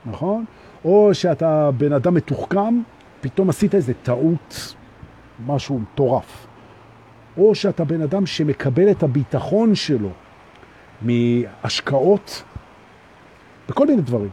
נכון? 0.06 0.44
או 0.84 1.10
שאתה 1.12 1.70
בן 1.70 1.92
אדם 1.92 2.14
מתוחכם, 2.14 2.82
פתאום 3.20 3.50
עשית 3.50 3.74
איזה 3.74 3.92
טעות, 4.02 4.74
משהו 5.46 5.78
מטורף. 5.78 6.46
או 7.36 7.54
שאתה 7.54 7.84
בן 7.84 8.02
אדם 8.02 8.26
שמקבל 8.26 8.90
את 8.90 9.02
הביטחון 9.02 9.74
שלו 9.74 10.10
מהשקעות, 11.02 12.42
בכל 13.68 13.86
מיני 13.86 14.02
דברים. 14.02 14.30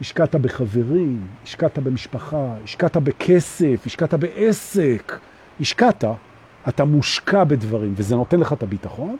השקעת 0.00 0.34
בחברים, 0.34 1.26
השקעת 1.44 1.78
במשפחה, 1.78 2.54
השקעת 2.64 2.96
בכסף, 2.96 3.82
השקעת 3.86 4.14
בעסק, 4.14 5.18
השקעת, 5.60 6.04
אתה 6.68 6.84
מושקע 6.84 7.44
בדברים, 7.44 7.94
וזה 7.96 8.16
נותן 8.16 8.40
לך 8.40 8.52
את 8.52 8.62
הביטחון, 8.62 9.16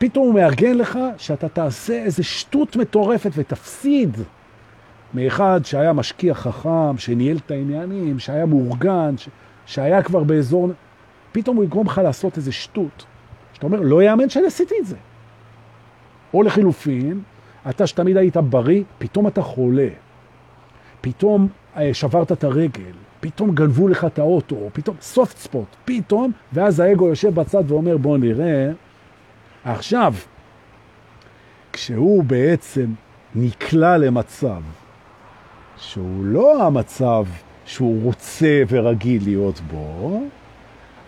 פתאום 0.00 0.26
הוא 0.26 0.34
מארגן 0.34 0.78
לך 0.78 0.98
שאתה 1.16 1.48
תעשה 1.48 2.02
איזה 2.02 2.22
שטות 2.22 2.76
מטורפת 2.76 3.30
ותפסיד 3.34 4.16
מאחד 5.14 5.60
שהיה 5.64 5.92
משקיע 5.92 6.34
חכם, 6.34 6.98
שניהל 6.98 7.36
את 7.36 7.50
העניינים, 7.50 8.18
שהיה 8.18 8.46
מאורגן, 8.46 9.14
ש... 9.18 9.28
שהיה 9.66 10.02
כבר 10.02 10.24
באזור... 10.24 10.70
פתאום 11.32 11.56
הוא 11.56 11.64
יגרום 11.64 11.86
לך 11.86 12.00
לעשות 12.04 12.36
איזה 12.36 12.52
שטות. 12.52 13.04
שאתה 13.52 13.66
אומר, 13.66 13.80
לא 13.80 14.02
יאמן 14.02 14.28
שאני 14.28 14.46
עשיתי 14.46 14.74
את 14.80 14.86
זה. 14.86 14.96
או 16.34 16.42
לחילופין, 16.42 17.20
אתה 17.70 17.86
שתמיד 17.86 18.16
היית 18.16 18.36
בריא, 18.36 18.82
פתאום 18.98 19.26
אתה 19.26 19.42
חולה. 19.42 19.88
פתאום 21.00 21.48
אה, 21.76 21.94
שברת 21.94 22.32
את 22.32 22.44
הרגל, 22.44 22.92
פתאום 23.20 23.54
גנבו 23.54 23.88
לך 23.88 24.04
את 24.04 24.18
האוטו, 24.18 24.56
פתאום 24.72 24.96
סופט 25.00 25.36
ספוט, 25.36 25.68
פתאום, 25.84 26.32
ואז 26.52 26.80
האגו 26.80 27.08
יושב 27.08 27.34
בצד 27.34 27.70
ואומר, 27.70 27.96
בוא 27.96 28.18
נראה. 28.18 28.70
עכשיו, 29.64 30.14
כשהוא 31.72 32.24
בעצם 32.24 32.86
נקלע 33.34 33.98
למצב 33.98 34.62
שהוא 35.76 36.24
לא 36.24 36.66
המצב 36.66 37.24
שהוא 37.66 38.02
רוצה 38.02 38.62
ורגיל 38.68 39.22
להיות 39.24 39.60
בו, 39.60 40.20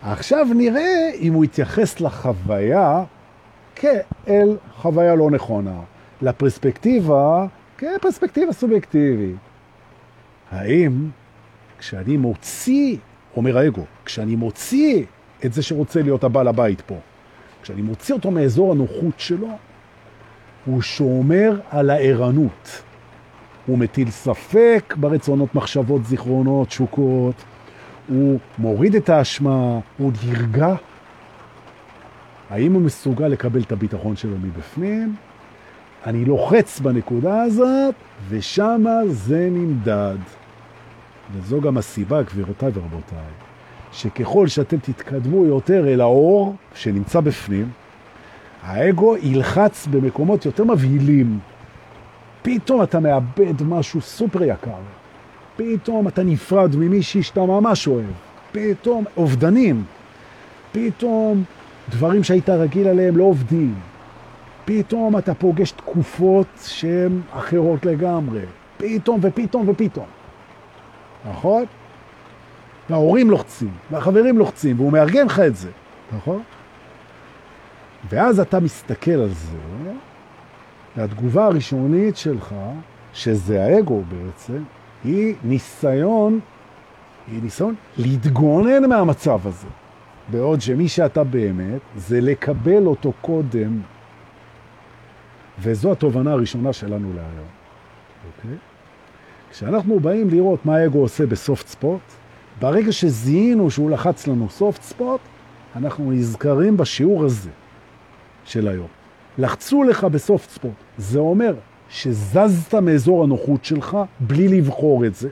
עכשיו 0.03 0.47
נראה 0.55 1.11
אם 1.15 1.33
הוא 1.33 1.45
יתייחס 1.45 2.01
לחוויה 2.01 3.05
כאל 3.75 4.57
חוויה 4.77 5.15
לא 5.15 5.31
נכונה, 5.31 5.81
לפרספקטיבה 6.23 7.47
כפרספקטיבה 7.79 8.53
סובייקטיבית. 8.53 9.37
האם 10.51 11.09
כשאני 11.79 12.17
מוציא, 12.17 12.97
אומר 13.37 13.59
האגו, 13.59 13.85
כשאני 14.05 14.37
מוציא 14.37 15.05
את 15.45 15.53
זה 15.53 15.63
שרוצה 15.63 16.03
להיות 16.03 16.25
הבעל 16.25 16.49
הבית 16.49 16.81
פה, 16.81 16.97
כשאני 17.63 17.83
מוציא 17.83 18.15
אותו 18.15 18.31
מאזור 18.31 18.73
הנוחות 18.73 19.21
שלו, 19.21 19.49
הוא 20.65 20.83
שומר 20.83 21.61
על 21.71 21.91
הערנות. 21.91 22.83
הוא 23.67 23.79
מטיל 23.79 24.11
ספק 24.11 24.95
ברצונות, 25.01 25.55
מחשבות, 25.55 26.05
זיכרונות, 26.05 26.69
תשוקות, 26.69 27.35
הוא 28.09 28.39
מוריד 28.59 28.95
את 28.95 29.09
האשמה, 29.09 29.79
הוא 29.99 30.13
נרגע. 30.27 30.75
האם 32.51 32.73
הוא 32.73 32.83
מסוגל 32.83 33.29
לקבל 33.29 33.61
את 33.61 33.73
הביטחון 33.73 34.17
שלו 34.17 34.37
מבפנים? 34.43 35.15
אני 36.07 36.25
לוחץ 36.25 36.81
בנקודה 36.81 37.43
הזאת, 37.43 37.95
ושם 38.29 38.85
זה 39.07 39.49
נמדד. 39.51 40.17
וזו 41.33 41.61
גם 41.61 41.77
הסיבה, 41.79 42.23
גבירותיי 42.23 42.71
ורבותיי, 42.75 43.19
שככל 43.93 44.49
שאתם 44.49 44.77
תתקדמו 44.77 45.45
יותר 45.45 45.89
אל 45.89 46.01
האור 46.01 46.55
שנמצא 46.75 47.21
בפנים, 47.21 47.69
האגו 48.63 49.17
ילחץ 49.23 49.87
במקומות 49.91 50.47
יותר 50.47 50.65
מבהילים. 50.65 51.39
פתאום 52.43 52.83
אתה 52.83 53.01
מאבד 53.01 53.63
משהו 53.63 54.01
סופר 54.01 54.43
יקר. 54.43 54.71
פתאום 55.57 56.09
אתה 56.09 56.23
נפרד 56.23 56.77
ממישהי 56.77 57.23
שאתה 57.23 57.41
ממש 57.41 57.89
אוהב. 57.89 58.11
פתאום 58.53 59.05
אובדנים. 59.17 59.85
פתאום 60.73 61.45
דברים 61.89 62.25
שהיית 62.25 62.49
רגיל 62.49 62.89
עליהם 62.89 63.17
לא 63.17 63.25
עובדים. 63.25 63.75
פתאום 64.65 65.19
אתה 65.19 65.35
פוגש 65.35 65.71
תקופות 65.71 66.47
שהן 66.63 67.21
אחרות 67.33 67.85
לגמרי. 67.87 68.41
פתאום 68.77 69.21
ופתאום 69.23 69.69
ופתאום. 69.69 70.07
נכון? 71.31 71.65
וההורים 72.93 73.31
לוחצים, 73.31 73.71
והחברים 73.91 74.39
לוחצים, 74.39 74.81
והוא 74.81 74.93
מארגן 74.93 75.27
לך 75.27 75.41
את 75.41 75.57
זה, 75.57 75.71
נכון? 76.17 76.43
ואז 78.09 78.41
אתה 78.41 78.61
מסתכל 78.61 79.11
על 79.11 79.29
זה, 79.29 79.57
והתגובה 80.97 81.45
הראשונית 81.47 82.17
שלך, 82.17 82.55
שזה 83.13 83.65
האגו 83.65 84.03
בעצם, 84.09 84.63
היא 85.05 85.35
ניסיון, 85.45 86.41
היא 87.29 87.43
ניסיון 87.43 87.75
להתגונן 87.99 88.89
מהמצב 88.89 89.47
הזה. 89.47 89.69
בעוד 90.29 90.61
שמי 90.61 90.89
שאתה 90.89 91.25
באמת, 91.25 91.81
זה 91.97 92.21
לקבל 92.21 92.87
אותו 92.87 93.13
קודם. 93.21 93.81
וזו 95.59 95.93
התובנה 95.93 96.33
הראשונה 96.33 96.73
שלנו 96.73 97.13
להיום. 97.15 97.49
אוקיי? 98.27 98.57
כשאנחנו 99.51 100.01
באים 100.01 100.31
לראות 100.31 100.67
מה 100.67 100.77
האגו 100.77 100.99
עושה 100.99 101.27
בסופט 101.27 101.67
ספוט, 101.67 102.01
ברגע 102.61 102.93
שזיהינו 102.93 103.71
שהוא 103.71 103.91
לחץ 103.91 104.27
לנו 104.27 104.51
סופט 104.51 104.83
ספוט, 104.83 105.21
אנחנו 105.77 106.13
נזכרים 106.13 106.77
בשיעור 106.77 107.25
הזה 107.25 107.51
של 108.45 108.69
היום. 108.69 108.89
לחצו 109.39 109.83
לך 109.83 110.05
בסופט 110.05 110.51
ספוט. 110.51 110.71
זה 110.99 111.19
אומר 111.19 111.55
שזזת 111.89 112.75
מאזור 112.75 113.25
הנוחות 113.25 113.65
שלך 113.65 113.97
בלי 114.21 114.49
לבחור 114.49 115.07
את 115.07 115.15
זה. 115.15 115.29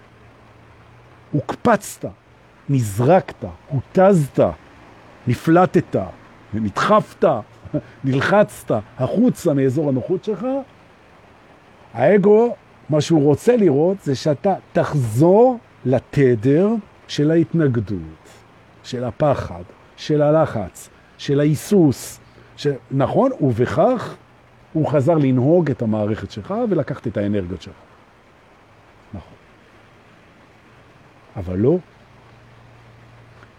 הוקפצת, 1.33 2.09
נזרקת, 2.69 3.45
הותזת, 3.69 4.41
נפלטת, 5.27 5.97
נדחפת, 6.55 7.25
נלחצת 8.05 8.75
החוצה 8.99 9.55
מאזור 9.55 9.89
הנוחות 9.89 10.25
שלך, 10.25 10.47
האגו, 11.95 12.55
מה 12.91 13.01
שהוא 13.01 13.25
רוצה 13.25 13.57
לראות 13.57 13.97
זה 14.03 14.15
שאתה 14.15 14.55
תחזור 14.73 15.59
לתדר 15.85 16.69
של 17.11 17.31
ההתנגדות, 17.31 18.29
של 18.83 19.05
הפחד, 19.05 19.63
של 19.97 20.23
הלחץ, 20.23 20.89
של 21.19 21.41
ההיסוס, 21.41 22.21
ש... 22.57 22.67
נכון? 22.91 23.31
ובכך 23.41 24.15
הוא 24.73 24.89
חזר 24.89 25.15
לנהוג 25.15 25.71
את 25.71 25.83
המערכת 25.83 26.31
שלך 26.31 26.55
ולקחת 26.71 27.07
את 27.07 27.17
האנרגיות 27.17 27.63
שלך. 27.63 27.75
נכון. 29.15 29.37
אבל 31.37 31.59
לא. 31.59 31.79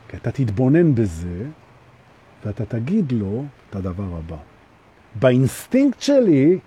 כי 0.07 0.17
אתה 0.17 0.31
תתבונן 0.31 0.95
בזה 0.95 1.45
ואתה 2.45 2.65
תגיד 2.65 3.11
לו 3.11 3.45
את 3.69 3.75
הדבר 3.75 4.17
הבא. 4.17 4.37
באינסטינקט 5.15 6.01
שלי 6.01 6.59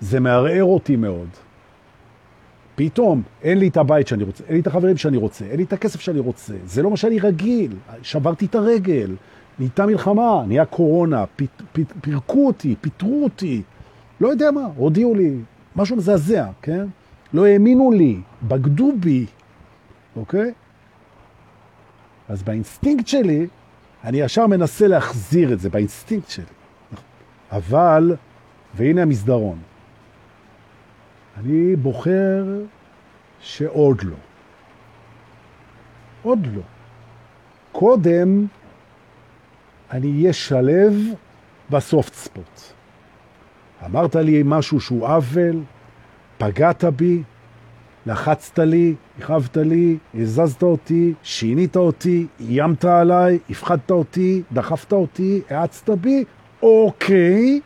זה 0.00 0.20
מערער 0.20 0.64
אותי 0.64 0.96
מאוד. 0.96 1.28
פתאום 2.74 3.22
אין 3.42 3.58
לי 3.58 3.68
את 3.68 3.76
הבית 3.76 4.08
שאני 4.08 4.24
רוצה, 4.24 4.44
אין 4.46 4.54
לי 4.54 4.60
את 4.60 4.66
החברים 4.66 4.96
שאני 4.96 5.16
רוצה, 5.16 5.44
אין 5.44 5.56
לי 5.56 5.62
את 5.62 5.72
הכסף 5.72 6.00
שאני 6.00 6.20
רוצה, 6.20 6.54
זה 6.64 6.82
לא 6.82 6.90
מה 6.90 6.96
שאני 6.96 7.18
רגיל, 7.18 7.76
שברתי 8.02 8.46
את 8.46 8.54
הרגל, 8.54 9.16
נהייתה 9.58 9.86
מלחמה, 9.86 10.44
נהיה 10.46 10.64
קורונה, 10.64 11.24
פ, 11.36 11.42
פ, 11.72 11.78
פירקו 12.00 12.46
אותי, 12.46 12.74
פיטרו 12.80 13.24
אותי, 13.24 13.62
לא 14.20 14.28
יודע 14.28 14.50
מה, 14.50 14.68
הודיעו 14.76 15.14
לי, 15.14 15.34
משהו 15.76 15.96
מזעזע, 15.96 16.46
כן? 16.62 16.86
לא 17.32 17.46
האמינו 17.46 17.92
לי, 17.92 18.20
בגדו 18.42 18.92
בי, 19.00 19.26
אוקיי? 20.16 20.52
אז 22.28 22.42
באינסטינקט 22.42 23.06
שלי, 23.06 23.46
אני 24.04 24.20
ישר 24.20 24.46
מנסה 24.46 24.88
להחזיר 24.88 25.52
את 25.52 25.60
זה, 25.60 25.70
באינסטינקט 25.70 26.30
שלי. 26.30 26.44
אבל, 27.52 28.16
והנה 28.74 29.02
המסדרון, 29.02 29.58
אני 31.38 31.76
בוחר 31.76 32.44
שעוד 33.40 34.02
לא. 34.02 34.16
עוד 36.22 36.46
לא. 36.54 36.62
קודם 37.72 38.46
אני 39.90 40.12
אהיה 40.12 40.32
שלב 40.32 40.94
בסופט 41.70 42.14
ספוט. 42.14 42.60
אמרת 43.86 44.16
לי 44.16 44.42
משהו 44.44 44.80
שהוא 44.80 45.06
עוול, 45.06 45.60
פגעת 46.38 46.84
בי, 46.84 47.22
לחצת 48.06 48.58
לי, 48.58 48.94
הכאבת 49.18 49.56
לי, 49.56 49.96
הזזת 50.14 50.62
אותי, 50.62 51.12
שינית 51.22 51.76
אותי, 51.76 52.26
איימת 52.40 52.84
עליי, 52.84 53.38
הפחדת 53.50 53.90
אותי, 53.90 54.42
דחפת 54.52 54.92
אותי, 54.92 55.40
האצת 55.50 55.90
בי, 55.90 56.24
אוקיי, 56.62 57.60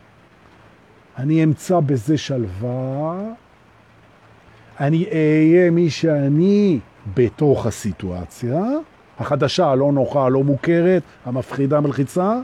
אני 1.17 1.43
אמצא 1.43 1.79
בזה 1.79 2.17
שלווה, 2.17 3.23
אני 4.79 5.05
אהיה 5.05 5.71
מי 5.71 5.89
שאני 5.89 6.79
בתוך 7.13 7.65
הסיטואציה, 7.65 8.61
החדשה, 9.19 9.67
הלא 9.67 9.91
נוחה, 9.91 10.25
הלא 10.25 10.43
מוכרת, 10.43 11.03
המפחידה, 11.25 11.77
המלחיצה, 11.77 12.39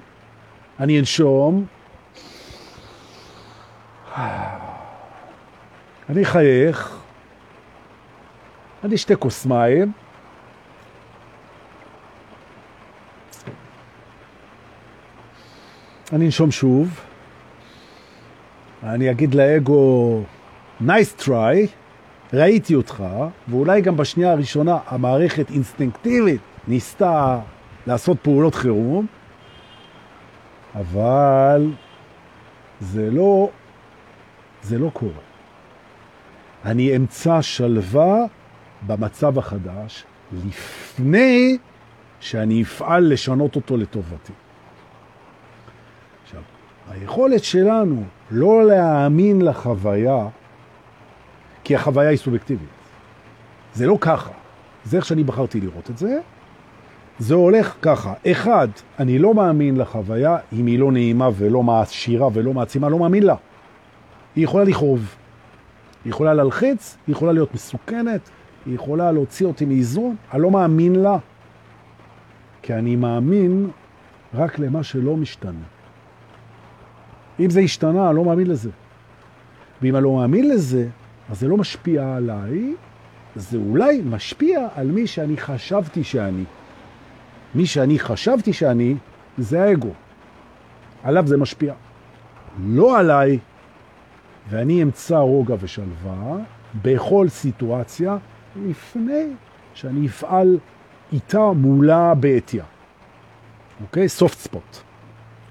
אני 0.80 1.00
אנשום, 1.00 1.66
אני 6.10 6.24
אחייך, 6.24 6.98
אני 8.84 8.96
אשתה 8.96 9.16
כוס 9.16 9.46
מים, 9.46 9.92
אני 16.14 16.26
אנשום 16.26 16.52
שוב, 16.52 17.00
אני 18.84 19.12
אגיד 19.12 19.36
לאגו, 19.36 20.22
nice 20.82 21.22
try, 21.22 21.85
ראיתי 22.36 22.76
אותך, 22.76 23.04
ואולי 23.48 23.82
גם 23.82 23.98
בשנייה 23.98 24.32
הראשונה 24.32 24.78
המערכת 24.88 25.50
אינסטינקטיבית 25.50 26.42
ניסתה 26.68 27.40
לעשות 27.88 28.18
פעולות 28.22 28.56
חירום, 28.56 29.06
אבל 30.76 31.72
זה 32.80 33.12
לא, 33.12 33.50
זה 34.64 34.78
לא 34.78 34.90
קורה. 34.94 35.12
אני 36.66 36.96
אמצא 36.96 37.42
שלווה 37.42 38.18
במצב 38.88 39.40
החדש 39.40 40.04
לפני 40.48 41.58
שאני 42.20 42.62
אפעל 42.62 43.14
לשנות 43.14 43.56
אותו 43.56 43.78
לטובתי. 43.78 44.34
עכשיו, 46.24 46.42
היכולת 46.92 47.44
שלנו 47.44 48.04
לא 48.32 48.66
להאמין 48.66 49.42
לחוויה, 49.42 50.28
כי 51.66 51.76
החוויה 51.76 52.10
היא 52.10 52.18
סובייקטיבית. 52.18 52.70
זה 53.74 53.88
לא 53.88 53.98
ככה. 54.02 54.32
זה 54.86 54.98
איך 54.98 55.06
שאני 55.06 55.24
בחרתי 55.24 55.62
לראות 55.62 55.90
את 55.90 55.98
זה. 55.98 56.20
זה 57.20 57.36
הולך 57.36 57.76
ככה. 57.82 58.14
אחד, 58.28 58.68
אני 59.00 59.20
לא 59.20 59.34
מאמין 59.34 59.78
לחוויה 59.78 60.38
אם 60.54 60.66
היא 60.66 60.80
לא 60.80 60.92
נעימה 60.92 61.30
ולא 61.38 61.64
מעשירה 61.64 62.28
ולא 62.34 62.54
מעצימה, 62.54 62.90
לא 62.90 63.00
מאמין 63.00 63.24
לה. 63.24 63.36
היא 64.36 64.44
יכולה 64.44 64.64
לכאוב. 64.64 65.16
היא 66.06 66.12
יכולה 66.12 66.34
להלחיץ, 66.34 66.98
היא 67.08 67.16
יכולה 67.16 67.32
להיות 67.32 67.54
מסוכנת, 67.54 68.30
היא 68.66 68.76
יכולה 68.76 69.12
להוציא 69.12 69.46
אותי 69.46 69.66
מאיזון, 69.66 70.16
אני 70.34 70.42
לא 70.42 70.52
מאמין 70.52 70.96
לה. 70.96 71.18
כי 72.62 72.74
אני 72.74 72.96
מאמין 72.96 73.70
רק 74.34 74.60
למה 74.60 74.84
שלא 74.84 75.18
משתנה. 75.18 75.66
אם 77.40 77.50
זה 77.50 77.60
השתנה, 77.60 78.08
אני 78.10 78.16
לא 78.16 78.26
מאמין 78.26 78.48
לזה. 78.48 78.70
ואם 79.82 79.96
אני 79.96 80.04
לא 80.04 80.16
מאמין 80.16 80.50
לזה, 80.50 80.88
אז 81.30 81.40
זה 81.40 81.48
לא 81.48 81.58
משפיע 81.58 82.16
עליי, 82.16 82.74
זה 83.36 83.58
אולי 83.58 84.02
משפיע 84.06 84.68
על 84.76 84.88
מי 84.88 85.08
שאני 85.08 85.38
חשבתי 85.38 86.04
שאני. 86.04 86.44
מי 87.56 87.66
שאני 87.66 88.00
חשבתי 88.00 88.54
שאני, 88.54 88.96
זה 89.38 89.64
האגו. 89.64 89.92
עליו 91.04 91.28
זה 91.28 91.38
משפיע. 91.38 91.74
לא 92.68 93.00
עליי, 93.00 93.40
ואני 94.50 94.84
אמצא 94.84 95.18
רוגע 95.18 95.56
ושלווה 95.60 96.38
בכל 96.82 97.30
סיטואציה 97.30 98.18
לפני 98.56 99.34
שאני 99.74 100.08
אפעל 100.08 100.60
איתה 101.14 101.52
מולה 101.56 102.16
בעתיה. 102.16 102.64
אוקיי? 103.82 104.10
סופט 104.10 104.38
ספוט. 104.38 104.78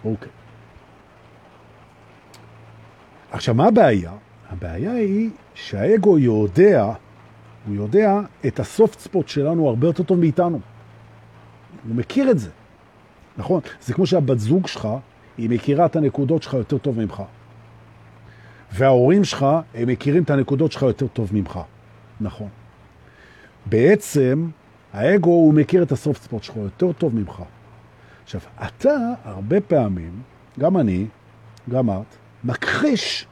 אוקיי. 0.05 0.31
עכשיו, 3.31 3.55
מה 3.55 3.67
הבעיה? 3.67 4.13
הבעיה 4.51 4.93
היא 4.93 5.31
שהאגו 5.55 6.19
יודע, 6.19 6.93
הוא 7.67 7.75
יודע 7.75 8.21
את 8.47 8.61
הסופט 8.61 8.99
ספוט 8.99 9.29
שלנו 9.29 9.69
הרבה 9.69 9.87
יותר 9.87 10.03
טוב 10.03 10.19
מאיתנו. 10.19 10.61
הוא 11.89 11.97
מכיר 11.97 12.31
את 12.31 12.39
זה. 12.39 12.51
נכון? 13.39 13.61
זה 13.81 13.95
כמו 13.95 14.07
שהבת 14.07 14.39
זוג 14.39 14.67
שלך, 14.67 14.89
היא 15.39 15.51
מכירה 15.51 15.87
את 15.87 15.97
הנקודות 15.97 16.43
שלך 16.43 16.55
יותר 16.55 16.79
טוב 16.79 16.99
ממך. 16.99 17.23
וההורים 18.73 19.25
שלך, 19.25 19.47
הם 19.75 19.89
מכירים 19.89 20.23
את 20.23 20.31
הנקודות 20.31 20.73
שלך 20.73 20.83
יותר 20.83 21.07
טוב 21.07 21.31
ממך. 21.33 21.61
נכון. 22.21 22.49
בעצם, 23.67 24.49
האגו, 24.93 25.31
הוא 25.31 25.55
מכיר 25.55 25.83
את 25.83 25.93
הסופט 25.93 26.23
ספוט 26.23 26.43
שלך 26.43 26.57
יותר 26.57 26.93
טוב 26.93 27.15
ממך. 27.15 27.43
עכשיו, 28.25 28.41
אתה, 28.67 28.95
הרבה 29.25 29.61
פעמים, 29.61 30.23
גם 30.59 30.77
אני, 30.77 31.07
גם 31.71 31.91
את, 31.91 32.17
מכחיש 32.45 33.27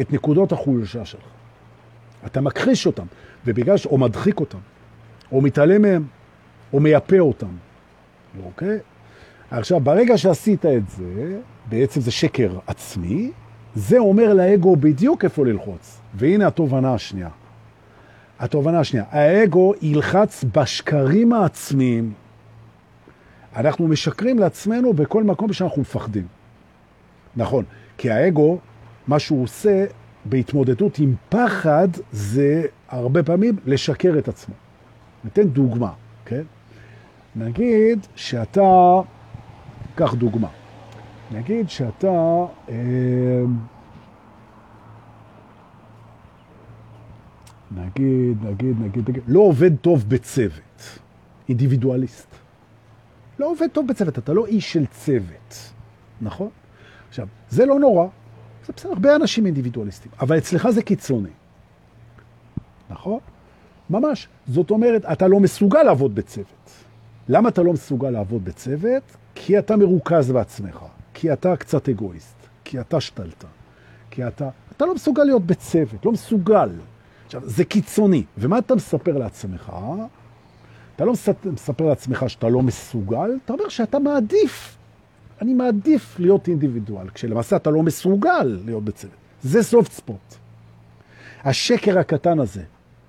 את 0.00 0.12
נקודות 0.12 0.52
החולשה 0.52 1.04
שלך. 1.04 1.20
אתה 2.26 2.40
מכחיש 2.40 2.86
אותם, 2.86 3.06
ובגלל 3.46 3.76
ש... 3.76 3.86
או 3.86 3.98
מדחיק 3.98 4.40
אותם, 4.40 4.58
או 5.32 5.40
מתעלם 5.40 5.82
מהם, 5.82 6.04
או 6.72 6.80
מייפה 6.80 7.18
אותם. 7.18 7.56
אוקיי? 8.44 8.78
עכשיו, 9.50 9.80
ברגע 9.80 10.18
שעשית 10.18 10.66
את 10.66 10.90
זה, 10.90 11.38
בעצם 11.68 12.00
זה 12.00 12.10
שקר 12.10 12.58
עצמי, 12.66 13.30
זה 13.74 13.98
אומר 13.98 14.34
לאגו 14.34 14.76
בדיוק 14.76 15.24
איפה 15.24 15.46
ללחוץ. 15.46 16.00
והנה 16.14 16.46
התובנה 16.46 16.94
השנייה. 16.94 17.28
התובנה 18.38 18.80
השנייה, 18.80 19.04
האגו 19.10 19.72
ילחץ 19.82 20.44
בשקרים 20.54 21.32
העצמיים. 21.32 22.12
אנחנו 23.56 23.88
משקרים 23.88 24.38
לעצמנו 24.38 24.92
בכל 24.92 25.24
מקום 25.24 25.52
שאנחנו 25.52 25.82
מפחדים. 25.82 26.26
נכון, 27.36 27.64
כי 27.98 28.10
האגו, 28.10 28.58
מה 29.08 29.18
שהוא 29.18 29.42
עושה 29.42 29.84
בהתמודדות 30.24 30.98
עם 30.98 31.14
פחד, 31.28 31.88
זה 32.12 32.66
הרבה 32.88 33.22
פעמים 33.22 33.56
לשקר 33.66 34.14
את 34.18 34.28
עצמו. 34.28 34.54
ניתן 35.24 35.48
דוגמה, 35.48 35.92
כן? 36.24 36.42
נגיד 37.36 38.06
שאתה, 38.14 39.00
קח 39.94 40.14
דוגמה, 40.14 40.48
נגיד 41.32 41.70
שאתה, 41.70 42.44
אה, 42.68 42.74
נגיד, 47.70 48.44
נגיד, 48.44 48.80
נגיד, 48.80 49.10
נגיד, 49.10 49.22
לא 49.26 49.40
עובד 49.40 49.76
טוב 49.76 50.04
בצוות, 50.08 50.98
אינדיבידואליסט. 51.48 52.34
לא 53.38 53.50
עובד 53.50 53.66
טוב 53.72 53.88
בצוות, 53.88 54.18
אתה 54.18 54.32
לא 54.32 54.46
איש 54.46 54.72
של 54.72 54.86
צוות, 54.86 55.72
נכון? 56.20 56.48
עכשיו, 57.08 57.26
זה 57.48 57.66
לא 57.66 57.78
נורא, 57.78 58.06
זה 58.66 58.72
בסדר, 58.76 58.92
הרבה 58.92 59.16
אנשים 59.16 59.46
אינדיבידואליסטים, 59.46 60.12
אבל 60.20 60.38
אצלך 60.38 60.70
זה 60.70 60.82
קיצוני, 60.82 61.30
נכון? 62.90 63.18
ממש. 63.90 64.28
זאת 64.46 64.70
אומרת, 64.70 65.04
אתה 65.04 65.28
לא 65.28 65.40
מסוגל 65.40 65.82
לעבוד 65.82 66.14
בצוות. 66.14 66.70
למה 67.28 67.48
אתה 67.48 67.62
לא 67.62 67.72
מסוגל 67.72 68.10
לעבוד 68.10 68.44
בצוות? 68.44 69.02
כי 69.34 69.58
אתה 69.58 69.76
מרוכז 69.76 70.30
בעצמך, 70.30 70.84
כי 71.14 71.32
אתה 71.32 71.56
קצת 71.56 71.88
אגואיסט, 71.88 72.36
כי 72.64 72.80
אתה 72.80 73.00
שתלת, 73.00 73.44
כי 74.10 74.26
אתה... 74.26 74.48
אתה 74.76 74.86
לא 74.86 74.94
מסוגל 74.94 75.24
להיות 75.24 75.42
בצוות, 75.46 76.04
לא 76.04 76.12
מסוגל. 76.12 76.70
עכשיו, 77.26 77.42
זה 77.44 77.64
קיצוני. 77.64 78.24
ומה 78.38 78.58
אתה 78.58 78.74
מספר 78.74 79.18
לעצמך? 79.18 79.72
אתה 80.96 81.04
לא 81.04 81.12
מספר 81.52 81.86
לעצמך 81.86 82.24
שאתה 82.28 82.48
לא 82.48 82.62
מסוגל, 82.62 83.30
אתה 83.44 83.52
אומר 83.52 83.68
שאתה 83.68 83.98
מעדיף. 83.98 84.76
אני 85.42 85.54
מעדיף 85.54 86.20
להיות 86.20 86.48
אינדיבידואל, 86.48 87.08
כשלמעשה 87.08 87.56
אתה 87.56 87.70
לא 87.70 87.82
מסוגל 87.82 88.60
להיות 88.64 88.84
בצוות. 88.84 89.14
זה 89.42 89.62
סופט 89.62 89.92
ספוט. 89.92 90.34
השקר 91.44 91.98
הקטן 91.98 92.38
הזה, 92.38 92.62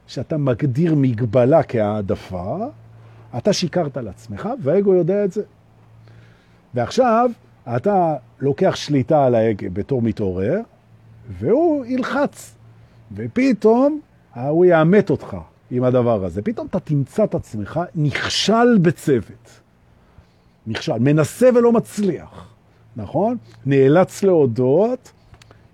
שאתה 0.08 0.38
מגדיר 0.38 0.96
מגבלה 0.96 1.64
כהעדפה, 1.64 2.58
אתה 3.38 3.54
שיקרת 3.54 3.98
לעצמך, 3.98 4.50
והאגו 4.64 4.94
יודע 4.94 5.26
את 5.26 5.32
זה. 5.32 5.42
ועכשיו, 6.74 7.32
אתה 7.76 8.16
לוקח 8.40 8.76
שליטה 8.76 9.26
על 9.26 9.36
ההגה 9.36 9.70
בתור 9.70 10.02
מתעורר, 10.02 10.60
והוא 11.30 11.86
ילחץ. 11.86 12.56
ופתאום 13.16 14.00
הוא 14.36 14.66
יאמת 14.66 15.10
אותך 15.10 15.38
עם 15.72 15.84
הדבר 15.84 16.26
הזה. 16.26 16.42
פתאום 16.42 16.68
אתה 16.68 16.80
תמצא 16.80 17.24
את 17.24 17.36
עצמך 17.36 17.80
נכשל 17.96 18.78
בצוות. 18.82 19.60
נכשל, 20.68 21.00
מנסה 21.00 21.50
ולא 21.56 21.72
מצליח, 21.72 22.54
נכון? 22.96 23.38
נאלץ 23.66 24.24
להודות 24.24 25.12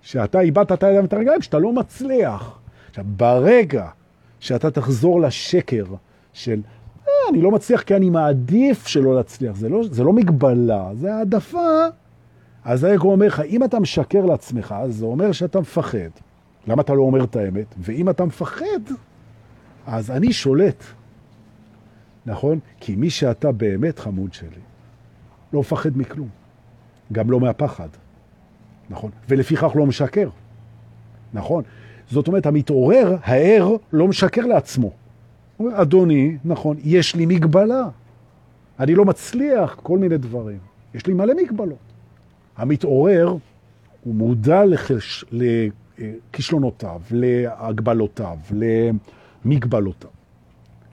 שאתה 0.01 0.39
איבדת 0.39 0.71
את 0.71 0.83
הידיים 0.83 1.03
ואת 1.03 1.13
הרגליים, 1.13 1.41
שאתה 1.41 1.59
לא 1.59 1.73
מצליח. 1.73 2.59
עכשיו, 2.89 3.05
ברגע 3.07 3.87
שאתה 4.39 4.71
תחזור 4.71 5.21
לשקר 5.21 5.85
של, 6.33 6.61
אה, 7.07 7.13
אני 7.29 7.41
לא 7.41 7.51
מצליח 7.51 7.81
כי 7.81 7.95
אני 7.95 8.09
מעדיף 8.09 8.87
שלא 8.87 9.15
להצליח, 9.15 9.55
זה 9.55 9.69
לא, 9.69 9.83
זה 9.91 10.03
לא 10.03 10.13
מגבלה, 10.13 10.89
זה 10.93 11.15
העדפה, 11.15 11.85
אז 12.65 12.83
האגו 12.83 13.11
אומר 13.11 13.27
לך, 13.27 13.39
אם 13.39 13.63
אתה 13.63 13.79
משקר 13.79 14.25
לעצמך, 14.25 14.75
זה 14.89 15.05
אומר 15.05 15.31
שאתה 15.31 15.59
מפחד. 15.59 16.09
למה 16.67 16.81
אתה 16.81 16.93
לא 16.93 17.01
אומר 17.01 17.23
את 17.23 17.35
האמת? 17.35 17.75
ואם 17.77 18.09
אתה 18.09 18.25
מפחד, 18.25 18.79
אז 19.87 20.11
אני 20.11 20.33
שולט. 20.33 20.83
נכון? 22.25 22.59
כי 22.79 22.95
מי 22.95 23.09
שאתה 23.09 23.51
באמת 23.51 23.99
חמוד 23.99 24.33
שלי, 24.33 24.61
לא 25.53 25.59
מפחד 25.59 25.97
מכלום. 25.97 26.27
גם 27.11 27.31
לא 27.31 27.39
מהפחד. 27.39 27.87
נכון? 28.89 29.11
ולפיכך 29.29 29.71
לא 29.75 29.85
משקר. 29.85 30.29
נכון? 31.33 31.63
זאת 32.09 32.27
אומרת, 32.27 32.45
המתעורר, 32.45 33.15
הער, 33.23 33.75
לא 33.93 34.07
משקר 34.07 34.45
לעצמו. 34.45 34.91
אדוני, 35.71 36.37
נכון, 36.45 36.77
יש 36.83 37.15
לי 37.15 37.25
מגבלה. 37.25 37.83
אני 38.79 38.95
לא 38.95 39.05
מצליח 39.05 39.79
כל 39.83 39.97
מיני 39.97 40.17
דברים. 40.17 40.57
יש 40.93 41.07
לי 41.07 41.13
מלא 41.13 41.33
מגבלות. 41.43 41.77
המתעורר, 42.57 43.35
הוא 44.03 44.15
מודע 44.15 44.65
לחש... 44.65 45.25
לכישלונותיו, 45.31 47.01
להגבלותיו, 47.11 48.37
למגבלותיו, 49.45 50.09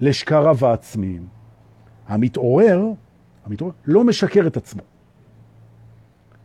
לשקריו 0.01 0.57
העצמיים. 0.63 1.27
המתעורר, 2.09 2.83
המתעורר 3.47 3.73
לא 3.87 4.05
משקר 4.05 4.47
את 4.47 4.57
עצמו. 4.57 4.83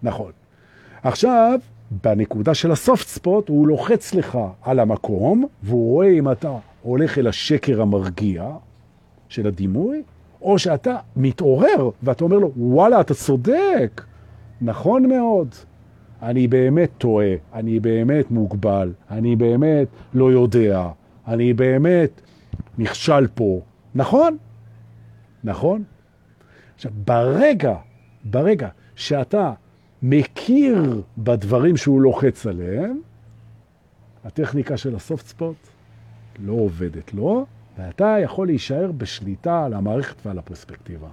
נכון. 0.03 0.31
עכשיו, 1.03 1.59
בנקודה 1.91 2.53
של 2.53 2.71
הסופט 2.71 3.07
ספוט 3.07 3.49
הוא 3.49 3.67
לוחץ 3.67 4.13
לך 4.13 4.37
על 4.61 4.79
המקום, 4.79 5.45
והוא 5.63 5.93
רואה 5.93 6.09
אם 6.09 6.31
אתה 6.31 6.57
הולך 6.81 7.17
אל 7.17 7.27
השקר 7.27 7.81
המרגיע 7.81 8.51
של 9.29 9.47
הדימוי, 9.47 10.03
או 10.41 10.59
שאתה 10.59 10.97
מתעורר 11.15 11.89
ואתה 12.03 12.23
אומר 12.23 12.39
לו, 12.39 12.51
וואלה, 12.57 13.01
אתה 13.01 13.13
צודק, 13.13 14.01
נכון 14.61 15.05
מאוד. 15.05 15.55
אני 16.21 16.47
באמת 16.47 16.89
טועה, 16.97 17.33
אני 17.53 17.79
באמת 17.79 18.31
מוגבל, 18.31 18.93
אני 19.11 19.35
באמת 19.35 19.87
לא 20.13 20.31
יודע, 20.31 20.87
אני 21.27 21.53
באמת 21.53 22.21
נכשל 22.77 23.27
פה. 23.27 23.59
נכון? 23.95 24.37
נכון? 25.43 25.83
עכשיו, 26.75 26.91
ברגע, 27.05 27.75
ברגע 28.23 28.69
שאתה 28.95 29.53
מכיר 30.03 31.01
בדברים 31.17 31.77
שהוא 31.77 32.01
לוחץ 32.01 32.45
עליהם, 32.45 33.01
הטכניקה 34.23 34.77
של 34.77 34.95
הסופט 34.95 35.25
ספוט 35.25 35.55
לא 36.39 36.53
עובדת 36.53 37.13
לו? 37.13 37.45
ואתה 37.77 38.17
יכול 38.23 38.47
להישאר 38.47 38.91
בשליטה 38.91 39.65
על 39.65 39.73
המערכת 39.73 40.25
ועל 40.25 40.37
הפרספקטיבה. 40.37 41.07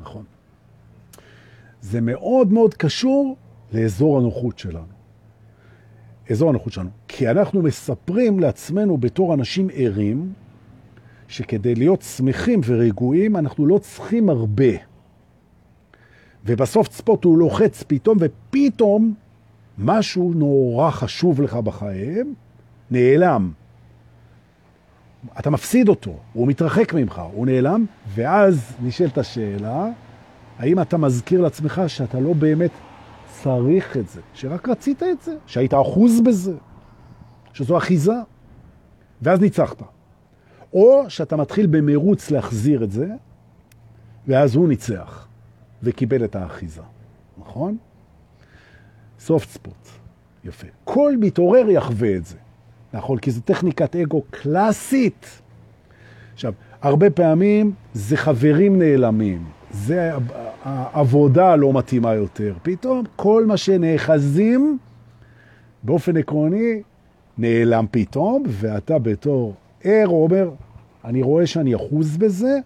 נכון. 0.00 0.24
זה 1.80 2.00
מאוד 2.00 2.52
מאוד 2.52 2.74
קשור 2.74 3.36
לאזור 3.72 4.18
הנוחות 4.18 4.58
שלנו. 4.58 4.92
אזור 6.30 6.50
הנוחות 6.50 6.72
שלנו. 6.72 6.90
כי 7.08 7.30
אנחנו 7.30 7.62
מספרים 7.62 8.40
לעצמנו 8.40 8.96
בתור 8.96 9.34
אנשים 9.34 9.68
ערים, 9.72 10.32
שכדי 11.28 11.74
להיות 11.74 12.02
שמחים 12.02 12.60
ורגועים 12.64 13.36
אנחנו 13.36 13.66
לא 13.66 13.78
צריכים 13.78 14.28
הרבה. 14.28 14.72
ובסוף 16.46 16.92
ספוט 16.92 17.24
הוא 17.24 17.38
לוחץ 17.38 17.84
פתאום, 17.86 18.18
ופתאום 18.20 19.14
משהו 19.78 20.32
נורא 20.34 20.90
חשוב 20.90 21.40
לך 21.42 21.54
בחיים 21.54 22.34
נעלם. 22.90 23.52
אתה 25.38 25.50
מפסיד 25.50 25.88
אותו, 25.88 26.16
הוא 26.32 26.48
מתרחק 26.48 26.94
ממך, 26.94 27.22
הוא 27.32 27.46
נעלם, 27.46 27.84
ואז 28.14 28.72
נשאלת 28.82 29.18
השאלה, 29.18 29.86
האם 30.58 30.80
אתה 30.80 30.96
מזכיר 30.96 31.40
לעצמך 31.40 31.82
שאתה 31.86 32.20
לא 32.20 32.32
באמת 32.32 32.70
צריך 33.26 33.96
את 33.96 34.08
זה, 34.08 34.20
שרק 34.34 34.68
רצית 34.68 35.02
את 35.02 35.22
זה, 35.22 35.36
שהיית 35.46 35.74
אחוז 35.74 36.20
בזה, 36.20 36.54
שזו 37.52 37.78
אחיזה, 37.78 38.14
ואז 39.22 39.40
ניצחת. 39.40 39.82
או 40.74 41.04
שאתה 41.08 41.36
מתחיל 41.36 41.66
במרוץ 41.66 42.30
להחזיר 42.30 42.84
את 42.84 42.90
זה, 42.90 43.08
ואז 44.26 44.54
הוא 44.54 44.68
ניצח 44.68 45.26
וקיבל 45.82 46.24
את 46.24 46.36
האחיזה, 46.36 46.82
נכון? 47.38 47.76
סופט 49.18 49.48
ספוט, 49.48 49.88
יפה. 50.44 50.66
כל 50.84 51.14
מתעורר 51.20 51.70
יחווה 51.70 52.16
את 52.16 52.26
זה, 52.26 52.36
נכון? 52.92 53.18
כי 53.18 53.30
זו 53.30 53.40
טכניקת 53.40 53.96
אגו 53.96 54.22
קלאסית. 54.30 55.42
עכשיו, 56.34 56.52
הרבה 56.82 57.10
פעמים 57.10 57.72
זה 57.94 58.16
חברים 58.16 58.78
נעלמים, 58.78 59.44
זה 59.70 60.12
העבודה 60.64 61.56
לא 61.56 61.72
מתאימה 61.72 62.14
יותר. 62.14 62.54
פתאום 62.62 63.04
כל 63.16 63.46
מה 63.46 63.56
שנאחזים 63.56 64.78
באופן 65.82 66.16
עקרוני 66.16 66.82
נעלם 67.38 67.86
פתאום, 67.90 68.42
ואתה 68.48 68.98
בתור 68.98 69.54
ער 69.84 70.08
אומר, 70.08 70.50
אני 71.04 71.22
רואה 71.22 71.46
שאני 71.46 71.76
אחוז 71.76 72.16
בזה, 72.16 72.58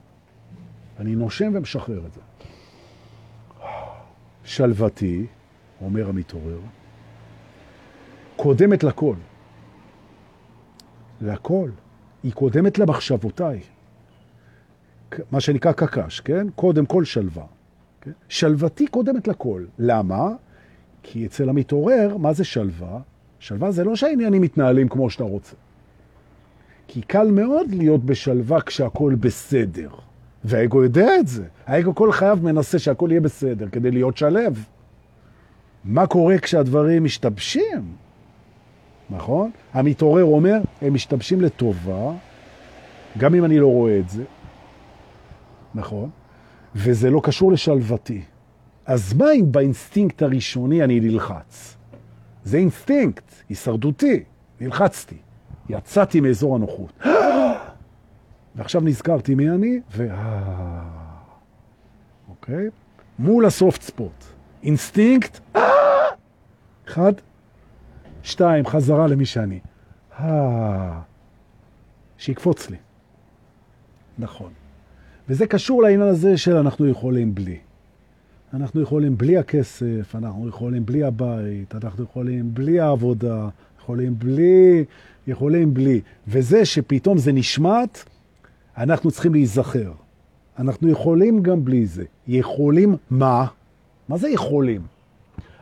אני 0.99 1.15
נושם 1.15 1.53
ומשחרר 1.55 2.07
את 2.07 2.13
זה. 2.13 2.21
שלוותי, 4.45 5.27
אומר 5.81 6.09
המתעורר, 6.09 6.59
קודמת 8.37 8.85
לכל. 8.85 9.15
לכל. 11.21 11.71
היא 12.23 12.33
קודמת 12.33 12.79
למחשבותיי. 12.79 13.61
מה 15.31 15.41
שנקרא 15.41 15.73
קקש, 15.73 16.21
כן? 16.21 16.47
קודם 16.51 16.87
כל 16.87 17.05
שלווה. 17.05 17.45
כן? 18.01 18.11
שלוותי 18.29 18.87
קודמת 18.87 19.29
לכל. 19.29 19.65
למה? 19.79 20.29
כי 21.03 21.27
אצל 21.27 21.49
המתעורר, 21.49 22.17
מה 22.17 22.33
זה 22.33 22.45
שלווה? 22.45 23.01
שלווה 23.39 23.71
זה 23.71 23.85
לא 23.85 23.97
שהעניינים 23.97 24.43
מתנהלים 24.43 24.89
כמו 24.89 25.11
שאתה 25.11 25.25
רוצה. 25.25 25.57
כי 26.89 27.03
קל 27.03 27.31
מאוד 27.31 27.71
להיות 27.71 28.05
בשלווה 28.05 28.61
כשהכול 28.61 29.15
בסדר. 29.15 29.89
והאגו 30.45 30.83
יודע 30.83 31.17
את 31.21 31.27
זה. 31.27 31.45
האגו 31.67 31.95
כל 31.95 32.13
חייו 32.13 32.39
מנסה 32.43 32.79
שהכל 32.79 33.09
יהיה 33.11 33.21
בסדר 33.21 33.69
כדי 33.69 33.91
להיות 33.91 34.17
שלב. 34.17 34.65
מה 35.85 36.07
קורה 36.07 36.39
כשהדברים 36.39 37.05
משתבשים? 37.05 37.93
נכון? 39.11 39.51
המתעורר 39.73 40.25
אומר, 40.25 40.59
הם 40.83 40.95
משתבשים 40.95 41.41
לטובה, 41.41 42.13
גם 43.19 43.35
אם 43.35 43.45
אני 43.45 43.59
לא 43.59 43.67
רואה 43.67 43.99
את 43.99 44.09
זה. 44.09 44.25
נכון? 45.75 46.11
וזה 46.75 47.11
לא 47.11 47.21
קשור 47.25 47.53
לשלוותי. 47.53 48.23
אז 48.87 49.15
מה 49.15 49.33
אם 49.33 49.53
באינסטינקט 49.53 50.23
הראשוני 50.23 50.85
אני 50.85 51.01
נלחץ? 51.01 51.77
זה 52.45 52.57
אינסטינקט, 52.57 53.25
הישרדותי, 53.49 54.23
נלחצתי. 54.61 55.17
יצאתי 55.69 56.21
מאזור 56.21 56.57
הנוחות. 56.57 57.03
ועכשיו 58.55 58.81
נזכרתי 58.81 59.35
מי 59.35 59.51
אני, 59.51 59.81
ו... 59.97 60.09
אוקיי? 62.29 62.69
מול 63.19 63.47
ה 63.47 63.54
soft 63.54 63.83
spot. 63.83 64.25
אינסטינקט, 64.63 65.41
אחד, 66.89 67.13
שתיים, 68.23 68.67
חזרה 68.67 69.07
למי 69.07 69.25
שאני. 69.27 69.61
שיקפוץ 72.19 72.71
לי. 72.71 72.77
נכון. 74.19 74.51
וזה 75.29 75.47
קשור 75.47 75.83
לעניין 75.83 76.09
הזה 76.09 76.37
של 76.37 76.57
אנחנו 76.57 76.89
יכולים 76.89 77.35
בלי. 77.35 77.59
אנחנו 78.55 78.81
יכולים 78.81 79.19
בלי 79.19 79.39
הכסף, 79.39 80.15
אנחנו 80.15 80.49
יכולים 80.49 80.87
בלי 80.87 81.05
הבית, 81.05 81.75
אנחנו 81.75 82.05
יכולים 82.05 82.55
בלי 82.55 82.81
העבודה, 82.81 83.49
יכולים 83.87 84.19
בלי, 84.19 84.85
יכולים 85.27 85.75
בלי. 85.75 86.01
וזה 86.29 86.65
שפתאום 86.65 87.19
זה 87.19 87.33
נשמט, 87.33 87.99
אנחנו 88.79 89.11
צריכים 89.11 89.33
להיזכר. 89.33 89.93
אנחנו 90.59 90.89
יכולים 90.89 91.43
גם 91.43 91.65
בלי 91.65 91.87
זה. 91.87 92.05
יכולים 92.29 92.97
מה? 93.11 93.47
מה 94.09 94.17
זה 94.17 94.29
יכולים? 94.29 94.83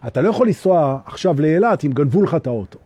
אתה 0.06 0.20
לא 0.20 0.28
יכול 0.28 0.46
לנסוע 0.46 0.98
עכשיו 1.06 1.40
לאילת 1.40 1.84
אם 1.84 1.92
גנבו 1.92 2.22
לך 2.22 2.34
את 2.34 2.46
האוטו. 2.46 2.78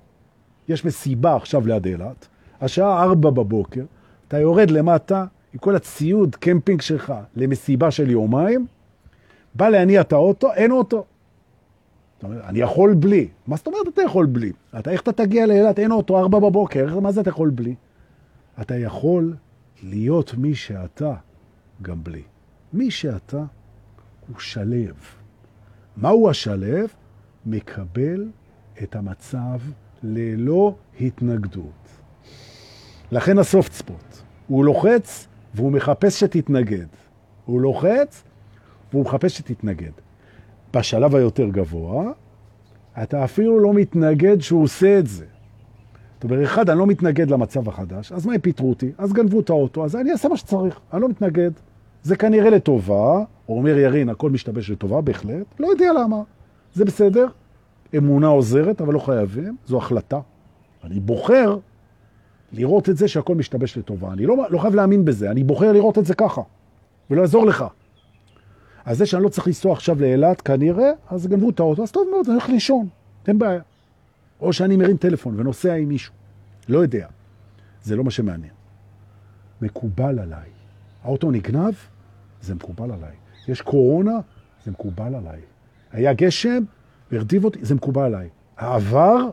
יש 0.68 0.84
מסיבה 0.84 1.36
עכשיו 1.36 1.66
ליד 1.66 1.86
אילת, 1.86 2.26
השעה 2.60 3.02
ארבע 3.02 3.30
בבוקר, 3.30 3.84
אתה 4.28 4.38
יורד 4.38 4.70
למטה 4.70 5.24
עם 5.52 5.58
כל 5.58 5.76
הציוד 5.76 6.36
קמפינג 6.36 6.80
שלך 6.80 7.12
למסיבה 7.36 7.90
של 7.90 8.10
יומיים, 8.10 8.66
בא 9.54 9.68
להניע 9.68 10.00
את 10.00 10.12
האוטו, 10.12 10.52
אין 10.52 10.70
אוטו. 10.70 11.04
זאת 12.18 12.24
אומרת, 12.24 12.44
אני 12.44 12.58
יכול 12.58 12.94
בלי. 12.94 13.28
מה 13.46 13.56
זאת 13.56 13.66
אומרת 13.66 13.88
אתה 13.88 14.02
יכול 14.02 14.26
בלי? 14.26 14.52
אתה, 14.78 14.90
איך 14.90 15.02
אתה 15.02 15.12
תגיע 15.12 15.46
לאילת? 15.46 15.78
אין 15.78 15.92
אוטו, 15.92 16.18
ארבע 16.18 16.38
בבוקר, 16.38 17.00
מה 17.00 17.12
זה 17.12 17.20
אתה 17.20 17.30
יכול 17.30 17.50
בלי? 17.50 17.74
אתה 18.60 18.76
יכול 18.76 19.34
להיות 19.82 20.34
מי 20.34 20.54
שאתה 20.54 21.14
גם 21.82 22.04
בלי. 22.04 22.22
מי 22.72 22.90
שאתה 22.90 23.44
הוא 24.28 24.38
שלב. 24.38 24.94
מהו 25.96 26.30
השלב? 26.30 26.88
מקבל 27.46 28.28
את 28.82 28.96
המצב 28.96 29.60
ללא 30.02 30.74
התנגדות. 31.00 31.88
לכן 33.12 33.38
הסופט 33.38 33.72
ספוט. 33.72 34.16
הוא 34.48 34.64
לוחץ 34.64 35.28
והוא 35.54 35.72
מחפש 35.72 36.20
שתתנגד. 36.20 36.86
הוא 37.44 37.60
לוחץ 37.60 38.22
והוא 38.92 39.04
מחפש 39.04 39.38
שתתנגד. 39.38 39.92
בשלב 40.74 41.14
היותר 41.14 41.48
גבוה, 41.48 42.10
אתה 43.02 43.24
אפילו 43.24 43.58
לא 43.58 43.74
מתנגד 43.74 44.40
שהוא 44.40 44.62
עושה 44.62 44.98
את 44.98 45.06
זה. 45.06 45.24
זאת 46.14 46.24
אומרת, 46.24 46.44
אחד, 46.44 46.70
אני 46.70 46.78
לא 46.78 46.86
מתנגד 46.86 47.30
למצב 47.30 47.68
החדש, 47.68 48.12
אז 48.12 48.26
מה 48.26 48.34
הם 48.34 48.40
פיטרו 48.40 48.68
אותי? 48.68 48.92
אז 48.98 49.12
גנבו 49.12 49.40
את 49.40 49.50
האוטו, 49.50 49.84
אז 49.84 49.96
אני 49.96 50.12
אעשה 50.12 50.28
מה 50.28 50.36
שצריך, 50.36 50.80
אני 50.92 51.02
לא 51.02 51.08
מתנגד. 51.08 51.50
זה 52.02 52.16
כנראה 52.16 52.50
לטובה, 52.50 53.24
או 53.48 53.58
אומר 53.58 53.78
ירין, 53.78 54.08
הכל 54.08 54.30
משתבש 54.30 54.70
לטובה, 54.70 55.00
בהחלט, 55.00 55.46
לא 55.60 55.66
יודע 55.66 55.92
למה. 55.92 56.22
זה 56.74 56.84
בסדר, 56.84 57.26
אמונה 57.96 58.26
עוזרת, 58.26 58.80
אבל 58.80 58.94
לא 58.94 58.98
חייבים, 58.98 59.56
זו 59.66 59.78
החלטה. 59.78 60.20
אני 60.84 61.00
בוחר 61.00 61.58
לראות 62.52 62.88
את 62.88 62.96
זה 62.96 63.08
שהכל 63.08 63.34
משתבש 63.34 63.78
לטובה. 63.78 64.12
אני 64.12 64.26
לא, 64.26 64.36
לא 64.50 64.58
חייב 64.58 64.74
להאמין 64.74 65.04
בזה, 65.04 65.30
אני 65.30 65.44
בוחר 65.44 65.72
לראות 65.72 65.98
את 65.98 66.06
זה 66.06 66.14
ככה, 66.14 66.42
ולא 67.10 67.20
יעזור 67.20 67.46
לך. 67.46 67.64
אז 68.88 68.98
זה 68.98 69.06
שאני 69.06 69.22
לא 69.22 69.28
צריך 69.28 69.46
לנסוע 69.46 69.72
עכשיו 69.72 70.00
לאילת, 70.00 70.40
כנראה, 70.40 70.90
אז 71.10 71.26
גנבו 71.26 71.50
את 71.50 71.60
האוטו, 71.60 71.82
אז 71.82 71.90
טוב 71.90 72.08
מאוד, 72.10 72.26
אני 72.26 72.34
הולך 72.34 72.48
לישון, 72.48 72.88
אין 73.26 73.38
בעיה. 73.38 73.60
או 74.40 74.52
שאני 74.52 74.76
מרים 74.76 74.96
טלפון 74.96 75.40
ונוסע 75.40 75.74
עם 75.74 75.88
מישהו. 75.88 76.14
לא 76.68 76.78
יודע. 76.78 77.06
זה 77.82 77.96
לא 77.96 78.04
מה 78.04 78.10
שמעניין. 78.10 78.52
מקובל 79.62 80.18
עליי. 80.18 80.50
האוטו 81.02 81.30
נגנב, 81.30 81.74
זה 82.42 82.54
מקובל 82.54 82.90
עליי. 82.90 83.16
יש 83.48 83.60
קורונה, 83.60 84.18
זה 84.64 84.70
מקובל 84.70 85.14
עליי. 85.14 85.40
היה 85.92 86.12
גשם, 86.12 86.62
הרדיב 87.12 87.44
אותי, 87.44 87.58
זה 87.64 87.74
מקובל 87.74 88.02
עליי. 88.02 88.28
העבר 88.56 89.30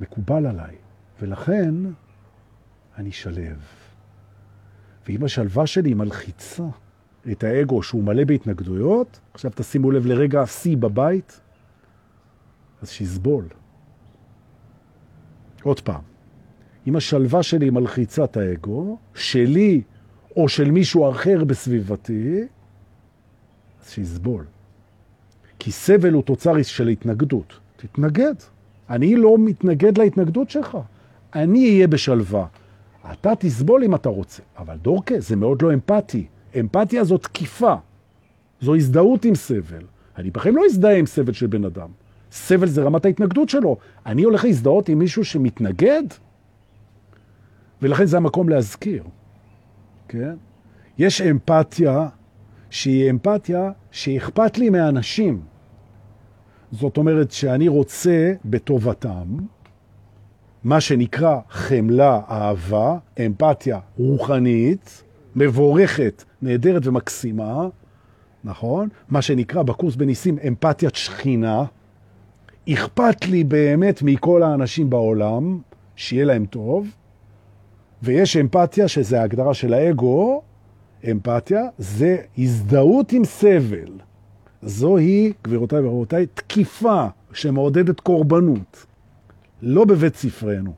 מקובל 0.00 0.46
עליי, 0.46 0.76
ולכן 1.20 1.74
אני 2.98 3.12
שלב. 3.12 3.58
ואם 5.08 5.24
השלווה 5.24 5.66
שלי 5.66 5.94
מלחיצה 5.94 6.64
את 7.30 7.44
האגו 7.44 7.82
שהוא 7.82 8.04
מלא 8.04 8.24
בהתנגדויות, 8.24 9.20
עכשיו 9.34 9.50
תשימו 9.54 9.90
לב 9.90 10.06
לרגע 10.06 10.40
השיא 10.40 10.76
בבית, 10.76 11.40
אז 12.82 12.90
שיסבול. 12.90 13.44
עוד 15.62 15.80
פעם, 15.80 16.00
אם 16.86 16.96
השלווה 16.96 17.42
שלי 17.42 17.70
מלחיצה 17.70 18.24
את 18.24 18.36
האגו, 18.36 18.98
שלי 19.14 19.82
או 20.36 20.48
של 20.48 20.70
מישהו 20.70 21.10
אחר 21.10 21.44
בסביבתי, 21.44 22.40
אז 23.82 23.90
שיסבול. 23.90 24.44
כי 25.58 25.72
סבל 25.72 26.12
הוא 26.12 26.22
תוצר 26.22 26.62
של 26.62 26.88
התנגדות. 26.88 27.58
תתנגד. 27.76 28.34
אני 28.90 29.16
לא 29.16 29.36
מתנגד 29.38 29.98
להתנגדות 29.98 30.50
שלך. 30.50 30.78
אני 31.34 31.68
אהיה 31.68 31.86
בשלווה. 31.86 32.46
אתה 33.12 33.32
תסבול 33.38 33.84
אם 33.84 33.94
אתה 33.94 34.08
רוצה. 34.08 34.42
אבל 34.58 34.76
דורקה, 34.76 35.20
זה 35.20 35.36
מאוד 35.36 35.62
לא 35.62 35.74
אמפתי. 35.74 36.26
אמפתיה 36.60 37.04
זו 37.04 37.18
תקיפה. 37.18 37.74
זו 38.60 38.74
הזדהות 38.74 39.24
עם 39.24 39.34
סבל. 39.34 39.84
אני 40.16 40.30
בכלל 40.30 40.52
לא 40.52 40.62
אזדהה 40.66 40.96
עם 40.96 41.06
סבל 41.06 41.32
של 41.32 41.46
בן 41.46 41.64
אדם. 41.64 41.88
סבל 42.32 42.66
זה 42.68 42.82
רמת 42.82 43.04
ההתנגדות 43.04 43.48
שלו. 43.48 43.76
אני 44.06 44.22
הולך 44.22 44.44
להזדהות 44.44 44.88
עם 44.88 44.98
מישהו 44.98 45.24
שמתנגד? 45.24 46.02
ולכן 47.82 48.06
זה 48.06 48.16
המקום 48.16 48.48
להזכיר. 48.48 49.04
כן? 50.08 50.34
יש 50.98 51.20
אמפתיה 51.20 52.08
שהיא 52.70 53.10
אמפתיה 53.10 53.70
שאכפת 53.90 54.58
לי 54.58 54.70
מהאנשים. 54.70 55.42
זאת 56.72 56.96
אומרת 56.96 57.32
שאני 57.32 57.68
רוצה 57.68 58.32
בטובתם, 58.44 59.36
מה 60.64 60.80
שנקרא 60.80 61.38
חמלה, 61.50 62.20
אהבה, 62.30 62.98
אמפתיה 63.26 63.78
רוחנית, 63.98 65.02
מבורכת, 65.36 66.24
נהדרת 66.42 66.86
ומקסימה, 66.86 67.68
נכון? 68.44 68.88
מה 69.08 69.22
שנקרא 69.22 69.62
בקורס 69.62 69.96
בניסים 69.96 70.38
אמפתיית 70.48 70.94
שכינה. 70.94 71.64
אכפת 72.68 73.24
לי 73.24 73.44
באמת 73.44 74.02
מכל 74.02 74.42
האנשים 74.42 74.90
בעולם, 74.90 75.58
שיהיה 75.96 76.24
להם 76.24 76.46
טוב, 76.46 76.88
ויש 78.02 78.36
אמפתיה, 78.36 78.88
שזה 78.88 79.20
ההגדרה 79.20 79.54
של 79.54 79.74
האגו, 79.74 80.42
אמפתיה 81.10 81.62
זה 81.78 82.16
הזדהות 82.38 83.12
עם 83.12 83.24
סבל. 83.24 83.92
זוהי, 84.62 85.32
גבירותיי 85.44 85.80
ורבותיי, 85.80 86.26
תקיפה 86.26 87.06
שמעודדת 87.32 88.00
קורבנות. 88.00 88.86
לא 89.62 89.84
בבית 89.84 90.16
ספרנו, 90.16 90.72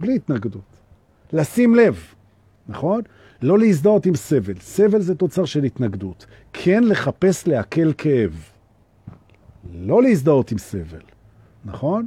בלי 0.00 0.16
התנגדות. 0.16 0.76
לשים 1.32 1.74
לב, 1.74 2.04
נכון? 2.68 3.02
לא 3.42 3.58
להזדהות 3.58 4.06
עם 4.06 4.14
סבל. 4.14 4.54
סבל 4.60 5.00
זה 5.00 5.14
תוצר 5.14 5.44
של 5.44 5.64
התנגדות. 5.64 6.26
כן 6.52 6.84
לחפש 6.84 7.46
להקל 7.46 7.92
כאב. 7.98 8.50
לא 9.74 10.02
להזדהות 10.02 10.52
עם 10.52 10.58
סבל, 10.58 11.00
נכון? 11.64 12.06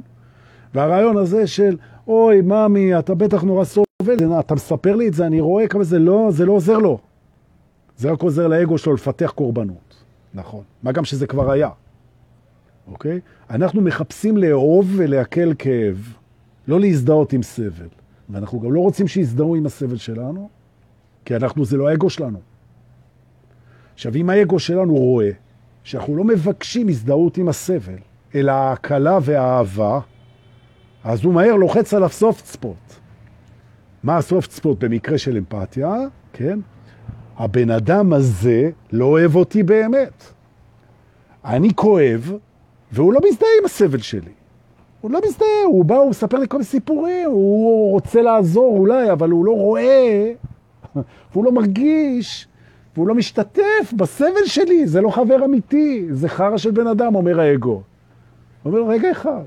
והרעיון 0.74 1.16
הזה 1.16 1.46
של, 1.46 1.76
אוי, 2.06 2.40
ממי, 2.40 2.98
אתה 2.98 3.14
בטח 3.14 3.42
נורא 3.42 3.64
סובל, 3.64 4.40
אתה 4.40 4.54
מספר 4.54 4.96
לי 4.96 5.08
את 5.08 5.14
זה, 5.14 5.26
אני 5.26 5.40
רואה 5.40 5.68
כמה 5.68 5.84
זה 5.84 5.98
לא, 5.98 6.28
זה 6.30 6.46
לא 6.46 6.52
עוזר 6.52 6.78
לו. 6.78 6.98
זה 7.96 8.12
רק 8.12 8.22
עוזר 8.22 8.46
לאגו 8.46 8.78
שלו 8.78 8.94
לפתח 8.94 9.32
קורבנות. 9.34 10.04
נכון. 10.34 10.62
מה 10.82 10.92
גם 10.92 11.04
שזה 11.04 11.26
כבר 11.26 11.50
היה. 11.50 11.68
אוקיי? 12.88 13.20
אנחנו 13.50 13.80
מחפשים 13.80 14.36
לאהוב 14.36 14.92
ולהקל 14.96 15.54
כאב, 15.58 16.14
לא 16.68 16.80
להזדהות 16.80 17.32
עם 17.32 17.42
סבל. 17.42 17.88
ואנחנו 18.30 18.60
גם 18.60 18.72
לא 18.72 18.80
רוצים 18.80 19.08
שיזדהו 19.08 19.54
עם 19.54 19.66
הסבל 19.66 19.96
שלנו, 19.96 20.48
כי 21.24 21.36
אנחנו, 21.36 21.64
זה 21.64 21.76
לא 21.76 21.88
האגו 21.88 22.10
שלנו. 22.10 22.38
עכשיו, 23.94 24.14
אם 24.14 24.30
האגו 24.30 24.58
שלנו 24.58 24.94
רואה 24.94 25.30
שאנחנו 25.84 26.16
לא 26.16 26.24
מבקשים 26.24 26.88
הזדהות 26.88 27.36
עם 27.36 27.48
הסבל, 27.48 27.98
אלא 28.34 28.52
ההקלה 28.52 29.18
והאהבה, 29.22 30.00
אז 31.04 31.24
הוא 31.24 31.34
מהר 31.34 31.54
לוחץ 31.54 31.94
עליו 31.94 32.08
סופט 32.08 32.44
ספוט. 32.44 32.94
מה 34.02 34.16
הסופט 34.16 34.50
ספוט 34.50 34.84
במקרה 34.84 35.18
של 35.18 35.36
אמפתיה? 35.36 35.96
כן? 36.32 36.58
הבן 37.36 37.70
אדם 37.70 38.12
הזה 38.12 38.70
לא 38.92 39.04
אוהב 39.04 39.36
אותי 39.36 39.62
באמת. 39.62 40.24
אני 41.44 41.74
כואב, 41.74 42.32
והוא 42.92 43.12
לא 43.12 43.20
מזדהה 43.28 43.48
עם 43.60 43.64
הסבל 43.64 43.98
שלי. 43.98 44.32
הוא 45.00 45.10
לא 45.10 45.20
מזדהה, 45.28 45.62
הוא 45.66 45.84
בא, 45.84 45.96
הוא 45.96 46.10
מספר 46.10 46.38
לי 46.38 46.48
כל 46.48 46.56
מיני 46.56 46.64
סיפורים, 46.64 47.30
הוא 47.30 47.90
רוצה 47.92 48.22
לעזור 48.22 48.78
אולי, 48.78 49.12
אבל 49.12 49.30
הוא 49.30 49.44
לא 49.44 49.52
רואה, 49.52 50.32
והוא 51.32 51.44
לא 51.44 51.52
מרגיש, 51.52 52.48
והוא 52.94 53.08
לא 53.08 53.14
משתתף 53.14 53.92
בסבל 53.96 54.44
שלי, 54.46 54.86
זה 54.86 55.00
לא 55.00 55.10
חבר 55.10 55.44
אמיתי, 55.44 56.06
זה 56.10 56.28
חרא 56.28 56.56
של 56.56 56.70
בן 56.70 56.86
אדם, 56.86 57.14
אומר 57.14 57.40
האגו. 57.40 57.82
אומר, 58.64 58.88
רגע 58.88 59.10
אחד, 59.10 59.44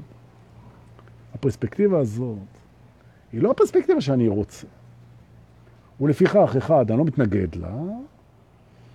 הפרספקטיבה 1.33 1.99
הזאת 1.99 2.37
היא 3.31 3.41
לא 3.41 3.51
הפרספקטיבה 3.51 4.01
שאני 4.01 4.27
רוצה. 4.27 4.67
ולפיכך, 6.01 6.55
אחד, 6.57 6.91
אני 6.91 6.99
לא 6.99 7.05
מתנגד 7.05 7.55
לה. 7.55 7.75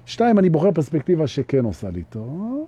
שתיים, 0.06 0.38
אני 0.38 0.50
בוחר 0.50 0.70
פרספקטיבה 0.72 1.26
שכן 1.26 1.64
עושה 1.64 1.90
לי 1.90 2.02
טוב. 2.02 2.66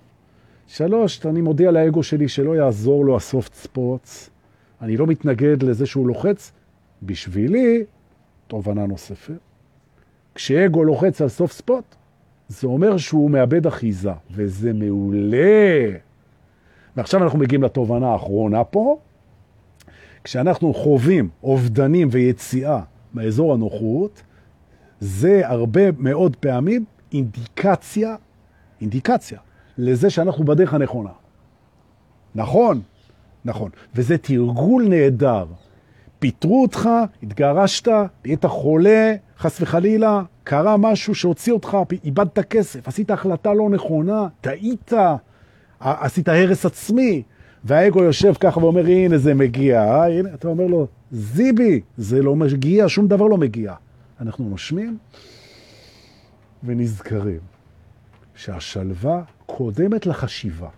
שלוש, 0.67 1.25
אני 1.25 1.41
מודיע 1.41 1.71
לאגו 1.71 2.03
שלי 2.03 2.27
שלא 2.27 2.55
יעזור 2.55 3.05
לו 3.05 3.15
הסופט 3.15 3.53
ספוטס. 3.53 4.29
אני 4.81 4.97
לא 4.97 5.07
מתנגד 5.07 5.63
לזה 5.63 5.85
שהוא 5.85 6.07
לוחץ. 6.07 6.51
בשבילי, 7.03 7.83
תובנה 8.47 8.85
נוספת. 8.85 9.39
כשאגו 10.35 10.83
לוחץ 10.83 11.21
על 11.21 11.29
סופט 11.29 11.53
ספוט, 11.53 11.95
זה 12.47 12.67
אומר 12.67 12.97
שהוא 12.97 13.31
מאבד 13.31 13.67
אחיזה, 13.67 14.11
וזה 14.31 14.73
מעולה. 14.73 15.91
ועכשיו 16.97 17.23
אנחנו 17.23 17.39
מגיעים 17.39 17.63
לתובנה 17.63 18.07
האחרונה 18.07 18.63
פה. 18.63 18.99
כשאנחנו 20.23 20.73
חווים 20.73 21.29
אובדנים 21.43 22.07
ויציאה 22.11 22.79
מאזור 23.13 23.53
הנוחות, 23.53 24.21
זה 24.99 25.41
הרבה 25.47 25.81
מאוד 25.97 26.35
פעמים 26.35 26.85
אינדיקציה, 27.13 28.15
אינדיקציה, 28.81 29.39
לזה 29.77 30.09
שאנחנו 30.09 30.45
בדרך 30.45 30.73
הנכונה. 30.73 31.09
נכון, 32.35 32.81
נכון. 33.45 33.71
וזה 33.95 34.17
תרגול 34.17 34.87
נהדר. 34.87 35.45
פיטרו 36.19 36.61
אותך, 36.61 36.89
התגרשת, 37.23 37.87
היית 38.23 38.45
חולה, 38.45 39.15
חס 39.37 39.61
וחלילה, 39.61 40.21
קרה 40.43 40.77
משהו 40.77 41.15
שהוציא 41.15 41.53
אותך, 41.53 41.77
איבדת 42.03 42.39
כסף, 42.39 42.87
עשית 42.87 43.11
החלטה 43.11 43.53
לא 43.53 43.69
נכונה, 43.69 44.27
טעית, 44.41 44.91
עשית 45.79 46.29
הרס 46.29 46.65
עצמי, 46.65 47.23
והאגו 47.63 48.03
יושב 48.03 48.33
ככה 48.39 48.59
ואומר, 48.59 48.85
הנה 48.85 49.17
זה 49.17 49.33
מגיע, 49.33 49.83
אה? 49.83 50.05
הנה, 50.05 50.29
אתה 50.33 50.47
אומר 50.47 50.67
לו, 50.67 50.87
זיבי, 51.11 51.81
זה 51.97 52.21
לא 52.21 52.35
מגיע, 52.35 52.85
שום 52.87 53.07
דבר 53.07 53.27
לא 53.27 53.37
מגיע. 53.37 53.73
אנחנו 54.21 54.49
נושמים 54.49 54.97
ונזכרים 56.63 57.39
שהשלווה 58.35 59.21
קודמת 59.45 60.05
לחשיבה. 60.05 60.69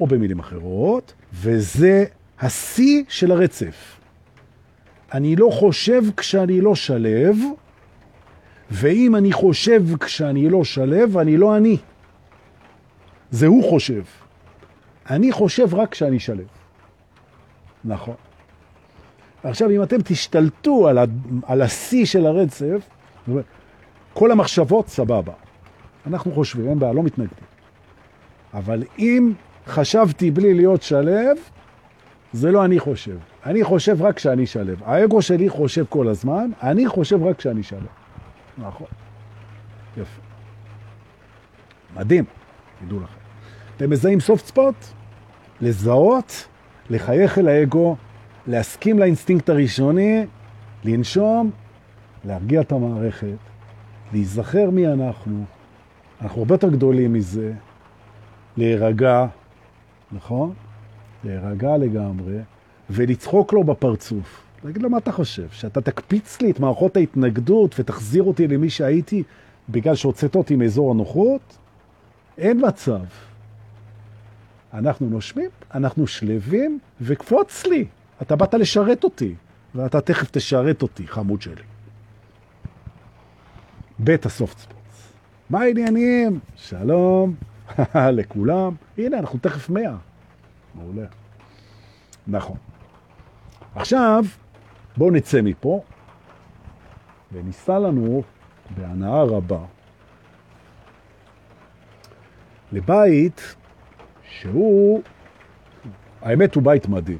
או 0.00 0.06
במילים 0.06 0.38
אחרות, 0.38 1.12
וזה 1.32 2.04
השיא 2.40 3.04
של 3.08 3.32
הרצף. 3.32 3.96
אני 5.14 5.36
לא 5.36 5.48
חושב 5.52 6.02
כשאני 6.16 6.60
לא 6.60 6.74
שלב, 6.74 7.36
ואם 8.70 9.16
אני 9.16 9.32
חושב 9.32 9.96
כשאני 9.96 10.48
לא 10.48 10.64
שלב, 10.64 11.18
אני 11.18 11.36
לא 11.36 11.56
אני. 11.56 11.76
זה 13.30 13.46
הוא 13.46 13.70
חושב. 13.70 14.02
אני 15.10 15.32
חושב 15.32 15.74
רק 15.74 15.92
כשאני 15.92 16.18
שלב. 16.18 16.46
נכון. 17.84 18.14
עכשיו, 19.42 19.70
אם 19.70 19.82
אתם 19.82 19.96
תשתלטו 20.04 20.88
על, 20.88 20.98
ה, 20.98 21.04
על 21.46 21.62
השיא 21.62 22.04
של 22.04 22.26
הרצף, 22.26 22.88
כל 24.14 24.30
המחשבות, 24.30 24.88
סבבה. 24.88 25.32
אנחנו 26.06 26.32
חושבים, 26.32 26.68
אין 26.68 26.78
בעיה, 26.78 26.92
לא 26.92 27.02
מתנגדים. 27.02 27.44
אבל 28.54 28.82
אם 28.98 29.32
חשבתי 29.66 30.30
בלי 30.30 30.54
להיות 30.54 30.82
שלב, 30.82 31.36
זה 32.34 32.50
לא 32.50 32.64
אני 32.64 32.80
חושב. 32.80 33.16
אני 33.46 33.64
חושב 33.64 34.02
רק 34.02 34.16
כשאני 34.16 34.46
שלב. 34.46 34.82
האגו 34.84 35.22
שלי 35.22 35.48
חושב 35.48 35.84
כל 35.88 36.08
הזמן, 36.08 36.50
אני 36.62 36.88
חושב 36.88 37.22
רק 37.22 37.36
כשאני 37.36 37.62
שלב. 37.62 37.86
נכון. 38.58 38.86
יפה. 39.96 40.20
מדהים, 41.96 42.24
תדעו 42.84 43.00
לכם. 43.00 43.18
אתם 43.76 43.90
מזהים 43.90 44.20
סופט 44.20 44.44
ספוט? 44.44 44.74
לזהות, 45.60 46.48
לחייך 46.90 47.38
אל 47.38 47.48
האגו, 47.48 47.96
להסכים 48.46 48.98
לאינסטינקט 48.98 49.48
הראשוני, 49.48 50.26
לנשום, 50.84 51.50
להרגיע 52.24 52.60
את 52.60 52.72
המערכת, 52.72 53.38
להיזכר 54.12 54.70
מי 54.70 54.88
אנחנו, 54.88 55.44
אנחנו 56.22 56.40
הרבה 56.40 56.54
יותר 56.54 56.70
גדולים 56.70 57.12
מזה, 57.12 57.52
להירגע, 58.56 59.26
נכון? 60.12 60.54
להירגע 61.24 61.76
לגמרי, 61.76 62.38
ולצחוק 62.90 63.52
לו 63.52 63.64
בפרצוף. 63.64 64.42
להגיד 64.64 64.82
לו, 64.82 64.90
מה 64.90 64.98
אתה 64.98 65.12
חושב? 65.12 65.46
שאתה 65.50 65.80
תקפיץ 65.80 66.40
לי 66.40 66.50
את 66.50 66.60
מערכות 66.60 66.96
ההתנגדות 66.96 67.74
ותחזיר 67.78 68.22
אותי 68.22 68.48
למי 68.48 68.70
שהייתי 68.70 69.22
בגלל 69.68 69.94
שהוצאת 69.94 70.36
אותי 70.36 70.56
מאזור 70.56 70.90
הנוחות? 70.90 71.58
אין 72.38 72.60
מצב. 72.68 73.04
אנחנו 74.74 75.08
נושמים, 75.08 75.50
אנחנו 75.74 76.06
שלווים, 76.06 76.78
וקפוץ 77.00 77.66
לי. 77.66 77.84
אתה 78.22 78.36
באת 78.36 78.54
לשרת 78.54 79.04
אותי, 79.04 79.34
ואתה 79.74 80.00
תכף 80.00 80.30
תשרת 80.30 80.82
אותי, 80.82 81.06
חמוד 81.06 81.42
שלי. 81.42 81.62
בית 83.98 84.26
הסופט 84.26 84.58
ספורטס. 84.58 85.12
מה 85.50 85.60
העניינים? 85.60 86.38
שלום 86.56 87.34
לכולם. 87.94 88.74
הנה, 88.98 89.18
אנחנו 89.18 89.38
תכף 89.38 89.70
מאה. 89.70 89.96
מעולה. 90.74 91.06
נכון. 92.26 92.56
עכשיו, 93.74 94.24
בואו 94.96 95.10
נצא 95.10 95.40
מפה, 95.42 95.82
וניסה 97.32 97.78
לנו 97.78 98.22
בהנאה 98.76 99.22
רבה 99.22 99.60
לבית 102.72 103.54
שהוא, 104.30 105.02
האמת 106.22 106.54
הוא 106.54 106.62
בית 106.62 106.88
מדהים. 106.88 107.18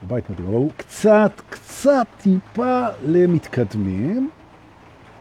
הוא 0.00 0.08
בית 0.08 0.30
מדהים, 0.30 0.46
אבל 0.46 0.56
הוא 0.56 0.70
קצת, 0.76 1.40
קצת 1.48 2.06
טיפה 2.18 2.86
למתקדמים, 3.02 4.30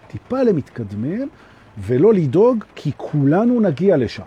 טיפה 0.07 0.43
למתקדמים, 0.43 1.29
ולא 1.77 2.13
לדאוג, 2.13 2.63
כי 2.75 2.91
כולנו 2.97 3.59
נגיע 3.59 3.97
לשם. 3.97 4.23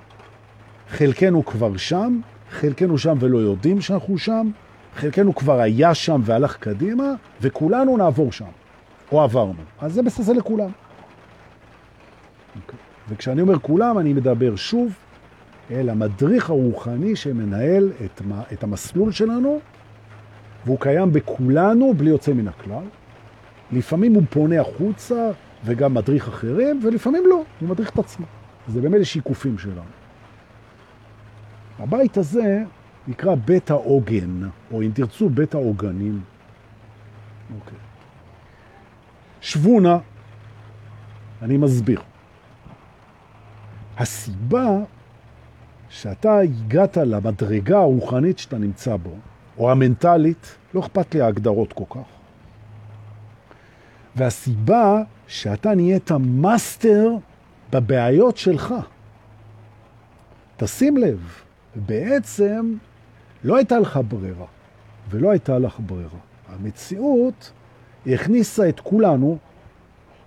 חלקנו 0.88 1.44
כבר 1.44 1.76
שם, 1.76 2.20
חלקנו 2.50 2.98
שם 2.98 3.16
ולא 3.20 3.38
יודעים 3.38 3.80
שאנחנו 3.80 4.18
שם, 4.18 4.50
חלקנו 4.94 5.34
כבר 5.34 5.60
היה 5.60 5.94
שם 5.94 6.20
והלך 6.24 6.56
קדימה, 6.56 7.12
וכולנו 7.40 7.96
נעבור 7.96 8.32
שם, 8.32 8.50
או 9.12 9.22
עברנו. 9.22 9.62
אז 9.80 9.92
זה 9.92 10.02
בסדר 10.02 10.32
לכולם. 10.32 10.68
Okay. 10.68 12.60
אוקיי. 12.62 12.78
וכשאני 13.08 13.40
אומר 13.40 13.58
כולם, 13.58 13.98
אני 13.98 14.12
מדבר 14.12 14.56
שוב 14.56 14.92
אל 15.70 15.88
המדריך 15.88 16.50
הרוחני 16.50 17.16
שמנהל 17.16 17.92
את, 18.04 18.22
את 18.52 18.62
המסלול 18.62 19.12
שלנו, 19.12 19.60
והוא 20.66 20.80
קיים 20.80 21.12
בכולנו 21.12 21.94
בלי 21.94 22.10
יוצא 22.10 22.32
מן 22.32 22.48
הכלל. 22.48 22.84
לפעמים 23.72 24.14
הוא 24.14 24.22
פונה 24.30 24.60
החוצה 24.60 25.30
וגם 25.64 25.94
מדריך 25.94 26.28
אחרים, 26.28 26.80
ולפעמים 26.82 27.22
לא, 27.26 27.42
הוא 27.60 27.68
מדריך 27.68 27.90
את 27.90 27.98
עצמו. 27.98 28.26
זה 28.68 28.80
באמת 28.80 29.06
שיקופים 29.06 29.58
שלנו. 29.58 29.97
הבית 31.78 32.16
הזה 32.16 32.64
נקרא 33.08 33.34
בית 33.34 33.70
העוגן, 33.70 34.48
או 34.72 34.82
אם 34.82 34.90
תרצו, 34.94 35.28
בית 35.28 35.54
העוגנים. 35.54 36.20
אוקיי. 37.54 37.78
שבונה, 39.40 39.98
אני 41.42 41.56
מסביר. 41.56 42.00
הסיבה 43.98 44.68
שאתה 45.88 46.38
הגעת 46.38 46.96
למדרגה 46.96 47.78
הרוחנית 47.78 48.38
שאתה 48.38 48.58
נמצא 48.58 48.96
בו, 48.96 49.14
או 49.58 49.70
המנטלית, 49.70 50.56
לא 50.74 50.80
אכפת 50.80 51.14
לי 51.14 51.20
ההגדרות 51.20 51.72
כל 51.72 51.84
כך. 51.90 52.08
והסיבה 54.16 55.02
שאתה 55.26 55.74
נהיית 55.74 56.10
מאסטר 56.20 57.10
בבעיות 57.72 58.36
שלך. 58.36 58.74
תשים 60.56 60.96
לב, 60.96 61.42
בעצם 61.86 62.74
לא 63.44 63.56
הייתה 63.56 63.78
לך 63.78 64.00
ברירה, 64.08 64.46
ולא 65.10 65.30
הייתה 65.30 65.58
לך 65.58 65.80
ברירה. 65.86 66.18
המציאות 66.48 67.52
הכניסה 68.06 68.68
את 68.68 68.80
כולנו 68.80 69.38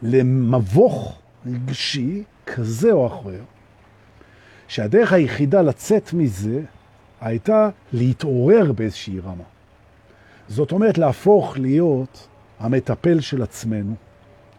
למבוך 0.01 1.19
רגשי 1.45 2.23
כזה 2.45 2.91
או 2.91 3.07
אחר, 3.07 3.41
שהדרך 4.67 5.13
היחידה 5.13 5.61
לצאת 5.61 6.13
מזה 6.13 6.61
הייתה 7.21 7.69
להתעורר 7.93 8.71
באיזושהי 8.71 9.19
רמה. 9.19 9.43
זאת 10.47 10.71
אומרת, 10.71 10.97
להפוך 10.97 11.57
להיות 11.57 12.27
המטפל 12.59 13.19
של 13.19 13.41
עצמנו, 13.41 13.95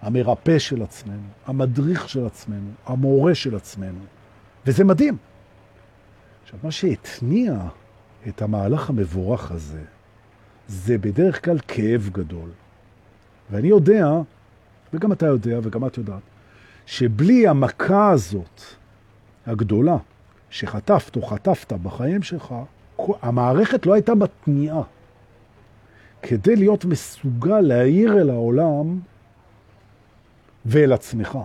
המרפא 0.02 0.58
של 0.58 0.82
עצמנו, 0.82 1.28
המדריך 1.46 2.08
של 2.08 2.26
עצמנו, 2.26 2.70
המורה 2.86 3.34
של 3.34 3.56
עצמנו. 3.56 3.98
וזה 4.66 4.84
מדהים. 4.84 5.16
עכשיו, 6.54 6.64
מה 6.64 6.70
שהתניע 6.70 7.54
את 8.28 8.42
המהלך 8.42 8.90
המבורך 8.90 9.50
הזה, 9.50 9.80
זה 10.68 10.98
בדרך 10.98 11.44
כלל 11.44 11.58
כאב 11.68 12.10
גדול. 12.12 12.50
ואני 13.50 13.68
יודע, 13.68 14.08
וגם 14.94 15.12
אתה 15.12 15.26
יודע, 15.26 15.58
וגם 15.62 15.86
את 15.86 15.98
יודעת, 15.98 16.22
שבלי 16.86 17.48
המכה 17.48 18.10
הזאת, 18.10 18.60
הגדולה, 19.46 19.96
שחטפת 20.50 21.16
או 21.16 21.22
חטפת 21.22 21.72
בחיים 21.72 22.22
שלך, 22.22 22.54
המערכת 22.98 23.86
לא 23.86 23.94
הייתה 23.94 24.14
בתניעה. 24.14 24.82
כדי 26.22 26.56
להיות 26.56 26.84
מסוגל 26.84 27.60
להעיר 27.60 28.20
אל 28.20 28.30
העולם 28.30 29.00
ואל 30.66 30.92
עצמך. 30.92 31.38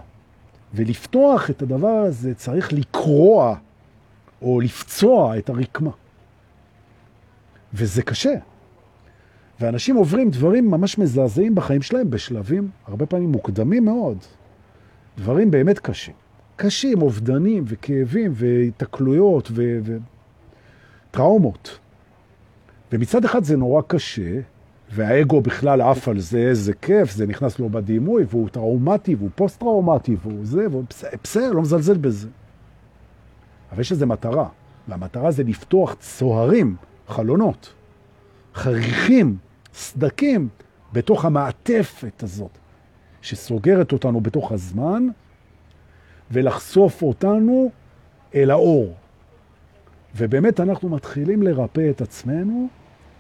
ולפתוח 0.74 1.50
את 1.50 1.62
הדבר 1.62 1.88
הזה 2.08 2.36
צריך 2.36 2.74
לקרוע 2.74 3.56
או 4.42 4.60
לפצוע 4.62 5.38
את 5.38 5.50
הרקמה. 5.50 5.92
וזה 7.74 8.02
קשה. 8.02 8.34
ואנשים 9.60 9.96
עוברים 9.96 10.30
דברים 10.30 10.72
ממש 10.72 10.98
מזעזעים 10.98 11.56
בחיים 11.56 11.82
שלהם 11.82 12.10
בשלבים 12.10 12.70
הרבה 12.88 13.06
פעמים 13.06 13.32
מוקדמים 13.32 13.86
מאוד. 13.86 14.18
דברים 15.18 15.52
באמת 15.52 15.80
קשים. 15.80 16.14
קשים, 16.56 17.02
אובדנים 17.02 17.64
וכאבים 17.68 18.32
והתקלויות 18.36 19.52
וטראומות. 21.12 21.80
ומצד 22.92 23.26
אחד 23.26 23.44
זה 23.44 23.58
נורא 23.58 23.82
קשה, 23.88 24.40
והאגו 24.92 25.42
בכלל 25.42 25.82
עף 25.82 26.08
על 26.08 26.20
זה, 26.20 26.38
איזה 26.38 26.74
כיף, 26.74 27.12
זה 27.12 27.28
נכנס 27.28 27.60
לו 27.60 27.70
בדימוי, 27.70 28.26
והוא 28.30 28.50
טראומטי, 28.50 29.16
והוא 29.16 29.30
פוסט-טראומטי, 29.36 30.16
והוא 30.22 30.46
זה, 30.46 30.66
והוא 30.72 30.84
בסדר, 31.24 31.52
לא 31.52 31.62
מזלזל 31.62 31.98
בזה. 31.98 32.28
אבל 33.72 33.82
יש 33.82 33.92
איזו 33.92 34.08
מטרה, 34.08 34.50
והמטרה 34.88 35.32
זה 35.32 35.44
לפתוח 35.44 35.94
צוהרים, 36.00 36.76
חלונות, 37.08 37.74
חריכים, 38.56 39.38
סדקים, 39.74 40.50
בתוך 40.94 41.26
המעטפת 41.26 42.24
הזאת, 42.24 42.58
שסוגרת 43.22 43.92
אותנו 43.92 44.22
בתוך 44.22 44.52
הזמן, 44.52 45.08
ולחשוף 46.32 47.02
אותנו 47.02 47.72
אל 48.36 48.52
האור. 48.52 48.94
ובאמת 50.16 50.60
אנחנו 50.60 50.90
מתחילים 50.90 51.44
לרפא 51.44 51.90
את 51.90 52.02
עצמנו 52.02 52.68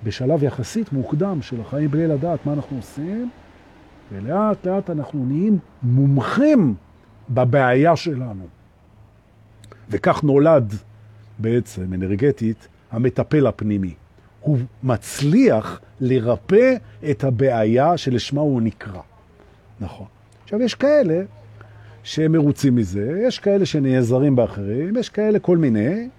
בשלב 0.03 0.43
יחסית 0.43 0.93
מוקדם 0.93 1.41
של 1.41 1.61
החיים 1.61 1.91
בלי 1.91 2.07
לדעת 2.07 2.45
מה 2.45 2.53
אנחנו 2.53 2.77
עושים, 2.77 3.29
ולאט 4.11 4.67
לאט 4.67 4.89
אנחנו 4.89 5.25
נהיים 5.25 5.59
מומחים 5.83 6.75
בבעיה 7.29 7.95
שלנו. 7.95 8.57
וכך 9.89 10.23
נולד 10.23 10.73
בעצם 11.39 11.93
אנרגטית 11.93 12.67
המטפל 12.91 13.47
הפנימי. 13.47 13.93
הוא 14.39 14.57
מצליח 14.83 15.81
לרפא 15.99 16.75
את 17.11 17.23
הבעיה 17.23 17.97
שלשמה 17.97 18.41
הוא 18.41 18.61
נקרא. 18.61 19.01
נכון. 19.79 20.07
עכשיו, 20.43 20.61
יש 20.61 20.75
כאלה 20.75 21.23
שהם 22.03 22.31
מרוצים 22.31 22.75
מזה, 22.75 23.21
יש 23.27 23.39
כאלה 23.39 23.65
שנעזרים 23.65 24.35
באחרים, 24.35 24.97
יש 24.97 25.09
כאלה 25.09 25.39
כל 25.39 25.57
מיני, 25.57 26.09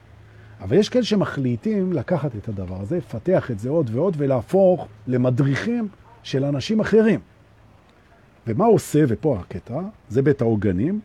אבל 0.60 0.76
יש 0.76 0.88
כאלה 0.88 1.04
שמחליטים 1.04 1.92
לקחת 1.92 2.36
את 2.36 2.48
הדבר 2.48 2.80
הזה, 2.80 2.96
לפתח 2.96 3.50
את 3.50 3.58
זה 3.58 3.68
עוד 3.68 3.90
ועוד 3.92 4.14
ולהפוך 4.18 4.88
למדריכים 5.06 5.88
של 6.22 6.44
אנשים 6.44 6.80
אחרים. 6.80 7.20
ומה 8.46 8.64
עושה, 8.64 9.04
ופה 9.08 9.38
הקטע, 9.40 9.80
זה 10.08 10.22
בית 10.22 10.40
העוגנים, 10.40 11.00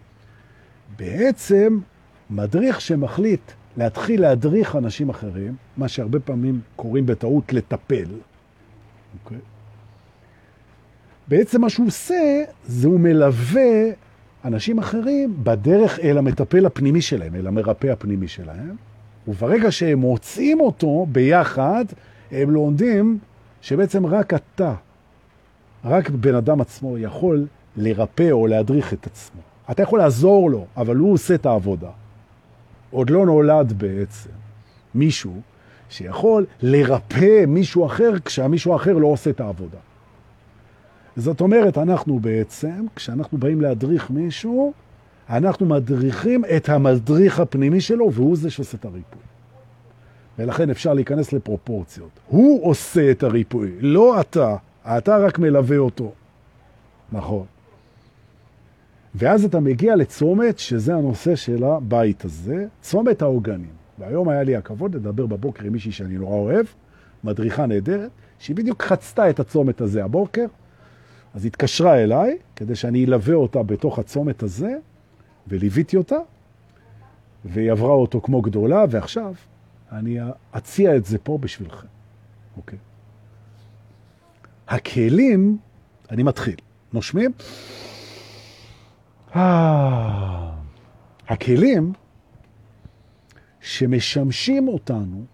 בעצם 0.98 1.80
מדריך 2.36 2.82
שמחליט 2.82 3.52
להתחיל 3.78 4.22
להדריך 4.22 4.76
אנשים 4.76 5.10
אחרים, 5.10 5.56
מה 5.78 5.88
שהרבה 5.88 6.20
פעמים 6.20 6.62
קוראים 6.76 7.06
בטעות 7.06 7.54
לטפל, 7.54 8.06
אוקיי? 9.24 9.38
בעצם 11.28 11.62
מה 11.62 11.70
שהוא 11.70 11.88
עושה, 11.88 12.44
זה 12.66 12.88
הוא 12.88 13.00
מלווה 13.00 13.90
אנשים 14.46 14.80
אחרים 14.80 15.36
בדרך 15.44 16.00
אל 16.00 16.18
המטפל 16.18 16.66
הפנימי 16.66 17.02
שלהם, 17.02 17.36
אל 17.36 17.48
המרפא 17.48 17.88
הפנימי 17.88 18.28
שלהם, 18.28 18.76
וברגע 19.28 19.72
שהם 19.72 20.00
מוצאים 20.00 20.60
אותו 20.60 21.08
ביחד, 21.12 21.86
הם 22.32 22.52
לומדים 22.52 23.20
שבעצם 23.62 24.06
רק 24.06 24.34
אתה, 24.34 24.74
רק 25.86 26.10
בן 26.10 26.36
אדם 26.36 26.62
עצמו 26.62 26.98
יכול 26.98 27.46
לרפא 27.78 28.32
או 28.32 28.48
להדריך 28.48 28.94
את 28.94 29.06
עצמו. 29.06 29.42
אתה 29.72 29.84
יכול 29.84 30.00
לעזור 30.00 30.52
לו, 30.52 30.66
אבל 30.78 30.96
הוא 30.96 31.14
עושה 31.14 31.36
את 31.36 31.46
העבודה. 31.46 31.90
עוד 32.94 33.10
לא 33.10 33.26
נולד 33.26 33.74
בעצם 33.78 34.30
מישהו 34.96 35.42
שיכול 35.90 36.46
לרפא 36.62 37.46
מישהו 37.48 37.86
אחר 37.86 38.12
כשהמישהו 38.26 38.74
האחר 38.74 38.94
לא 38.94 39.08
עושה 39.08 39.30
את 39.30 39.40
העבודה. 39.40 39.78
זאת 41.16 41.42
אומרת, 41.42 41.78
אנחנו 41.78 42.20
בעצם, 42.20 42.86
כשאנחנו 42.96 43.38
באים 43.38 43.62
להדריך 43.62 44.10
מישהו, 44.10 44.74
אנחנו 45.30 45.66
מדריכים 45.66 46.46
את 46.58 46.70
המדריך 46.70 47.40
הפנימי 47.40 47.82
שלו, 47.82 48.12
והוא 48.14 48.38
זה 48.38 48.50
שעושה 48.50 48.78
את 48.78 48.86
הריפוי. 48.86 49.22
ולכן 50.40 50.70
אפשר 50.70 50.94
להיכנס 50.94 51.34
לפרופורציות. 51.34 52.20
הוא 52.28 52.70
עושה 52.70 53.12
את 53.12 53.24
הריפוי, 53.24 53.72
לא 53.80 54.22
אתה. 54.22 54.56
אתה 54.86 55.18
רק 55.18 55.40
מלווה 55.40 55.78
אותו. 55.78 56.12
נכון. 57.12 57.46
ואז 59.16 59.46
אתה 59.46 59.60
מגיע 59.60 59.96
לצומת, 59.96 60.60
שזה 60.60 60.96
הנושא 60.96 61.36
של 61.36 61.64
הבית 61.64 62.26
הזה, 62.26 62.66
צומת 62.82 63.22
העוגנים. 63.22 63.74
והיום 64.00 64.30
היה 64.30 64.44
לי 64.44 64.56
הכבוד 64.56 64.96
לדבר 64.96 65.26
בבוקר 65.26 65.66
עם 65.66 65.74
מישהי 65.74 65.92
שאני 65.92 66.18
נורא 66.18 66.36
אוהב, 66.36 66.66
מדריכה 67.24 67.66
נהדרת, 67.66 68.12
שהיא 68.40 68.56
בדיוק 68.56 68.84
חצתה 68.84 69.30
את 69.30 69.40
הצומת 69.40 69.82
הזה 69.82 70.04
הבוקר, 70.04 70.46
אז 71.34 71.46
התקשרה 71.46 72.04
אליי, 72.04 72.38
כדי 72.56 72.76
שאני 72.76 73.06
אלווה 73.06 73.36
אותה 73.36 73.64
בתוך 73.64 74.00
הצומת 74.00 74.44
הזה, 74.44 74.76
וליוויתי 75.48 75.98
אותה, 75.98 76.18
והיא 77.46 77.72
עברה 77.72 77.92
אותו 77.92 78.22
כמו 78.22 78.42
גדולה, 78.42 78.86
ועכשיו 78.90 79.34
אני 79.92 80.20
אציע 80.52 80.96
את 80.96 81.06
זה 81.06 81.18
פה 81.18 81.38
בשבילכם, 81.42 81.88
אוקיי? 82.58 82.80
הכלים, 84.68 85.58
אני 86.12 86.24
מתחיל. 86.24 86.56
נושמים? 86.94 87.32
אה, 89.36 90.52
הכלים 91.28 91.94
שמשמשים 93.62 94.68
אותנו 94.68 95.26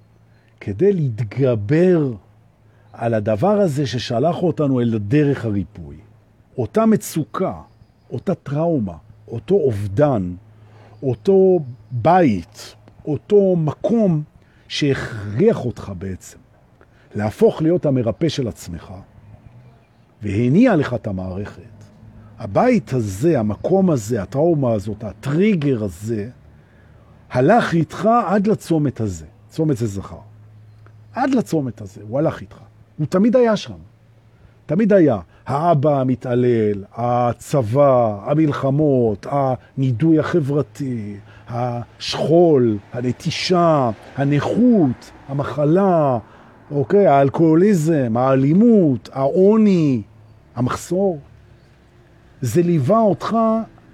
כדי 0.59 0.93
להתגבר 0.93 2.11
על 2.93 3.13
הדבר 3.13 3.59
הזה 3.59 3.87
ששלח 3.87 4.43
אותנו 4.43 4.81
אל 4.81 4.97
דרך 4.97 5.45
הריפוי. 5.45 5.95
אותה 6.57 6.85
מצוקה, 6.85 7.61
אותה 8.11 8.35
טראומה, 8.35 8.97
אותו 9.27 9.55
אובדן, 9.55 10.35
אותו 11.03 11.59
בית, 11.91 12.75
אותו 13.05 13.55
מקום 13.55 14.23
שהכריח 14.67 15.65
אותך 15.65 15.91
בעצם 15.97 16.37
להפוך 17.15 17.61
להיות 17.61 17.85
המרפא 17.85 18.29
של 18.29 18.47
עצמך, 18.47 18.93
והניע 20.21 20.75
לך 20.75 20.93
את 20.93 21.07
המערכת. 21.07 21.78
הבית 22.39 22.93
הזה, 22.93 23.39
המקום 23.39 23.89
הזה, 23.89 24.21
הטראומה 24.21 24.73
הזאת, 24.73 25.03
הטריגר 25.03 25.83
הזה, 25.83 26.29
הלך 27.31 27.73
איתך 27.73 28.09
עד 28.27 28.47
לצומת 28.47 29.01
הזה. 29.01 29.25
צומת 29.49 29.77
זה 29.77 29.87
זכר. 29.87 30.17
עד 31.13 31.29
לצומת 31.29 31.81
הזה, 31.81 32.01
הוא 32.09 32.19
הלך 32.19 32.41
איתך. 32.41 32.57
הוא 32.97 33.07
תמיד 33.07 33.35
היה 33.35 33.55
שם. 33.55 33.73
תמיד 34.65 34.93
היה. 34.93 35.19
האבא 35.45 35.99
המתעלל, 36.01 36.83
הצבא, 36.93 38.19
המלחמות, 38.25 39.27
הנידוי 39.29 40.19
החברתי, 40.19 41.17
השכול, 41.49 42.77
הנטישה, 42.93 43.89
הנכות, 44.17 45.11
המחלה, 45.27 46.17
אוקיי, 46.71 47.07
האלכוהוליזם, 47.07 48.17
האלימות, 48.17 49.09
העוני, 49.13 50.01
המחסור. 50.55 51.19
זה 52.41 52.61
ליווה 52.61 52.99
אותך 52.99 53.35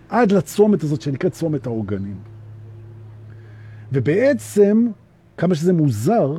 עד 0.10 0.32
לצומת 0.32 0.84
הזאת 0.84 1.02
שנקראת 1.02 1.34
צומת 1.34 1.68
האורגנים. 1.68 2.18
ובעצם, 3.92 4.88
כמה 5.38 5.56
שזה 5.56 5.74
מוזר, 5.74 6.38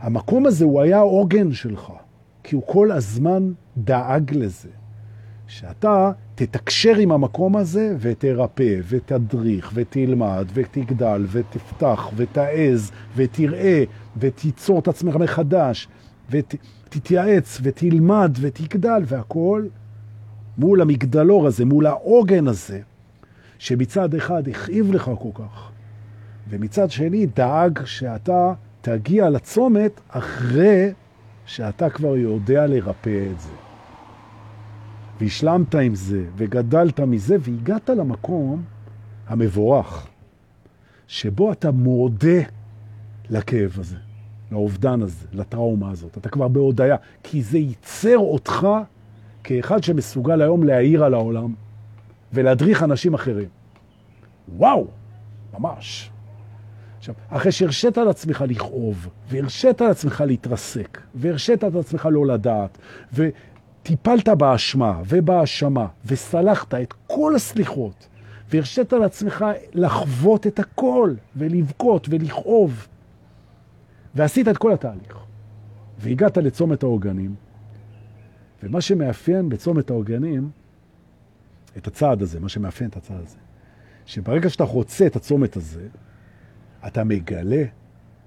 המקום 0.00 0.46
הזה 0.46 0.64
הוא 0.64 0.80
היה 0.80 0.98
עוגן 0.98 1.52
שלך, 1.52 1.92
כי 2.42 2.54
הוא 2.54 2.62
כל 2.66 2.92
הזמן 2.92 3.52
דאג 3.76 4.34
לזה. 4.34 4.68
שאתה 5.46 6.12
תתקשר 6.34 6.96
עם 6.96 7.12
המקום 7.12 7.56
הזה 7.56 7.96
ותרפא 8.00 8.80
ותדריך 8.88 9.70
ותלמד 9.74 10.46
ותגדל 10.54 11.26
ותפתח 11.30 12.10
ותעז 12.16 12.90
ותראה 13.16 13.84
ותיצור 14.16 14.78
את 14.78 14.88
עצמך 14.88 15.16
מחדש 15.16 15.88
ותתייעץ 16.30 17.58
ותלמד 17.62 18.38
ותגדל 18.40 19.02
והכל 19.06 19.66
מול 20.58 20.80
המגדלור 20.80 21.46
הזה, 21.46 21.64
מול 21.64 21.86
העוגן 21.86 22.48
הזה, 22.48 22.80
שמצד 23.58 24.14
אחד 24.14 24.48
הכאיב 24.48 24.92
לך 24.92 25.10
כל 25.18 25.42
כך, 25.42 25.70
ומצד 26.48 26.90
שני 26.90 27.26
דאג 27.26 27.80
שאתה 27.84 28.52
תגיע 28.80 29.30
לצומת 29.30 30.00
אחרי 30.08 30.92
שאתה 31.46 31.90
כבר 31.90 32.16
יודע 32.16 32.66
לרפא 32.66 33.26
את 33.32 33.40
זה. 33.40 33.50
והשלמת 35.20 35.74
עם 35.74 35.94
זה, 35.94 36.24
וגדלת 36.36 37.00
מזה, 37.00 37.36
והגעת 37.40 37.90
למקום 37.90 38.62
המבורך, 39.26 40.06
שבו 41.06 41.52
אתה 41.52 41.70
מודה 41.70 42.40
לכאב 43.30 43.76
הזה, 43.80 43.96
לאובדן 44.52 45.02
הזה, 45.02 45.26
לטראומה 45.32 45.90
הזאת. 45.90 46.18
אתה 46.18 46.28
כבר 46.28 46.48
בהודעה, 46.48 46.96
כי 47.22 47.42
זה 47.42 47.58
ייצר 47.58 48.18
אותך 48.18 48.66
כאחד 49.44 49.82
שמסוגל 49.82 50.42
היום 50.42 50.64
להעיר 50.64 51.04
על 51.04 51.14
העולם 51.14 51.54
ולהדריך 52.32 52.82
אנשים 52.82 53.14
אחרים. 53.14 53.48
וואו, 54.56 54.86
ממש. 55.58 56.10
עכשיו, 56.98 57.14
אחרי 57.28 57.52
שהרשית 57.52 57.98
על 57.98 58.08
עצמך 58.08 58.44
לכאוב, 58.48 59.08
והרשית 59.28 59.80
על 59.80 59.90
עצמך 59.90 60.24
להתרסק, 60.26 61.00
והרשית 61.14 61.64
על 61.64 61.78
עצמך 61.80 62.08
לא 62.12 62.26
לדעת, 62.26 62.78
וטיפלת 63.12 64.28
באשמה 64.28 65.00
ובאשמה, 65.08 65.86
וסלחת 66.06 66.74
את 66.74 66.94
כל 67.06 67.34
הסליחות, 67.34 68.08
והרשית 68.50 68.92
על 68.92 69.02
עצמך 69.02 69.44
לחוות 69.74 70.46
את 70.46 70.58
הכל, 70.58 71.14
ולבכות 71.36 72.06
ולכאוב, 72.10 72.86
ועשית 74.14 74.48
את 74.48 74.56
כל 74.56 74.72
התהליך, 74.72 75.18
והגעת 75.98 76.36
לצומת 76.36 76.82
העוגנים, 76.82 77.34
ומה 78.64 78.80
שמאפיין 78.80 79.48
בצומת 79.48 79.90
העוגנים, 79.90 80.50
את 81.76 81.86
הצעד 81.86 82.22
הזה, 82.22 82.40
מה 82.40 82.48
שמאפיין 82.48 82.90
את 82.90 82.96
הצעד 82.96 83.20
הזה, 83.22 83.36
שברגע 84.06 84.50
שאתה 84.50 84.64
רוצה 84.64 85.06
את 85.06 85.16
הצומת 85.16 85.56
הזה, 85.56 85.86
אתה 86.86 87.04
מגלה 87.04 87.64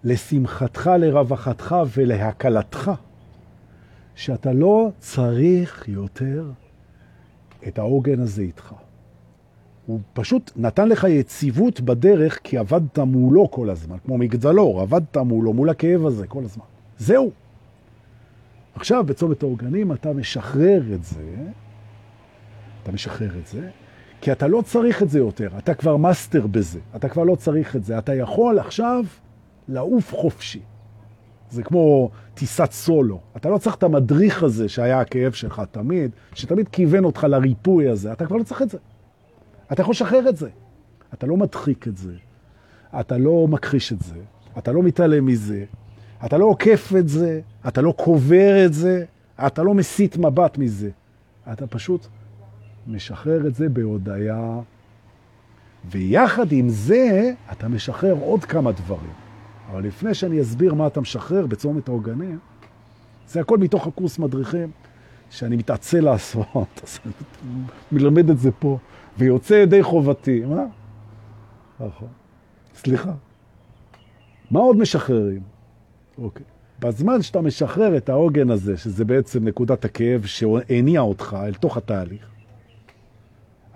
לשמחתך, 0.04 0.92
לרווחתך 1.00 1.76
ולהקלתך, 1.96 2.92
שאתה 4.16 4.54
לא 4.54 4.92
צריך 5.00 5.86
יותר 5.88 6.52
את 7.68 7.80
העוגן 7.80 8.20
הזה 8.20 8.42
איתך. 8.42 8.74
הוא 9.86 10.00
פשוט 10.14 10.52
נתן 10.56 10.90
לך 10.90 11.04
יציבות 11.10 11.82
בדרך 11.82 12.40
כי 12.44 12.58
עבדת 12.58 13.00
מולו 13.00 13.52
כל 13.52 13.70
הזמן, 13.70 13.98
כמו 14.06 14.18
מגדלור, 14.18 14.82
עבדת 14.82 15.18
מולו, 15.18 15.54
מול 15.54 15.70
הכאב 15.70 16.06
הזה 16.06 16.28
כל 16.28 16.44
הזמן. 16.44 16.66
זהו. 16.98 17.32
עכשיו, 18.78 19.04
בצומת 19.04 19.44
האורגנים 19.44 19.92
אתה 19.92 20.14
משחרר 20.14 20.82
את 20.94 21.04
זה, 21.04 21.36
אתה 22.84 22.92
משחרר 22.92 23.40
את 23.40 23.48
זה, 23.48 23.70
כי 24.22 24.32
אתה 24.32 24.48
לא 24.48 24.62
צריך 24.66 25.04
את 25.04 25.10
זה 25.10 25.20
יותר, 25.20 25.50
אתה 25.58 25.74
כבר 25.74 25.98
מאסטר 25.98 26.48
בזה, 26.48 26.80
אתה 26.96 27.10
כבר 27.10 27.24
לא 27.24 27.36
צריך 27.36 27.76
את 27.76 27.84
זה, 27.84 27.98
אתה 27.98 28.16
יכול 28.16 28.60
עכשיו 28.60 29.04
לעוף 29.68 30.14
חופשי. 30.14 30.62
זה 31.50 31.64
כמו 31.64 32.10
טיסת 32.34 32.72
סולו. 32.72 33.20
אתה 33.38 33.50
לא 33.50 33.58
צריך 33.58 33.76
את 33.76 33.84
המדריך 33.84 34.44
הזה 34.44 34.70
שהיה 34.70 35.00
הכאב 35.00 35.32
שלך 35.32 35.62
תמיד, 35.72 36.12
שתמיד 36.34 36.68
כיוון 36.68 37.04
אותך 37.04 37.24
לריפוי 37.24 37.90
הזה, 37.90 38.12
אתה 38.12 38.26
כבר 38.26 38.38
לא 38.38 38.44
צריך 38.44 38.62
את 38.62 38.70
זה. 38.70 38.78
אתה 39.72 39.82
יכול 39.82 39.92
לשחרר 39.92 40.30
את 40.30 40.38
זה. 40.38 40.50
אתה 41.14 41.28
לא 41.28 41.38
מדחיק 41.38 41.88
את 41.88 41.98
זה, 41.98 42.14
אתה 43.00 43.18
לא 43.18 43.48
מכחיש 43.48 43.94
את 43.94 44.02
זה, 44.02 44.16
אתה 44.58 44.72
לא 44.72 44.84
מתעלם 44.84 45.26
מזה, 45.26 45.66
אתה 46.26 46.38
לא 46.38 46.46
עוקף 46.46 46.94
את 47.00 47.10
זה, 47.10 47.42
אתה 47.68 47.82
לא 47.82 47.92
קובר 47.98 48.66
את 48.66 48.74
זה, 48.74 49.06
אתה 49.48 49.64
לא 49.64 49.74
מסית 49.74 50.18
מבט 50.18 50.58
מזה. 50.58 50.90
אתה 51.52 51.68
פשוט 51.68 52.08
משחרר 52.88 53.48
את 53.48 53.56
זה 53.56 53.70
בהודעה, 53.70 54.60
ויחד 55.90 56.52
עם 56.52 56.70
זה 56.70 57.32
אתה 57.52 57.68
משחרר 57.68 58.16
עוד 58.22 58.46
כמה 58.46 58.72
דברים. 58.72 59.14
אבל 59.72 59.84
לפני 59.84 60.14
שאני 60.14 60.42
אסביר 60.42 60.74
מה 60.74 60.88
אתה 60.88 61.02
משחרר 61.02 61.46
בצומת 61.48 61.88
העוגנים, 61.88 62.40
זה 63.28 63.40
הכל 63.42 63.58
מתוך 63.58 63.88
הקורס 63.88 64.20
מדריכים 64.20 64.72
שאני 65.30 65.56
מתעצל 65.56 66.00
לעשות, 66.00 66.48
אז 66.84 67.00
אני 67.06 67.14
מלמד 67.92 68.30
את 68.30 68.40
זה 68.40 68.52
פה, 68.52 68.78
ויוצא 69.18 69.54
ידי 69.54 69.84
חובתי. 69.84 70.40
מה? 70.46 70.66
נכון. 71.80 72.08
סליחה. 72.76 73.12
מה 74.52 74.60
עוד 74.60 74.78
משחררים? 74.78 75.42
אוקיי. 76.18 76.57
בזמן 76.80 77.22
שאתה 77.22 77.42
משחרר 77.42 77.98
את 77.98 78.10
העוגן 78.10 78.50
הזה, 78.50 78.78
שזה 78.78 79.06
בעצם 79.06 79.48
נקודת 79.48 79.86
הכאב 79.86 80.26
שהניע 80.26 81.02
אותך 81.02 81.38
אל 81.44 81.54
תוך 81.54 81.78
התהליך, 81.78 82.28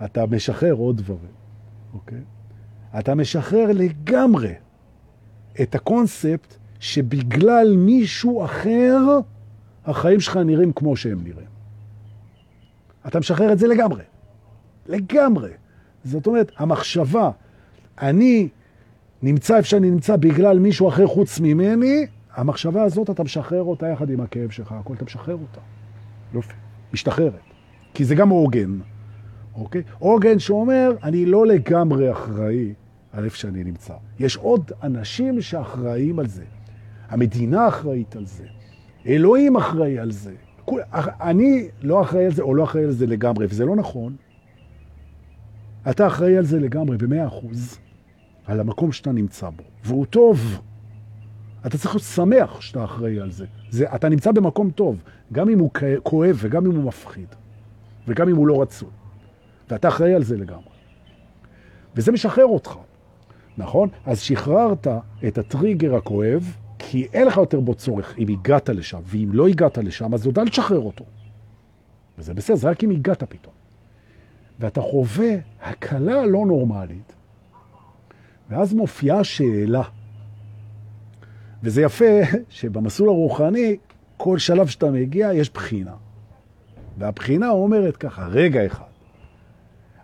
אתה 0.04 0.26
משחרר 0.26 0.72
עוד 0.72 0.96
דברים, 0.96 1.32
אוקיי? 1.94 2.20
אתה 2.98 3.14
משחרר 3.14 3.66
לגמרי 3.74 4.52
את 5.62 5.74
הקונספט 5.74 6.54
שבגלל 6.80 7.76
מישהו 7.76 8.44
אחר, 8.44 8.98
החיים 9.84 10.20
שלך 10.20 10.36
נראים 10.36 10.72
כמו 10.72 10.96
שהם 10.96 11.24
נראים. 11.24 11.52
אתה 13.06 13.18
משחרר 13.18 13.52
את 13.52 13.58
זה 13.58 13.66
לגמרי. 13.66 14.02
לגמרי. 14.86 15.50
זאת 16.04 16.26
אומרת, 16.26 16.52
המחשבה, 16.56 17.30
אני 18.02 18.48
נמצא 19.22 19.56
איפה 19.56 19.68
שאני 19.68 19.90
נמצא 19.90 20.16
בגלל 20.16 20.58
מישהו 20.58 20.88
אחר 20.88 21.06
חוץ 21.06 21.40
ממני, 21.40 22.06
המחשבה 22.34 22.82
הזאת, 22.82 23.10
אתה 23.10 23.22
משחרר 23.22 23.62
אותה 23.62 23.88
יחד 23.88 24.10
עם 24.10 24.20
הכאב 24.20 24.50
שלך, 24.50 24.72
הכל 24.72 24.94
אתה 24.94 25.04
משחרר 25.04 25.34
אותה. 25.34 25.60
יופי, 26.34 26.54
משתחררת. 26.92 27.40
כי 27.94 28.04
זה 28.04 28.14
גם 28.14 28.28
עוגן, 28.28 28.78
אוקיי? 29.54 29.82
עוגן 29.98 30.38
שאומר, 30.38 30.92
אני 31.02 31.26
לא 31.26 31.46
לגמרי 31.46 32.12
אחראי 32.12 32.74
על 33.12 33.24
איפה 33.24 33.36
שאני 33.36 33.64
נמצא. 33.64 33.94
יש 34.18 34.36
עוד 34.36 34.72
אנשים 34.82 35.40
שאחראים 35.40 36.18
על 36.18 36.26
זה. 36.26 36.44
המדינה 37.08 37.68
אחראית 37.68 38.16
על 38.16 38.26
זה. 38.26 38.44
אלוהים 39.06 39.56
אחראי 39.56 39.98
על 39.98 40.10
זה. 40.10 40.34
אני 41.20 41.68
לא 41.82 42.02
אחראי 42.02 42.24
על 42.24 42.32
זה 42.32 42.42
או 42.42 42.54
לא 42.54 42.64
אחראי 42.64 42.84
על 42.84 42.90
זה 42.90 43.06
לגמרי, 43.06 43.46
וזה 43.48 43.64
לא 43.64 43.76
נכון. 43.76 44.16
אתה 45.90 46.06
אחראי 46.06 46.36
על 46.36 46.44
זה 46.44 46.60
לגמרי, 46.60 46.96
במאה 46.96 47.26
אחוז, 47.26 47.78
על 48.46 48.60
המקום 48.60 48.92
שאתה 48.92 49.12
נמצא 49.12 49.50
בו, 49.50 49.62
והוא 49.84 50.06
טוב. 50.06 50.60
אתה 51.66 51.78
צריך 51.78 51.94
להיות 51.94 52.02
שמח 52.04 52.60
שאתה 52.60 52.84
אחראי 52.84 53.20
על 53.20 53.30
זה. 53.30 53.46
זה. 53.70 53.94
אתה 53.94 54.08
נמצא 54.08 54.32
במקום 54.32 54.70
טוב, 54.70 55.02
גם 55.32 55.48
אם 55.48 55.58
הוא 55.58 55.70
כואב 56.02 56.38
וגם 56.40 56.66
אם 56.66 56.76
הוא 56.76 56.84
מפחיד, 56.84 57.26
וגם 58.08 58.28
אם 58.28 58.36
הוא 58.36 58.46
לא 58.46 58.62
רצוי. 58.62 58.88
ואתה 59.70 59.88
אחראי 59.88 60.14
על 60.14 60.22
זה 60.22 60.36
לגמרי. 60.36 60.72
וזה 61.96 62.12
משחרר 62.12 62.46
אותך, 62.46 62.76
נכון? 63.58 63.88
אז 64.06 64.20
שחררת 64.20 64.86
את 65.28 65.38
הטריגר 65.38 65.96
הכואב, 65.96 66.56
כי 66.78 67.06
אין 67.12 67.26
לך 67.26 67.36
יותר 67.36 67.60
בו 67.60 67.74
צורך 67.74 68.18
אם 68.18 68.28
הגעת 68.28 68.68
לשם, 68.68 69.00
ואם 69.04 69.28
לא 69.32 69.48
הגעת 69.48 69.78
לשם, 69.78 70.14
אז 70.14 70.26
יודע 70.26 70.42
לשחרר 70.42 70.80
אותו. 70.80 71.04
וזה 72.18 72.34
בסדר, 72.34 72.56
זה 72.56 72.70
רק 72.70 72.84
אם 72.84 72.90
הגעת 72.90 73.22
פתאום. 73.22 73.54
ואתה 74.60 74.80
חווה 74.80 75.34
הקלה 75.62 76.26
לא 76.26 76.46
נורמלית, 76.46 77.12
ואז 78.50 78.74
מופיעה 78.74 79.24
שאלה. 79.24 79.82
וזה 81.62 81.82
יפה 81.82 82.20
שבמסלול 82.48 83.08
הרוחני, 83.08 83.76
כל 84.16 84.38
שלב 84.38 84.66
שאתה 84.66 84.90
מגיע 84.90 85.32
יש 85.32 85.50
בחינה. 85.50 85.94
והבחינה 86.98 87.48
אומרת 87.48 87.96
ככה, 87.96 88.26
רגע 88.26 88.66
אחד, 88.66 88.84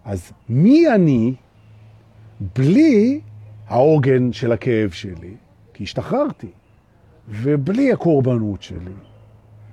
אז 0.04 0.32
מי 0.48 0.94
אני 0.94 1.34
בלי 2.56 3.20
העוגן 3.66 4.32
של 4.32 4.52
הכאב 4.52 4.90
שלי? 4.90 5.34
כי 5.74 5.84
השתחררתי. 5.84 6.50
ובלי 7.28 7.92
הקורבנות 7.92 8.62
שלי, 8.62 8.92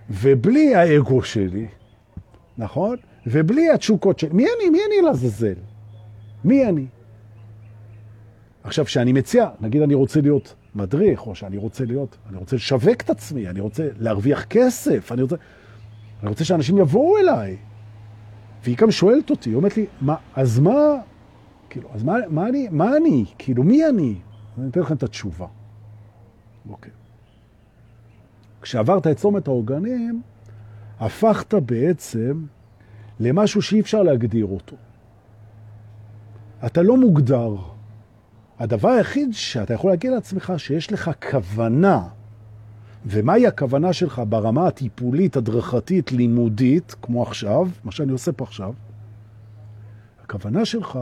ובלי 0.09 0.75
האגו 0.75 1.23
שלי, 1.23 1.67
נכון? 2.57 2.97
ובלי 3.27 3.69
התשוקות 3.69 4.19
שלי. 4.19 4.29
מי 4.33 4.43
אני? 4.43 4.69
מי 4.69 4.79
אני 4.87 5.05
לעזאזל? 5.07 5.53
מי 6.43 6.65
אני? 6.65 6.85
עכשיו, 8.63 8.85
כשאני 8.85 9.13
מציע, 9.13 9.49
נגיד 9.61 9.81
אני 9.81 9.93
רוצה 9.93 10.21
להיות 10.21 10.55
מדריך, 10.75 11.27
או 11.27 11.35
שאני 11.35 11.57
רוצה 11.57 11.85
להיות, 11.85 12.17
אני 12.29 12.37
רוצה 12.37 12.55
לשווק 12.55 13.01
את 13.01 13.09
עצמי, 13.09 13.49
אני 13.49 13.59
רוצה 13.59 13.87
להרוויח 13.99 14.43
כסף, 14.43 15.11
אני 15.11 15.21
רוצה, 15.21 15.35
אני 16.21 16.29
רוצה 16.29 16.45
שאנשים 16.45 16.77
יבואו 16.77 17.17
אליי. 17.17 17.57
והיא 18.63 18.77
גם 18.77 18.91
שואלת 18.91 19.29
אותי, 19.29 19.49
היא 19.49 19.55
אומרת 19.55 19.77
לי, 19.77 19.85
מה, 20.01 20.15
אז 20.35 20.59
מה, 20.59 20.95
כאילו, 21.69 21.89
אז 21.93 22.03
מה, 22.03 22.15
מה 22.29 22.49
אני, 22.49 22.67
מה 22.71 22.97
אני? 22.97 23.25
כאילו, 23.37 23.63
מי 23.63 23.87
אני? 23.87 24.15
אני 24.57 24.69
אתן 24.69 24.79
לכם 24.79 24.95
את 24.95 25.03
התשובה. 25.03 25.47
אוקיי. 26.69 26.91
כשעברת 28.61 29.07
את 29.07 29.17
צומת 29.17 29.47
העוגנים, 29.47 30.21
הפכת 30.99 31.53
בעצם 31.53 32.45
למשהו 33.19 33.61
שאי 33.61 33.79
אפשר 33.79 34.03
להגדיר 34.03 34.45
אותו. 34.45 34.75
אתה 36.65 36.81
לא 36.81 36.97
מוגדר. 36.97 37.55
הדבר 38.59 38.89
היחיד 38.89 39.33
שאתה 39.33 39.73
יכול 39.73 39.91
להגיד 39.91 40.11
לעצמך 40.11 40.53
שיש 40.57 40.91
לך 40.91 41.11
כוונה, 41.31 42.07
ומהי 43.05 43.47
הכוונה 43.47 43.93
שלך 43.93 44.21
ברמה 44.29 44.67
הטיפולית, 44.67 45.37
הדרכתית, 45.37 46.11
לימודית, 46.11 46.95
כמו 47.01 47.23
עכשיו, 47.23 47.69
מה 47.83 47.91
שאני 47.91 48.11
עושה 48.11 48.31
פה 48.31 48.43
עכשיו, 48.43 48.73
הכוונה 50.23 50.65
שלך 50.65 50.99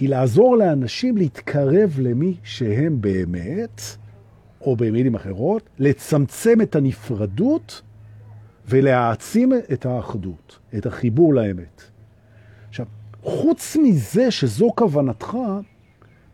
היא 0.00 0.08
לעזור 0.08 0.56
לאנשים 0.56 1.16
להתקרב 1.16 1.96
למי 1.98 2.36
שהם 2.42 3.00
באמת, 3.00 3.80
או 4.60 4.76
במילים 4.76 5.14
אחרות, 5.14 5.62
לצמצם 5.78 6.60
את 6.60 6.76
הנפרדות 6.76 7.82
ולהעצים 8.68 9.52
את 9.72 9.86
האחדות, 9.86 10.58
את 10.78 10.86
החיבור 10.86 11.34
לאמת. 11.34 11.82
עכשיו, 12.68 12.86
חוץ 13.22 13.76
מזה 13.82 14.30
שזו 14.30 14.70
כוונתך, 14.76 15.36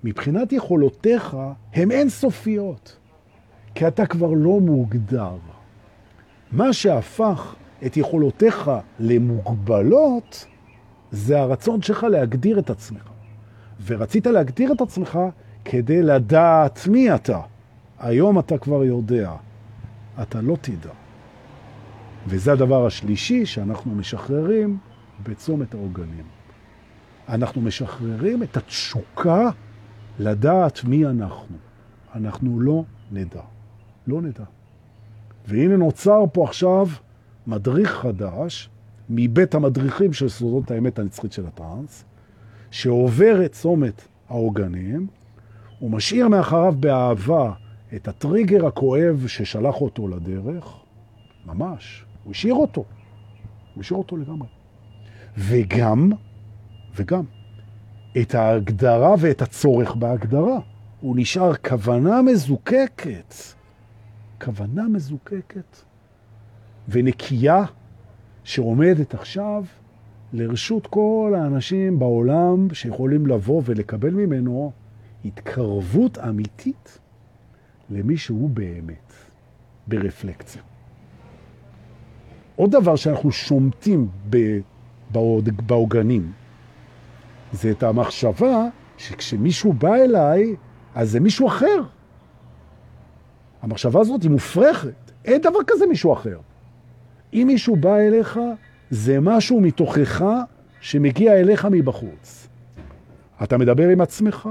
מבחינת 0.04 0.52
יכולותיך 0.52 1.36
הן 1.74 1.90
אינסופיות, 1.90 2.96
כי 3.74 3.88
אתה 3.88 4.06
כבר 4.06 4.30
לא 4.32 4.60
מוגדר. 4.60 5.36
מה 6.52 6.72
שהפך 6.72 7.54
את 7.86 7.96
יכולותיך 7.96 8.70
למוגבלות, 8.98 10.46
זה 11.10 11.40
הרצון 11.40 11.82
שלך 11.82 12.04
להגדיר 12.04 12.58
את 12.58 12.70
עצמך. 12.70 13.08
ורצית 13.86 14.26
להגדיר 14.26 14.72
את 14.72 14.80
עצמך 14.80 15.18
כדי 15.64 16.02
לדעת 16.02 16.86
מי 16.86 17.14
אתה. 17.14 17.40
היום 17.98 18.38
אתה 18.38 18.58
כבר 18.58 18.84
יודע, 18.84 19.32
אתה 20.22 20.40
לא 20.40 20.56
תדע. 20.60 20.90
וזה 22.26 22.52
הדבר 22.52 22.86
השלישי 22.86 23.46
שאנחנו 23.46 23.94
משחררים 23.94 24.78
בצומת 25.22 25.74
העוגנים. 25.74 26.24
אנחנו 27.28 27.60
משחררים 27.60 28.42
את 28.42 28.56
התשוקה 28.56 29.50
לדעת 30.18 30.84
מי 30.84 31.06
אנחנו. 31.06 31.56
אנחנו 32.14 32.60
לא 32.60 32.84
נדע. 33.12 33.42
לא 34.06 34.22
נדע. 34.22 34.44
והנה 35.46 35.76
נוצר 35.76 36.24
פה 36.32 36.44
עכשיו 36.44 36.86
מדריך 37.46 37.90
חדש 37.90 38.70
מבית 39.10 39.54
המדריכים 39.54 40.12
של 40.12 40.28
סודות 40.28 40.70
האמת 40.70 40.98
הנצחית 40.98 41.32
של 41.32 41.46
הטרנס, 41.46 42.04
שעובר 42.70 43.44
את 43.44 43.52
צומת 43.52 44.08
העוגנים, 44.28 45.06
הוא 45.78 45.90
משאיר 45.90 46.28
מאחריו 46.28 46.74
באהבה 46.80 47.52
את 47.94 48.08
הטריגר 48.08 48.66
הכואב 48.66 49.24
ששלח 49.26 49.80
אותו 49.80 50.08
לדרך, 50.08 50.76
ממש, 51.46 52.04
הוא 52.24 52.30
השאיר 52.30 52.54
אותו. 52.54 52.84
הוא 53.74 53.80
השאיר 53.80 53.98
אותו 53.98 54.16
לגמרי. 54.16 54.48
וגם, 55.38 56.10
וגם, 56.96 57.24
את 58.20 58.34
ההגדרה 58.34 59.14
ואת 59.18 59.42
הצורך 59.42 59.94
בהגדרה. 59.94 60.58
הוא 61.00 61.16
נשאר 61.18 61.54
כוונה 61.54 62.22
מזוקקת. 62.22 63.34
כוונה 64.44 64.88
מזוקקת 64.88 65.76
ונקייה 66.88 67.64
שעומדת 68.44 69.14
עכשיו 69.14 69.64
לרשות 70.32 70.86
כל 70.86 71.34
האנשים 71.36 71.98
בעולם 71.98 72.68
שיכולים 72.74 73.26
לבוא 73.26 73.62
ולקבל 73.64 74.10
ממנו 74.10 74.72
התקרבות 75.24 76.18
אמיתית 76.18 76.98
למי 77.90 78.16
שהוא 78.16 78.50
באמת, 78.50 79.12
ברפלקציה. 79.86 80.62
עוד 82.56 82.70
דבר 82.70 82.96
שאנחנו 82.96 83.32
שומטים 83.32 84.08
בעוגנים, 85.66 86.32
זה 87.52 87.70
את 87.70 87.82
המחשבה 87.82 88.64
שכשמישהו 88.96 89.72
בא 89.72 89.94
אליי, 89.94 90.56
אז 90.94 91.10
זה 91.10 91.20
מישהו 91.20 91.48
אחר. 91.48 91.82
המחשבה 93.62 94.00
הזאת 94.00 94.22
היא 94.22 94.30
מופרכת. 94.30 95.12
אין 95.24 95.40
דבר 95.40 95.58
כזה 95.66 95.86
מישהו 95.86 96.12
אחר. 96.12 96.38
אם 97.32 97.44
מישהו 97.46 97.76
בא 97.76 97.96
אליך, 97.96 98.40
זה 98.90 99.20
משהו 99.20 99.60
מתוכך 99.60 100.24
שמגיע 100.80 101.40
אליך 101.40 101.64
מבחוץ. 101.70 102.48
אתה 103.42 103.58
מדבר 103.58 103.88
עם 103.88 104.00
עצמך, 104.00 104.48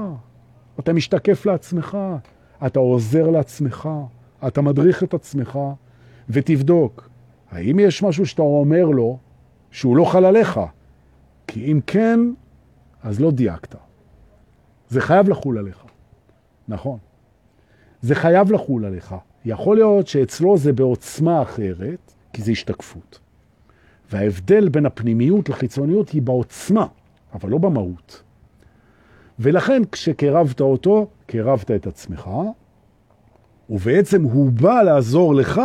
אתה 0.78 0.92
משתקף 0.92 1.46
לעצמך, 1.46 1.98
אתה 2.66 2.78
עוזר 2.78 3.30
לעצמך, 3.30 3.88
אתה 4.46 4.60
מדריך 4.60 5.02
את 5.02 5.14
עצמך, 5.14 5.58
ותבדוק, 6.30 7.08
האם 7.50 7.78
יש 7.78 8.02
משהו 8.02 8.26
שאתה 8.26 8.42
אומר 8.42 8.84
לו 8.84 9.18
שהוא 9.70 9.96
לא 9.96 10.04
חל 10.04 10.24
עליך? 10.24 10.60
כי 11.46 11.72
אם 11.72 11.80
כן, 11.86 12.20
אז 13.02 13.20
לא 13.20 13.30
דייקת. 13.30 13.74
זה 14.88 15.00
חייב 15.00 15.28
לחול 15.28 15.58
עליך, 15.58 15.84
נכון. 16.68 16.98
זה 18.02 18.14
חייב 18.14 18.52
לחול 18.52 18.84
עליך. 18.84 19.14
יכול 19.44 19.76
להיות 19.76 20.06
שאצלו 20.06 20.58
זה 20.58 20.72
בעוצמה 20.72 21.42
אחרת, 21.42 22.14
כי 22.32 22.42
זה 22.42 22.52
השתקפות. 22.52 23.18
וההבדל 24.10 24.68
בין 24.68 24.86
הפנימיות 24.86 25.48
לחיצוניות 25.48 26.08
היא 26.08 26.22
בעוצמה, 26.22 26.86
אבל 27.34 27.50
לא 27.50 27.58
במהות. 27.58 28.22
ולכן 29.38 29.82
כשקרבת 29.92 30.60
אותו, 30.60 31.06
קרבת 31.26 31.70
את 31.70 31.86
עצמך, 31.86 32.30
ובעצם 33.70 34.22
הוא 34.22 34.50
בא 34.50 34.82
לעזור 34.82 35.34
לך, 35.34 35.60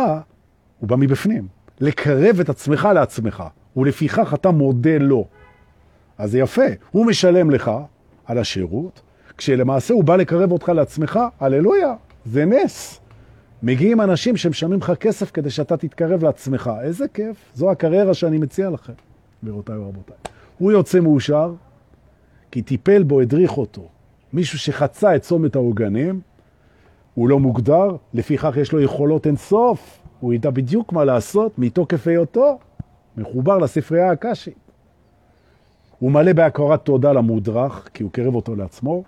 הוא 0.78 0.88
בא 0.88 0.96
מבפנים, 0.96 1.48
לקרב 1.80 2.40
את 2.40 2.48
עצמך 2.48 2.88
לעצמך, 2.94 3.42
ולפיכך 3.76 4.34
אתה 4.34 4.50
מודה 4.50 4.98
לו. 4.98 5.28
אז 6.18 6.30
זה 6.30 6.38
יפה, 6.38 6.66
הוא 6.90 7.06
משלם 7.06 7.50
לך 7.50 7.70
על 8.24 8.38
השירות, 8.38 9.02
כשלמעשה 9.36 9.94
הוא 9.94 10.04
בא 10.04 10.16
לקרב 10.16 10.52
אותך 10.52 10.68
לעצמך, 10.68 11.20
הללויה, 11.40 11.94
זה 12.24 12.44
נס. 12.44 13.00
מגיעים 13.62 14.00
אנשים 14.00 14.36
שמשלמים 14.36 14.78
לך 14.78 14.92
כסף 15.00 15.30
כדי 15.30 15.50
שאתה 15.50 15.76
תתקרב 15.76 16.24
לעצמך. 16.24 16.70
איזה 16.82 17.08
כיף, 17.08 17.36
זו 17.54 17.70
הקריירה 17.70 18.14
שאני 18.14 18.38
מציע 18.38 18.70
לכם, 18.70 18.92
גבירותיי 19.42 19.76
ורבותיי. 19.76 20.16
הוא 20.58 20.72
יוצא 20.72 21.00
מאושר, 21.00 21.54
כי 22.50 22.62
טיפל 22.62 23.02
בו, 23.02 23.20
הדריך 23.20 23.58
אותו. 23.58 23.88
מישהו 24.32 24.58
שחצה 24.58 25.16
את 25.16 25.22
צומת 25.22 25.56
העוגנים, 25.56 26.20
הוא 27.14 27.28
לא 27.28 27.38
מוגדר, 27.38 27.96
לפיכך 28.14 28.56
יש 28.56 28.72
לו 28.72 28.80
יכולות 28.80 29.26
אינסוף, 29.26 29.98
הוא 30.20 30.34
ידע 30.34 30.50
בדיוק 30.50 30.92
מה 30.92 31.04
לעשות 31.04 31.58
מתוקף 31.58 32.06
היותו, 32.06 32.58
מחובר 33.16 33.58
לספרייה 33.58 34.10
הקשית. 34.10 34.63
הוא 36.04 36.12
מלא 36.12 36.32
בהכרת 36.32 36.84
תודה 36.84 37.12
למודרך, 37.12 37.88
כי 37.94 38.02
הוא 38.02 38.10
קרב 38.12 38.34
אותו 38.34 38.56
לעצמו. 38.56 39.04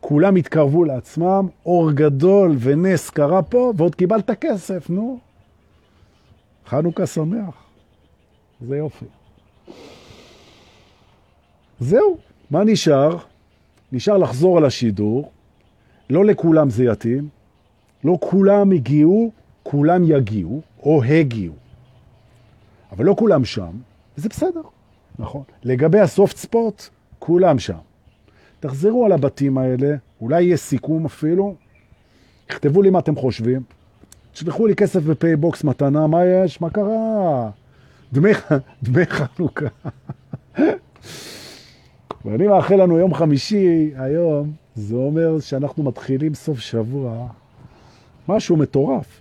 כולם 0.00 0.36
התקרבו 0.36 0.84
לעצמם, 0.84 1.48
אור 1.66 1.92
גדול 1.92 2.56
ונס 2.58 3.10
קרה 3.10 3.42
פה, 3.42 3.72
ועוד 3.76 3.94
קיבלת 3.94 4.30
כסף, 4.30 4.90
נו. 4.90 5.18
חנוכה 6.66 7.06
שמח. 7.06 7.54
זה 8.60 8.76
יופי. 8.76 9.04
זהו, 11.80 12.18
מה 12.50 12.64
נשאר? 12.64 13.16
נשאר 13.92 14.16
לחזור 14.16 14.58
על 14.58 14.64
השידור. 14.64 15.30
לא 16.10 16.24
לכולם 16.24 16.70
זה 16.70 16.84
יתאים, 16.84 17.28
לא 18.04 18.18
כולם 18.20 18.70
הגיעו, 18.72 19.30
כולם 19.62 20.04
יגיעו, 20.04 20.60
או 20.82 21.02
הגיעו. 21.02 21.54
אבל 22.92 23.04
לא 23.04 23.14
כולם 23.18 23.44
שם, 23.44 23.72
וזה 24.18 24.28
בסדר. 24.28 24.75
נכון. 25.18 25.42
לגבי 25.64 26.00
ה 26.00 26.07
soft 26.07 26.36
spot, 26.36 26.88
כולם 27.18 27.58
שם. 27.58 27.76
תחזרו 28.60 29.04
על 29.04 29.12
הבתים 29.12 29.58
האלה, 29.58 29.96
אולי 30.20 30.42
יהיה 30.42 30.56
סיכום 30.56 31.04
אפילו, 31.04 31.54
תכתבו 32.46 32.82
לי 32.82 32.90
מה 32.90 32.98
אתם 32.98 33.16
חושבים, 33.16 33.62
תשלחו 34.32 34.66
לי 34.66 34.74
כסף 34.74 35.02
בפייבוקס 35.02 35.64
מתנה, 35.64 36.06
מה 36.06 36.24
יש? 36.24 36.60
מה 36.60 36.70
קרה? 36.70 37.50
דמי, 38.12 38.30
דמי 38.82 39.06
חנוכה. 39.06 39.66
ואני 42.24 42.46
מאחל 42.46 42.82
לנו 42.82 42.98
יום 42.98 43.14
חמישי, 43.14 43.90
היום, 43.96 44.52
זה 44.74 44.94
אומר 44.94 45.40
שאנחנו 45.40 45.82
מתחילים 45.82 46.34
סוף 46.34 46.58
שבוע, 46.58 47.26
משהו 48.28 48.56
מטורף. 48.56 49.20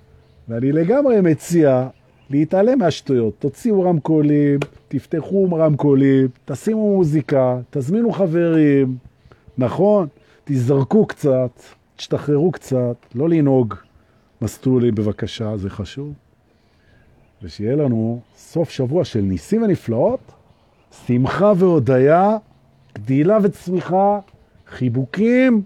ואני 0.50 0.72
לגמרי 0.72 1.22
מציע 1.22 1.88
להתעלם 2.30 2.80
מהשטויות. 2.80 3.34
תוציאו 3.40 3.82
רמקולים, 3.82 4.60
תפתחו 4.88 5.48
רמקולים, 5.52 6.28
תשימו 6.46 6.96
מוזיקה, 6.96 7.60
תזמינו 7.70 8.12
חברים, 8.12 8.98
נכון? 9.58 10.08
תזרקו 10.44 11.06
קצת, 11.06 11.62
תשתחררו 11.96 12.52
קצת, 12.52 12.96
לא 13.16 13.30
לנהוג 13.30 13.74
מסטולי 14.42 14.92
בבקשה, 14.92 15.58
זה 15.58 15.70
חשוב. 15.70 16.14
ושיהיה 17.44 17.76
לנו 17.76 18.20
סוף 18.38 18.70
שבוע 18.70 19.06
של 19.06 19.22
ניסים 19.22 19.64
ונפלאות, 19.64 20.32
שמחה 21.08 21.52
והודיה, 21.58 22.38
גדילה 22.94 23.38
וצמיחה, 23.44 24.20
חיבוקים, 24.68 25.62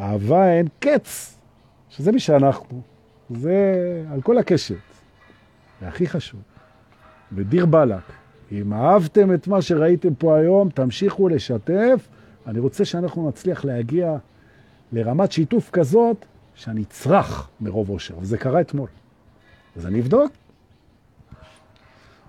אהבה 0.00 0.52
אין 0.52 0.66
קץ, 0.78 1.38
שזה 1.88 2.12
מי 2.12 2.20
שאנחנו. 2.20 2.80
זה 3.30 4.04
על 4.12 4.22
כל 4.22 4.38
הקשת. 4.38 4.95
והכי 5.82 6.06
חשוב, 6.06 6.40
בדיר 7.32 7.66
בלק, 7.66 8.02
אם 8.52 8.72
אהבתם 8.72 9.34
את 9.34 9.48
מה 9.48 9.62
שראיתם 9.62 10.14
פה 10.14 10.36
היום, 10.36 10.68
תמשיכו 10.68 11.28
לשתף. 11.28 12.08
אני 12.46 12.58
רוצה 12.58 12.84
שאנחנו 12.84 13.28
נצליח 13.28 13.64
להגיע 13.64 14.16
לרמת 14.92 15.32
שיתוף 15.32 15.70
כזאת 15.70 16.24
שאני 16.54 16.84
צרח 16.84 17.48
מרוב 17.60 17.90
אושר, 17.90 18.14
וזה 18.18 18.38
קרה 18.38 18.60
אתמול. 18.60 18.88
אז 19.76 19.86
אני 19.86 20.00
אבדוק. 20.00 20.32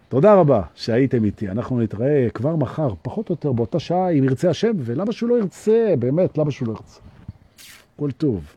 תודה 0.09 0.33
רבה 0.33 0.61
שהייתם 0.75 1.23
איתי. 1.23 1.49
אנחנו 1.49 1.79
נתראה 1.79 2.27
כבר 2.33 2.55
מחר, 2.55 2.93
פחות 3.01 3.29
או 3.29 3.33
יותר 3.33 3.51
באותה 3.51 3.79
שעה, 3.79 4.09
אם 4.09 4.23
ירצה 4.23 4.49
השם, 4.49 4.71
ולמה 4.77 5.11
שהוא 5.11 5.29
לא 5.29 5.39
ירצה, 5.39 5.93
באמת, 5.99 6.37
למה 6.37 6.51
שהוא 6.51 6.67
לא 6.67 6.73
ירצה? 6.73 6.99
כל 7.95 8.11
טוב. 8.11 8.55